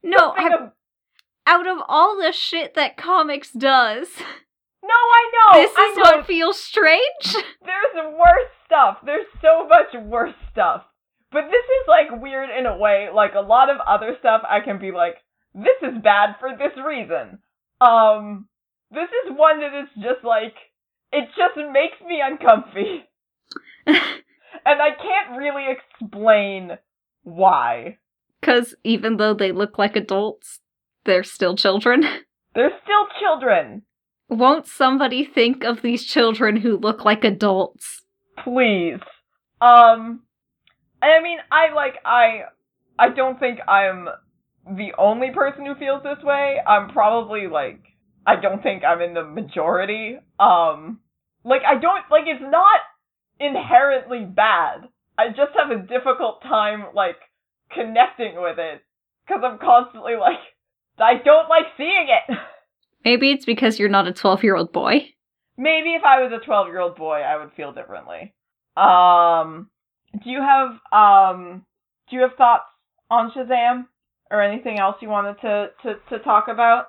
No, 0.02 0.34
of- 0.36 0.72
out 1.46 1.66
of 1.66 1.78
all 1.88 2.16
the 2.20 2.30
shit 2.32 2.74
that 2.74 2.96
comics 2.98 3.50
does, 3.50 4.09
no, 4.82 4.90
I 4.94 5.30
know. 5.32 5.61
this 5.62 5.70
is 5.70 5.96
know. 5.96 6.02
what 6.02 6.26
feels 6.26 6.61
strange. 6.61 7.00
There's 7.24 7.94
worse 8.12 8.50
stuff. 8.66 8.98
There's 9.04 9.26
so 9.40 9.66
much 9.66 10.04
worse 10.04 10.34
stuff. 10.52 10.82
But 11.30 11.44
this 11.50 11.64
is 11.64 11.88
like 11.88 12.22
weird 12.22 12.48
in 12.56 12.66
a 12.66 12.76
way. 12.76 13.08
Like 13.14 13.34
a 13.34 13.40
lot 13.40 13.70
of 13.70 13.76
other 13.86 14.16
stuff, 14.18 14.42
I 14.48 14.60
can 14.60 14.78
be 14.78 14.92
like, 14.92 15.16
this 15.54 15.76
is 15.82 16.02
bad 16.02 16.36
for 16.40 16.50
this 16.50 16.72
reason. 16.84 17.38
Um, 17.80 18.48
this 18.90 19.08
is 19.24 19.36
one 19.36 19.60
that 19.60 19.78
is 19.78 19.88
just 19.96 20.24
like, 20.24 20.54
it 21.12 21.28
just 21.36 21.56
makes 21.56 22.00
me 22.06 22.20
uncomfy. 22.24 23.04
And 24.64 24.80
I 24.82 24.90
can't 24.90 25.38
really 25.38 25.66
explain 25.70 26.72
why. 27.22 27.98
Because 28.40 28.74
even 28.84 29.16
though 29.16 29.34
they 29.34 29.52
look 29.52 29.78
like 29.78 29.96
adults, 29.96 30.60
they're 31.04 31.24
still 31.24 31.56
children. 31.56 32.02
They're 32.54 32.72
still 32.82 33.06
children. 33.20 33.82
Won't 34.28 34.66
somebody 34.66 35.24
think 35.24 35.62
of 35.64 35.82
these 35.82 36.04
children 36.04 36.56
who 36.56 36.76
look 36.76 37.04
like 37.04 37.22
adults? 37.22 38.02
Please. 38.42 38.98
Um 39.60 40.22
I 41.03 41.22
mean, 41.22 41.38
I 41.51 41.72
like 41.74 41.94
I 42.05 42.42
I 42.99 43.11
don't 43.11 43.38
think 43.38 43.61
I'm 43.68 44.09
the 44.76 44.92
only 44.99 45.30
person 45.32 45.64
who 45.66 45.74
feels 45.74 46.03
this 46.03 46.22
way. 46.22 46.59
I'm 46.66 46.88
probably 46.90 47.46
like 47.46 47.80
I 48.26 48.36
don't 48.36 48.62
think 48.62 48.84
I'm 48.84 49.01
in 49.01 49.14
the 49.14 49.24
majority. 49.24 50.18
Um 50.38 51.01
like 51.44 51.62
I 51.66 51.78
don't 51.78 52.05
like 52.11 52.24
it's 52.26 52.42
not 52.42 52.80
inherently 53.40 54.24
bad. 54.24 54.88
I 55.16 55.28
just 55.28 55.53
have 55.57 55.70
a 55.70 55.82
difficult 55.82 56.42
time 56.42 56.86
like 56.94 57.16
connecting 57.72 58.40
with 58.40 58.59
it 58.59 58.82
cuz 59.28 59.38
I'm 59.42 59.59
constantly 59.59 60.16
like 60.16 60.38
I 60.99 61.14
don't 61.24 61.49
like 61.49 61.66
seeing 61.76 62.09
it. 62.09 62.38
Maybe 63.05 63.30
it's 63.30 63.44
because 63.44 63.78
you're 63.78 63.88
not 63.88 64.09
a 64.09 64.12
12 64.12 64.42
year 64.42 64.57
old 64.57 64.72
boy. 64.72 65.14
Maybe 65.57 65.94
if 65.94 66.03
I 66.05 66.22
was 66.22 66.32
a 66.32 66.44
12 66.44 66.68
year 66.68 66.80
old 66.80 66.96
boy, 66.96 67.20
I 67.20 67.36
would 67.36 67.53
feel 67.53 67.72
differently. 67.72 68.34
Um, 68.76 69.70
do 70.22 70.30
you 70.30 70.40
have 70.40 70.78
um, 70.92 71.64
do 72.08 72.16
you 72.16 72.22
have 72.22 72.34
thoughts 72.36 72.64
on 73.10 73.30
Shazam 73.30 73.86
or 74.30 74.42
anything 74.42 74.78
else 74.78 74.96
you 75.00 75.08
wanted 75.08 75.40
to 75.40 75.70
to 75.82 75.96
to 76.10 76.18
talk 76.22 76.48
about? 76.48 76.86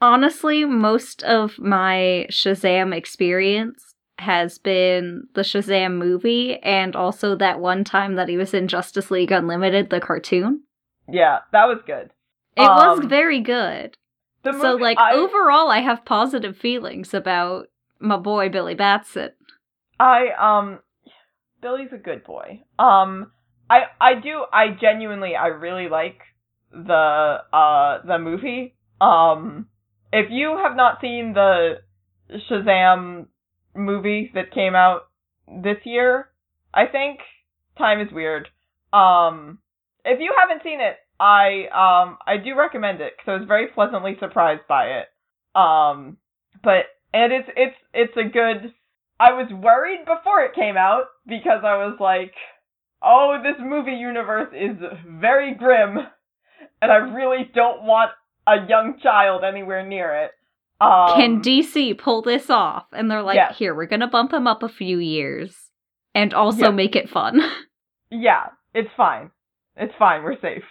Honestly, 0.00 0.64
most 0.64 1.22
of 1.22 1.58
my 1.58 2.26
Shazam 2.30 2.94
experience 2.94 3.94
has 4.18 4.58
been 4.58 5.24
the 5.34 5.42
Shazam 5.42 5.96
movie 5.96 6.58
and 6.58 6.94
also 6.96 7.34
that 7.36 7.60
one 7.60 7.84
time 7.84 8.14
that 8.16 8.28
he 8.28 8.36
was 8.36 8.52
in 8.54 8.68
Justice 8.68 9.10
League 9.10 9.32
Unlimited, 9.32 9.90
the 9.90 10.00
cartoon. 10.00 10.62
Yeah, 11.08 11.40
that 11.52 11.66
was 11.66 11.78
good. 11.86 12.10
It 12.56 12.62
was 12.62 13.00
Um, 13.00 13.08
very 13.08 13.40
good. 13.40 13.96
The 14.42 14.52
so, 14.60 14.74
like, 14.74 14.98
I, 14.98 15.14
overall, 15.14 15.70
I 15.70 15.78
have 15.78 16.04
positive 16.04 16.56
feelings 16.56 17.14
about 17.14 17.68
my 18.00 18.16
boy 18.16 18.48
Billy 18.48 18.74
Batson. 18.74 19.30
I 20.00 20.30
um, 20.38 20.80
Billy's 21.62 21.92
a 21.92 21.98
good 21.98 22.24
boy. 22.24 22.62
Um, 22.78 23.32
I 23.70 23.82
I 24.00 24.14
do 24.20 24.44
I 24.52 24.76
genuinely 24.78 25.34
I 25.36 25.46
really 25.46 25.88
like 25.88 26.18
the 26.72 27.36
uh 27.52 27.98
the 28.04 28.18
movie. 28.18 28.74
Um, 29.00 29.68
if 30.12 30.26
you 30.30 30.58
have 30.62 30.76
not 30.76 31.00
seen 31.00 31.32
the 31.34 31.76
Shazam 32.50 33.26
movie 33.74 34.30
that 34.34 34.52
came 34.52 34.74
out 34.74 35.02
this 35.62 35.78
year, 35.84 36.28
I 36.74 36.86
think 36.86 37.20
time 37.78 38.00
is 38.00 38.12
weird. 38.12 38.48
Um, 38.92 39.58
if 40.04 40.20
you 40.20 40.34
haven't 40.38 40.62
seen 40.62 40.80
it, 40.80 40.96
I 41.18 41.68
um 41.72 42.18
I 42.26 42.36
do 42.36 42.58
recommend 42.58 43.00
it 43.00 43.14
because 43.16 43.28
I 43.28 43.38
was 43.38 43.48
very 43.48 43.68
pleasantly 43.68 44.16
surprised 44.18 44.66
by 44.68 44.86
it. 44.86 45.06
Um, 45.54 46.18
but 46.62 46.86
and 47.14 47.32
it's 47.32 47.48
it's 47.56 47.76
it's 47.94 48.16
a 48.16 48.28
good. 48.28 48.74
I 49.22 49.32
was 49.32 49.48
worried 49.52 50.04
before 50.04 50.40
it 50.42 50.54
came 50.54 50.76
out 50.76 51.04
because 51.26 51.60
I 51.64 51.76
was 51.86 51.96
like, 52.00 52.32
oh, 53.02 53.38
this 53.42 53.56
movie 53.60 53.92
universe 53.92 54.48
is 54.52 54.76
very 55.06 55.54
grim, 55.54 55.98
and 56.80 56.90
I 56.90 56.96
really 56.96 57.50
don't 57.54 57.84
want 57.84 58.10
a 58.46 58.66
young 58.68 58.98
child 59.02 59.44
anywhere 59.44 59.86
near 59.86 60.24
it. 60.24 60.30
Um, 60.80 61.14
Can 61.14 61.40
DC 61.42 61.96
pull 61.98 62.22
this 62.22 62.50
off? 62.50 62.86
And 62.92 63.08
they're 63.08 63.22
like, 63.22 63.36
Yes. 63.36 63.56
here, 63.56 63.74
we're 63.74 63.86
gonna 63.86 64.08
bump 64.08 64.32
him 64.32 64.48
up 64.48 64.64
a 64.64 64.68
few 64.68 64.98
years 64.98 65.54
and 66.14 66.34
also 66.34 66.66
Yeah. 66.66 66.70
make 66.70 66.96
it 66.96 67.08
fun. 67.08 67.40
Yeah, 68.14 68.48
it's 68.74 68.90
fine. 68.94 69.30
It's 69.74 69.94
fine. 69.98 70.22
We're 70.22 70.38
safe. 70.40 70.64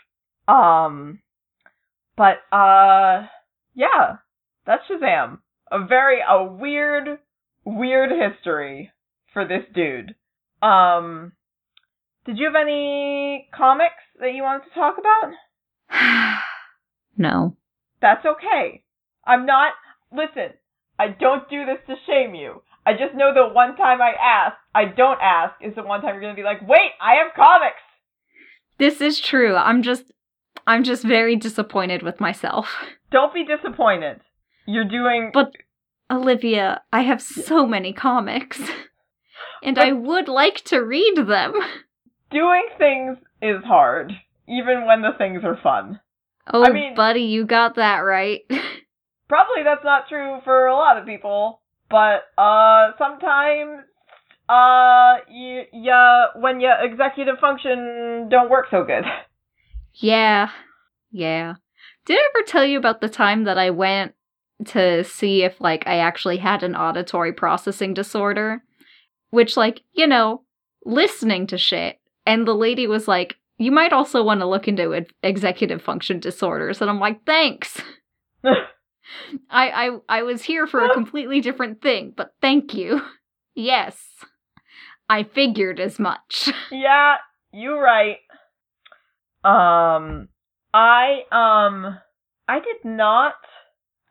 Um, 0.48 1.22
but 2.16 2.38
uh, 2.52 3.26
yeah, 3.74 4.18
that's 4.68 4.84
Shazam. 4.88 5.40
A 5.72 5.86
very 5.88 6.20
a 6.22 6.44
weird, 6.44 7.18
weird 7.66 8.12
history 8.12 8.92
for 9.34 9.48
this 9.48 9.64
dude. 9.74 10.16
Um, 10.62 11.34
did 12.26 12.38
you 12.38 12.46
have 12.46 12.56
any 12.56 13.48
comics 13.56 14.04
that 14.20 14.34
you 14.34 14.44
wanted 14.44 14.66
to 14.66 14.74
talk 14.74 14.96
about? 14.98 15.34
no. 17.18 17.56
That's 18.02 18.26
okay. 18.26 18.84
I'm 19.26 19.46
not. 19.46 19.74
Listen, 20.12 20.54
I 21.00 21.08
don't 21.08 21.50
do 21.50 21.66
this 21.66 21.80
to 21.88 21.96
shame 22.06 22.36
you. 22.36 22.62
I 22.86 22.94
just 22.94 23.16
know 23.16 23.34
the 23.34 23.54
one 23.54 23.76
time 23.76 24.02
I 24.02 24.14
ask, 24.20 24.58
I 24.74 24.86
don't 24.86 25.20
ask, 25.22 25.54
is 25.62 25.76
the 25.76 25.84
one 25.84 26.02
time 26.02 26.16
you're 26.16 26.22
gonna 26.22 26.36
be 26.36 26.44
like, 26.44 26.68
wait, 26.68 26.92
I 27.00 27.16
have 27.24 27.34
comics. 27.36 27.82
This 28.78 29.02
is 29.02 29.20
true. 29.20 29.56
I'm 29.56 29.84
just 29.84 30.12
I'm 30.66 30.84
just 30.84 31.04
very 31.04 31.36
disappointed 31.36 32.04
with 32.04 32.20
myself. 32.20 32.68
Don't 33.12 33.34
be 33.34 33.46
disappointed. 33.46 34.22
You're 34.66 34.86
doing. 34.86 35.32
But 35.34 35.52
Olivia, 36.12 36.82
I 36.92 37.02
have 37.02 37.22
so 37.22 37.66
many 37.66 37.94
comics. 37.94 38.60
And 39.64 39.76
But- 39.76 39.88
I 39.88 39.92
would 39.92 40.28
like 40.28 40.64
to 40.66 40.80
read 40.84 41.16
them. 41.18 41.54
doing 42.32 42.66
things 42.80 43.18
is 43.44 43.64
hard, 43.64 44.12
even 44.48 44.88
when 44.88 45.04
the 45.04 45.12
things 45.20 45.44
are 45.44 45.60
fun. 45.62 46.00
Oh, 46.52 46.64
I 46.66 46.72
mean- 46.72 46.96
buddy, 46.96 47.22
you 47.22 47.46
got 47.46 47.76
that 47.76 48.00
right. 48.00 48.42
Probably 49.30 49.62
that's 49.64 49.84
not 49.84 50.10
true 50.10 50.40
for 50.44 50.66
a 50.66 50.74
lot 50.74 50.98
of 50.98 51.06
people, 51.06 51.62
but 51.92 52.24
uh, 52.40 52.94
sometimes 52.98 53.84
uh, 54.50 55.18
you, 55.30 55.62
yeah, 55.74 56.26
when 56.36 56.60
your 56.60 56.84
executive 56.84 57.36
function 57.40 58.30
don't 58.30 58.50
work 58.50 58.66
so 58.72 58.84
good. 58.84 59.06
yeah. 59.94 60.50
Yeah. 61.12 61.54
Did 62.08 62.18
I 62.18 62.30
ever 62.36 62.46
tell 62.48 62.66
you 62.66 62.80
about 62.80 63.00
the 63.02 63.10
time 63.10 63.44
that 63.44 63.60
I 63.60 63.70
went 63.70 64.16
to 64.68 65.04
see 65.04 65.44
if 65.44 65.60
like 65.60 65.86
I 65.88 65.98
actually 65.98 66.38
had 66.38 66.64
an 66.64 66.76
auditory 66.76 67.34
processing 67.34 67.94
disorder? 67.94 68.64
Which 69.30 69.56
like, 69.58 69.82
you 69.94 70.08
know, 70.08 70.44
listening 70.86 71.48
to 71.48 71.58
shit. 71.58 71.98
And 72.26 72.48
the 72.48 72.54
lady 72.54 72.86
was 72.86 73.08
like, 73.08 73.38
"You 73.58 73.72
might 73.72 73.94
also 73.94 74.24
want 74.24 74.42
to 74.42 74.46
look 74.46 74.68
into 74.68 74.94
ex- 74.94 75.12
executive 75.24 75.82
function 75.82 76.20
disorders." 76.20 76.82
And 76.82 76.90
I'm 76.90 77.00
like, 77.00 77.26
"Thanks." 77.26 77.82
I 78.44 78.68
I 79.50 79.98
I 80.10 80.24
was 80.24 80.44
here 80.44 80.68
for 80.68 80.84
a 80.86 80.94
completely 80.94 81.42
different 81.42 81.82
thing, 81.82 82.14
but 82.16 82.34
thank 82.42 82.74
you. 82.74 83.02
Yes. 83.54 83.98
I 85.10 85.24
figured 85.24 85.82
as 85.82 86.00
much. 86.00 86.50
yeah, 86.72 87.18
you're 87.52 87.82
right. 87.82 88.16
Um, 89.44 90.30
I 90.74 91.24
um, 91.34 91.98
I 92.48 92.60
did 92.60 92.86
not 92.86 93.34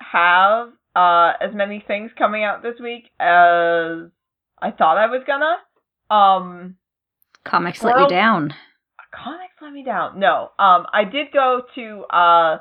have 0.00 0.68
uh 0.96 1.32
as 1.40 1.54
many 1.54 1.84
things 1.86 2.10
coming 2.18 2.42
out 2.44 2.62
this 2.62 2.80
week 2.80 3.04
as 3.20 4.10
I 4.62 4.70
thought 4.76 4.98
I 4.98 5.06
was 5.06 5.22
gonna. 5.26 5.56
Um, 6.10 6.76
Comics 7.44 7.82
let 7.82 7.98
you 7.98 8.08
down. 8.08 8.52
comics 9.14 9.54
let 9.62 9.72
me 9.72 9.84
down. 9.84 10.18
No, 10.18 10.50
um, 10.58 10.86
I 10.92 11.04
did 11.10 11.28
go 11.32 11.62
to 11.74 12.04
uh 12.14 12.58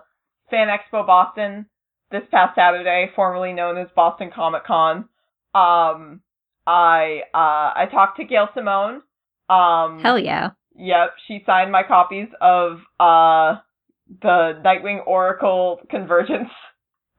Fan 0.50 0.68
Expo 0.68 1.06
Boston 1.06 1.66
this 2.12 2.24
past 2.32 2.56
Saturday, 2.56 3.12
formerly 3.16 3.54
known 3.54 3.78
as 3.78 3.88
Boston 3.96 4.32
Comic 4.34 4.66
Con. 4.66 5.10
Um, 5.54 6.22
I 6.66 7.22
uh 7.34 7.74
I 7.76 7.88
talked 7.92 8.18
to 8.18 8.26
Gail 8.26 8.48
Simone. 8.54 9.02
Um, 9.50 10.00
Hell 10.02 10.20
yeah. 10.20 10.52
Yep, 10.76 11.16
she 11.28 11.44
signed 11.46 11.72
my 11.72 11.84
copies 11.84 12.28
of 12.40 12.80
uh 13.00 13.58
the 14.22 14.62
Nightwing 14.64 15.06
Oracle 15.06 15.80
Convergence. 15.90 16.50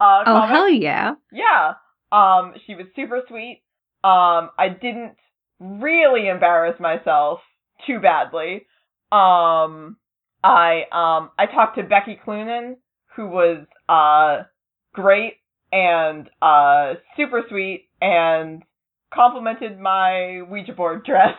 Uh, 0.00 0.22
Oh 0.26 0.46
hell 0.46 0.68
yeah. 0.68 1.14
Yeah. 1.32 1.74
Um, 2.12 2.54
she 2.66 2.74
was 2.74 2.86
super 2.96 3.22
sweet. 3.28 3.62
Um, 4.02 4.50
I 4.58 4.68
didn't 4.70 5.16
really 5.60 6.28
embarrass 6.28 6.80
myself 6.80 7.40
too 7.86 8.00
badly. 8.00 8.66
Um, 9.12 9.96
I 10.42 10.84
um 10.92 11.30
I 11.38 11.46
talked 11.46 11.76
to 11.76 11.82
Becky 11.82 12.18
Cloonan, 12.24 12.76
who 13.16 13.26
was 13.26 13.66
uh 13.88 14.44
great 14.94 15.34
and 15.70 16.28
uh 16.40 16.94
super 17.16 17.42
sweet 17.48 17.88
and 18.00 18.62
complimented 19.12 19.78
my 19.78 20.40
Ouija 20.48 20.72
board 20.72 21.04
dress 21.04 21.36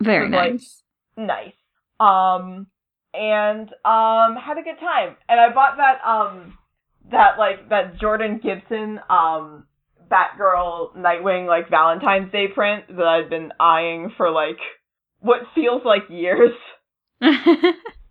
Very 0.00 0.30
was 0.30 0.32
like- 0.34 0.52
nice. 0.52 0.82
nice. 1.16 1.52
Um 2.00 2.66
and 3.12 3.68
um 3.84 4.36
had 4.36 4.56
a 4.58 4.62
good 4.62 4.80
time. 4.80 5.16
And 5.28 5.38
I 5.38 5.52
bought 5.52 5.76
that 5.76 6.00
um 6.08 6.56
that 7.12 7.38
like 7.38 7.68
that 7.68 7.98
Jordan 8.00 8.40
Gibson 8.42 9.00
um 9.08 9.66
Batgirl 10.10 10.96
Nightwing 10.96 11.46
like 11.46 11.70
Valentine's 11.70 12.30
Day 12.32 12.48
print 12.48 12.84
that 12.88 13.06
I've 13.06 13.30
been 13.30 13.52
eyeing 13.58 14.12
for 14.16 14.30
like 14.30 14.58
what 15.20 15.40
feels 15.54 15.82
like 15.84 16.02
years. 16.10 16.52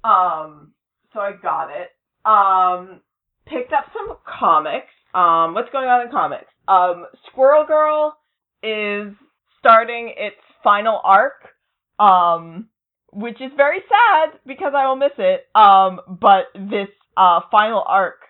Um 0.04 0.74
so 1.14 1.20
I 1.20 1.34
got 1.42 1.70
it. 1.70 1.90
Um 2.26 3.02
picked 3.46 3.72
up 3.74 3.86
some 3.94 4.18
comics. 4.26 4.94
Um 5.14 5.54
what's 5.54 5.70
going 5.72 5.88
on 5.88 6.06
in 6.06 6.12
comics? 6.12 6.52
Um 6.68 7.06
Squirrel 7.28 7.66
Girl 7.68 8.18
is 8.64 9.14
starting 9.60 10.14
its 10.18 10.38
final 10.64 11.00
arc. 11.04 11.50
Um 12.00 12.70
which 13.14 13.42
is 13.42 13.52
very 13.58 13.80
sad 13.90 14.40
because 14.48 14.74
I 14.76 14.88
will 14.88 14.96
miss 14.96 15.12
it. 15.20 15.46
Um 15.54 16.02
but 16.08 16.46
this 16.56 16.90
uh 17.16 17.42
final 17.52 17.84
arc 17.88 18.22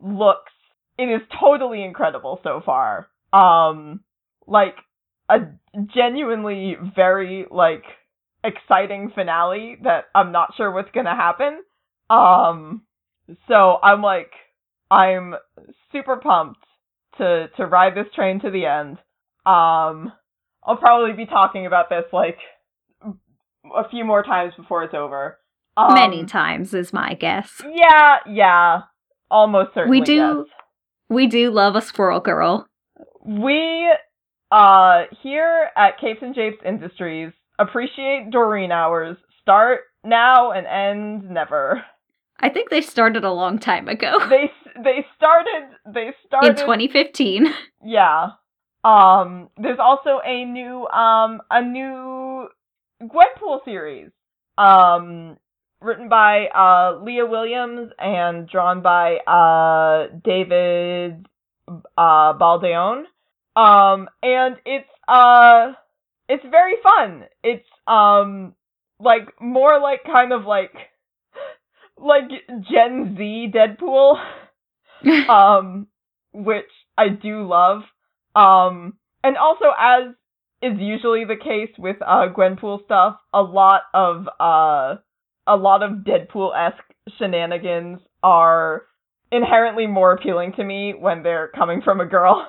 looks 0.00 0.52
it 0.98 1.04
is 1.04 1.20
totally 1.40 1.82
incredible 1.84 2.40
so 2.42 2.60
far. 2.64 3.08
um 3.32 4.00
like 4.46 4.76
a 5.28 5.38
genuinely 5.94 6.76
very 6.96 7.46
like 7.50 7.84
exciting 8.42 9.10
finale 9.14 9.76
that 9.82 10.04
I'm 10.14 10.32
not 10.32 10.54
sure 10.56 10.70
what's 10.70 10.90
going 10.92 11.06
to 11.06 11.12
happen. 11.14 11.60
Um 12.08 12.82
so 13.46 13.78
I'm 13.82 14.02
like 14.02 14.32
I'm 14.90 15.34
super 15.92 16.16
pumped 16.16 16.64
to 17.18 17.48
to 17.56 17.66
ride 17.66 17.94
this 17.94 18.12
train 18.14 18.40
to 18.40 18.50
the 18.50 18.64
end. 18.64 18.98
Um 19.44 20.12
I'll 20.64 20.76
probably 20.78 21.12
be 21.12 21.26
talking 21.26 21.66
about 21.66 21.88
this 21.90 22.04
like 22.12 22.38
a 23.76 23.88
few 23.88 24.04
more 24.04 24.22
times 24.22 24.54
before 24.56 24.84
it's 24.84 24.94
over. 24.94 25.38
Um, 25.76 25.94
Many 25.94 26.24
times 26.24 26.74
is 26.74 26.92
my 26.92 27.14
guess. 27.14 27.62
Yeah, 27.64 28.16
yeah. 28.26 28.80
Almost 29.30 29.74
certainly. 29.74 30.00
We 30.00 30.04
do 30.04 30.46
we 31.08 31.26
do 31.26 31.50
love 31.50 31.76
a 31.76 31.82
squirrel 31.82 32.20
girl. 32.20 32.66
We 33.24 33.90
uh 34.50 35.02
here 35.22 35.68
at 35.76 35.98
Capes 35.98 36.20
and 36.22 36.34
Japes 36.34 36.62
Industries 36.64 37.32
appreciate 37.58 38.30
Doreen 38.30 38.72
hours. 38.72 39.16
Start 39.42 39.80
now 40.04 40.52
and 40.52 40.66
end 40.66 41.30
never. 41.30 41.82
I 42.40 42.48
think 42.48 42.70
they 42.70 42.80
started 42.80 43.24
a 43.24 43.32
long 43.32 43.58
time 43.58 43.88
ago. 43.88 44.18
They 44.28 44.50
they 44.82 45.04
started 45.16 45.70
they 45.92 46.14
started 46.26 46.50
In 46.50 46.56
2015. 46.56 47.52
Yeah. 47.84 48.30
Um 48.84 49.50
there's 49.56 49.80
also 49.80 50.20
a 50.24 50.44
new 50.44 50.86
um 50.88 51.42
a 51.50 51.62
new 51.62 52.48
Gwenpool 53.02 53.64
series. 53.64 54.10
Um 54.56 55.36
written 55.80 56.08
by 56.08 56.46
uh 56.46 56.98
Leah 57.02 57.26
Williams 57.26 57.90
and 57.98 58.48
drawn 58.48 58.82
by 58.82 59.16
uh 59.26 60.08
David 60.24 61.26
uh 61.68 62.34
Baldeon. 62.34 63.04
Um 63.56 64.08
and 64.22 64.56
it's 64.64 64.88
uh 65.06 65.72
it's 66.28 66.44
very 66.50 66.74
fun. 66.82 67.24
It's 67.42 67.68
um 67.86 68.54
like 69.00 69.40
more 69.40 69.80
like 69.80 70.04
kind 70.04 70.32
of 70.32 70.44
like 70.44 70.72
like 71.98 72.28
Gen 72.70 73.16
Z 73.16 73.52
Deadpool 73.54 74.18
um, 75.28 75.88
which 76.32 76.70
I 76.96 77.08
do 77.08 77.46
love. 77.46 77.82
Um, 78.34 78.94
and 79.22 79.36
also, 79.36 79.66
as 79.78 80.14
is 80.62 80.78
usually 80.78 81.24
the 81.24 81.36
case 81.36 81.70
with 81.78 81.96
uh, 82.04 82.26
Gwenpool 82.36 82.84
stuff, 82.84 83.16
a 83.32 83.42
lot 83.42 83.82
of 83.94 84.28
uh, 84.40 84.96
a 85.48 85.56
lot 85.56 85.82
of 85.82 86.04
Deadpool 86.04 86.52
esque 86.56 86.84
shenanigans 87.18 88.00
are 88.22 88.82
inherently 89.32 89.86
more 89.86 90.12
appealing 90.12 90.52
to 90.54 90.64
me 90.64 90.94
when 90.98 91.22
they're 91.22 91.48
coming 91.48 91.82
from 91.82 92.00
a 92.00 92.06
girl. 92.06 92.46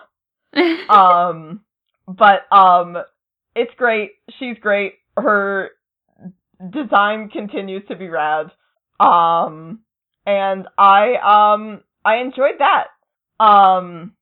um, 0.89 1.61
but 2.07 2.41
um, 2.55 2.97
it's 3.55 3.73
great. 3.77 4.11
She's 4.37 4.57
great. 4.59 4.95
Her 5.17 5.71
design 6.71 7.29
continues 7.29 7.83
to 7.87 7.95
be 7.95 8.09
rad. 8.09 8.51
Um, 8.99 9.79
and 10.25 10.67
I 10.77 11.15
um 11.53 11.81
I 12.03 12.17
enjoyed 12.17 12.59
that. 12.59 12.87
Um, 13.43 14.13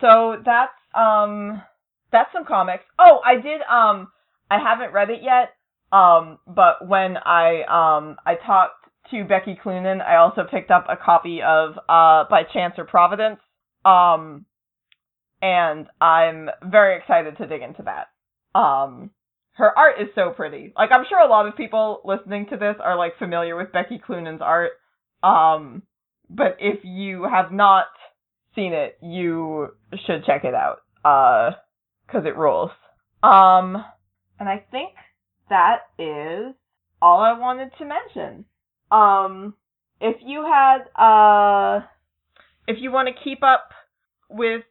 so 0.00 0.36
that's 0.44 0.72
um 0.94 1.62
that's 2.10 2.32
some 2.32 2.44
comics. 2.44 2.84
Oh, 2.98 3.20
I 3.24 3.34
did 3.36 3.60
um 3.70 4.08
I 4.50 4.58
haven't 4.58 4.92
read 4.92 5.10
it 5.10 5.22
yet. 5.22 5.50
Um, 5.92 6.38
but 6.46 6.88
when 6.88 7.16
I 7.18 7.62
um 7.64 8.16
I 8.24 8.34
talked 8.34 8.86
to 9.10 9.24
Becky 9.24 9.58
Cloonan, 9.62 10.00
I 10.00 10.16
also 10.16 10.42
picked 10.50 10.70
up 10.70 10.86
a 10.88 10.96
copy 10.96 11.42
of 11.42 11.76
uh 11.88 12.24
By 12.28 12.44
Chance 12.52 12.74
or 12.78 12.84
Providence. 12.84 13.40
Um, 13.84 14.46
and 15.42 15.86
I'm 16.00 16.48
very 16.64 16.96
excited 16.96 17.36
to 17.38 17.46
dig 17.46 17.62
into 17.62 17.82
that. 17.82 18.58
Um, 18.58 19.10
her 19.54 19.76
art 19.76 20.00
is 20.00 20.08
so 20.14 20.30
pretty. 20.30 20.72
Like 20.76 20.90
I'm 20.92 21.04
sure 21.08 21.20
a 21.20 21.28
lot 21.28 21.46
of 21.46 21.56
people 21.56 22.00
listening 22.04 22.46
to 22.50 22.56
this 22.56 22.76
are 22.82 22.96
like 22.96 23.18
familiar 23.18 23.56
with 23.56 23.72
Becky 23.72 23.98
Cloonan's 23.98 24.40
art. 24.40 24.72
Um, 25.22 25.82
but 26.30 26.56
if 26.58 26.80
you 26.84 27.24
have 27.24 27.52
not 27.52 27.86
seen 28.54 28.72
it, 28.72 28.96
you 29.02 29.68
should 30.06 30.24
check 30.24 30.44
it 30.44 30.54
out. 30.54 30.78
Uh, 31.04 31.56
cause 32.10 32.22
it 32.24 32.36
rules. 32.36 32.70
Um, 33.22 33.84
and 34.38 34.48
I 34.48 34.64
think 34.70 34.92
that 35.52 35.82
is 35.98 36.54
all 37.00 37.20
I 37.20 37.38
wanted 37.38 37.70
to 37.78 37.84
mention. 37.84 38.44
Um, 38.90 39.54
if 40.00 40.16
you 40.24 40.44
had, 40.44 40.78
uh, 41.00 41.80
if 42.66 42.78
you 42.80 42.90
want 42.90 43.08
to 43.08 43.24
keep 43.24 43.42
up 43.42 43.70
with 44.28 44.62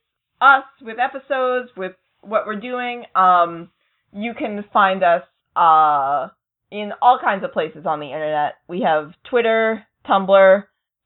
us, 0.42 0.64
with 0.82 0.98
episodes, 1.00 1.70
with 1.78 1.94
what 2.22 2.46
we're 2.46 2.60
doing, 2.60 3.04
um, 3.16 3.70
you 4.12 4.34
can 4.38 4.66
find 4.74 5.04
us, 5.04 5.24
uh, 5.56 6.28
in 6.72 6.92
all 7.02 7.20
kinds 7.24 7.44
of 7.44 7.52
places 7.52 7.86
on 7.86 8.00
the 8.00 8.06
internet. 8.08 8.54
We 8.68 8.82
have 8.82 9.12
Twitter, 9.30 9.86
Tumblr, 10.08 10.64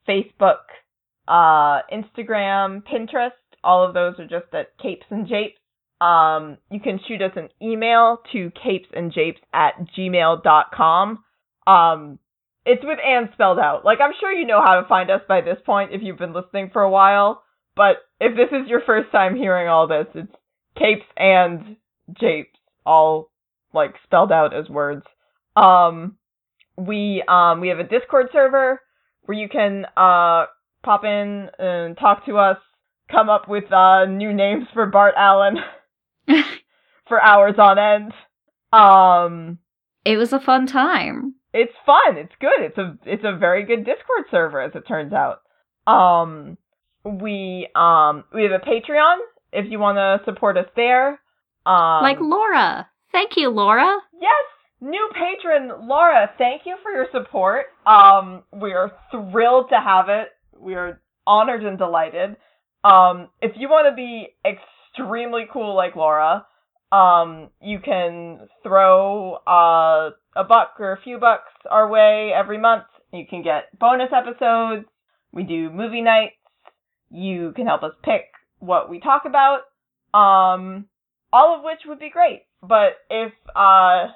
Facebook, 0.07 0.61
uh, 1.28 1.82
Instagram, 1.91 2.84
Pinterest. 2.84 3.32
All 3.63 3.86
of 3.86 3.93
those 3.93 4.13
are 4.19 4.28
just 4.28 4.53
at 4.53 4.78
Capes 4.78 5.05
and 5.09 5.28
Japes. 5.28 5.59
Um, 6.01 6.57
you 6.69 6.79
can 6.79 6.99
shoot 7.07 7.21
us 7.21 7.31
an 7.35 7.49
email 7.61 8.19
to 8.33 8.51
capesandjapes 8.51 9.37
at 9.53 9.73
gmail.com. 9.97 11.19
Um, 11.67 12.19
it's 12.65 12.83
with 12.83 12.99
and 13.05 13.29
spelled 13.33 13.59
out. 13.59 13.85
Like, 13.85 13.99
I'm 14.01 14.11
sure 14.19 14.31
you 14.31 14.45
know 14.45 14.61
how 14.63 14.81
to 14.81 14.87
find 14.87 15.09
us 15.09 15.21
by 15.27 15.41
this 15.41 15.57
point 15.65 15.93
if 15.93 16.01
you've 16.03 16.17
been 16.17 16.33
listening 16.33 16.69
for 16.73 16.81
a 16.81 16.89
while. 16.89 17.43
But 17.75 17.97
if 18.19 18.35
this 18.35 18.49
is 18.51 18.67
your 18.67 18.81
first 18.85 19.11
time 19.11 19.35
hearing 19.35 19.67
all 19.67 19.87
this, 19.87 20.07
it's 20.15 20.31
capes 20.77 21.05
and 21.15 21.77
japes, 22.19 22.57
all 22.85 23.31
like 23.73 23.95
spelled 24.03 24.31
out 24.31 24.53
as 24.53 24.69
words. 24.69 25.03
Um, 25.55 26.17
we 26.77 27.23
um 27.27 27.61
we 27.61 27.69
have 27.69 27.79
a 27.79 27.83
Discord 27.83 28.27
server 28.33 28.81
where 29.23 29.37
you 29.37 29.47
can 29.49 29.85
uh 29.97 30.45
pop 30.83 31.03
in 31.03 31.49
and 31.59 31.97
talk 31.97 32.25
to 32.25 32.37
us, 32.37 32.57
come 33.11 33.29
up 33.29 33.47
with 33.47 33.71
uh 33.71 34.05
new 34.05 34.33
names 34.33 34.65
for 34.73 34.85
Bart 34.85 35.13
Allen 35.17 35.55
for 37.07 37.21
hours 37.21 37.55
on 37.57 37.78
end. 37.80 38.13
Um, 38.73 39.59
it 40.03 40.17
was 40.17 40.34
a 40.34 40.39
fun 40.39 40.67
time. 40.67 41.36
it's 41.53 41.73
fun. 41.86 42.17
It's 42.17 42.34
good. 42.39 42.59
It's 42.59 42.78
a 42.78 42.97
it's 43.05 43.23
a 43.23 43.38
very 43.38 43.63
good 43.65 43.86
Discord 43.86 44.26
server 44.30 44.61
as 44.61 44.71
it 44.76 44.88
turns 44.88 45.13
out. 45.13 45.41
Um 45.91 46.57
we 47.03 47.69
um 47.76 48.23
we 48.34 48.43
have 48.43 48.51
a 48.51 48.65
Patreon 48.65 49.17
if 49.53 49.71
you 49.71 49.80
want 49.80 49.97
to 49.97 50.19
support 50.26 50.57
us 50.57 50.67
there. 50.76 51.19
Um 51.65 52.01
like 52.01 52.19
Laura. 52.19 52.88
Thank 53.11 53.38
you, 53.38 53.49
Laura. 53.49 53.99
Yes, 54.19 54.45
new 54.82 55.09
patron 55.13 55.88
Laura, 55.88 56.30
thank 56.38 56.63
you 56.65 56.76
for 56.84 56.91
your 56.91 57.07
support. 57.13 57.67
Um 57.86 58.43
we 58.51 58.73
are 58.73 58.91
thrilled 59.11 59.69
to 59.69 59.80
have 59.80 60.09
it. 60.09 60.30
We 60.59 60.76
are 60.76 60.99
honored 61.26 61.63
and 61.63 61.78
delighted. 61.78 62.36
Um 62.84 63.30
if 63.41 63.53
you 63.55 63.69
want 63.69 63.88
to 63.89 63.95
be 63.95 64.28
extremely 64.97 65.45
cool 65.51 65.75
like 65.75 65.95
Laura, 65.95 66.45
um 66.91 67.49
you 67.61 67.79
can 67.79 68.47
throw 68.63 69.33
uh 69.47 70.11
a 70.35 70.43
buck 70.47 70.75
or 70.79 70.93
a 70.93 71.01
few 71.01 71.17
bucks 71.17 71.51
our 71.69 71.89
way 71.89 72.31
every 72.35 72.57
month. 72.57 72.83
You 73.11 73.25
can 73.29 73.43
get 73.43 73.77
bonus 73.79 74.09
episodes. 74.13 74.85
We 75.31 75.43
do 75.43 75.69
movie 75.69 76.01
nights. 76.01 76.35
You 77.09 77.53
can 77.55 77.65
help 77.65 77.83
us 77.83 77.93
pick 78.03 78.25
what 78.59 78.89
we 78.89 78.99
talk 78.99 79.23
about. 79.25 79.61
Um, 80.13 80.85
all 81.31 81.57
of 81.57 81.63
which 81.63 81.79
would 81.85 81.99
be 81.99 82.09
great. 82.09 82.43
But 82.61 82.97
if 83.09 83.33
uh, 83.55 84.07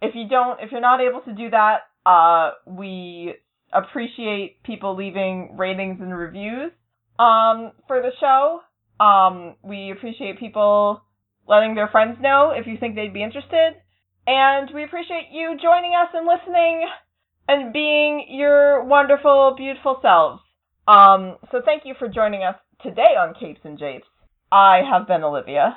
if 0.00 0.14
you 0.14 0.28
don't, 0.28 0.60
if 0.60 0.72
you're 0.72 0.80
not 0.80 1.00
able 1.00 1.20
to 1.20 1.32
do 1.32 1.50
that, 1.50 1.82
uh, 2.04 2.52
we 2.66 3.34
appreciate 3.72 4.62
people 4.62 4.96
leaving 4.96 5.56
ratings 5.56 5.98
and 6.00 6.16
reviews 6.16 6.72
um, 7.18 7.72
for 7.86 8.02
the 8.02 8.10
show. 8.20 8.60
Um, 9.00 9.56
we 9.62 9.90
appreciate 9.90 10.38
people 10.38 11.02
letting 11.48 11.74
their 11.74 11.88
friends 11.88 12.18
know 12.20 12.52
if 12.54 12.66
you 12.66 12.76
think 12.78 12.94
they'd 12.94 13.12
be 13.12 13.22
interested. 13.22 13.74
And 14.26 14.70
we 14.74 14.84
appreciate 14.84 15.28
you 15.32 15.56
joining 15.60 15.94
us 15.94 16.08
and 16.14 16.26
listening 16.26 16.86
and 17.48 17.72
being 17.72 18.26
your 18.28 18.84
wonderful, 18.84 19.54
beautiful 19.56 19.98
selves. 20.00 20.40
Um, 20.86 21.36
so 21.50 21.60
thank 21.64 21.82
you 21.84 21.94
for 21.98 22.08
joining 22.08 22.42
us 22.42 22.54
today 22.82 23.14
on 23.18 23.34
Capes 23.38 23.60
and 23.64 23.78
Japes. 23.78 24.06
I 24.50 24.82
have 24.88 25.08
been 25.08 25.24
Olivia. 25.24 25.76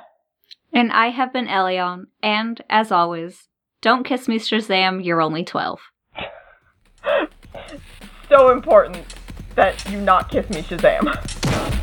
And 0.73 0.91
I 0.91 1.09
have 1.09 1.33
been 1.33 1.47
Elion. 1.47 2.05
And 2.21 2.61
as 2.69 2.91
always, 2.91 3.47
don't 3.81 4.05
kiss 4.05 4.27
me, 4.27 4.37
Shazam. 4.37 5.03
You're 5.03 5.21
only 5.21 5.43
12. 5.43 5.79
so 8.29 8.51
important 8.51 9.15
that 9.55 9.89
you 9.89 10.01
not 10.01 10.29
kiss 10.29 10.49
me, 10.49 10.61
Shazam. 10.61 11.81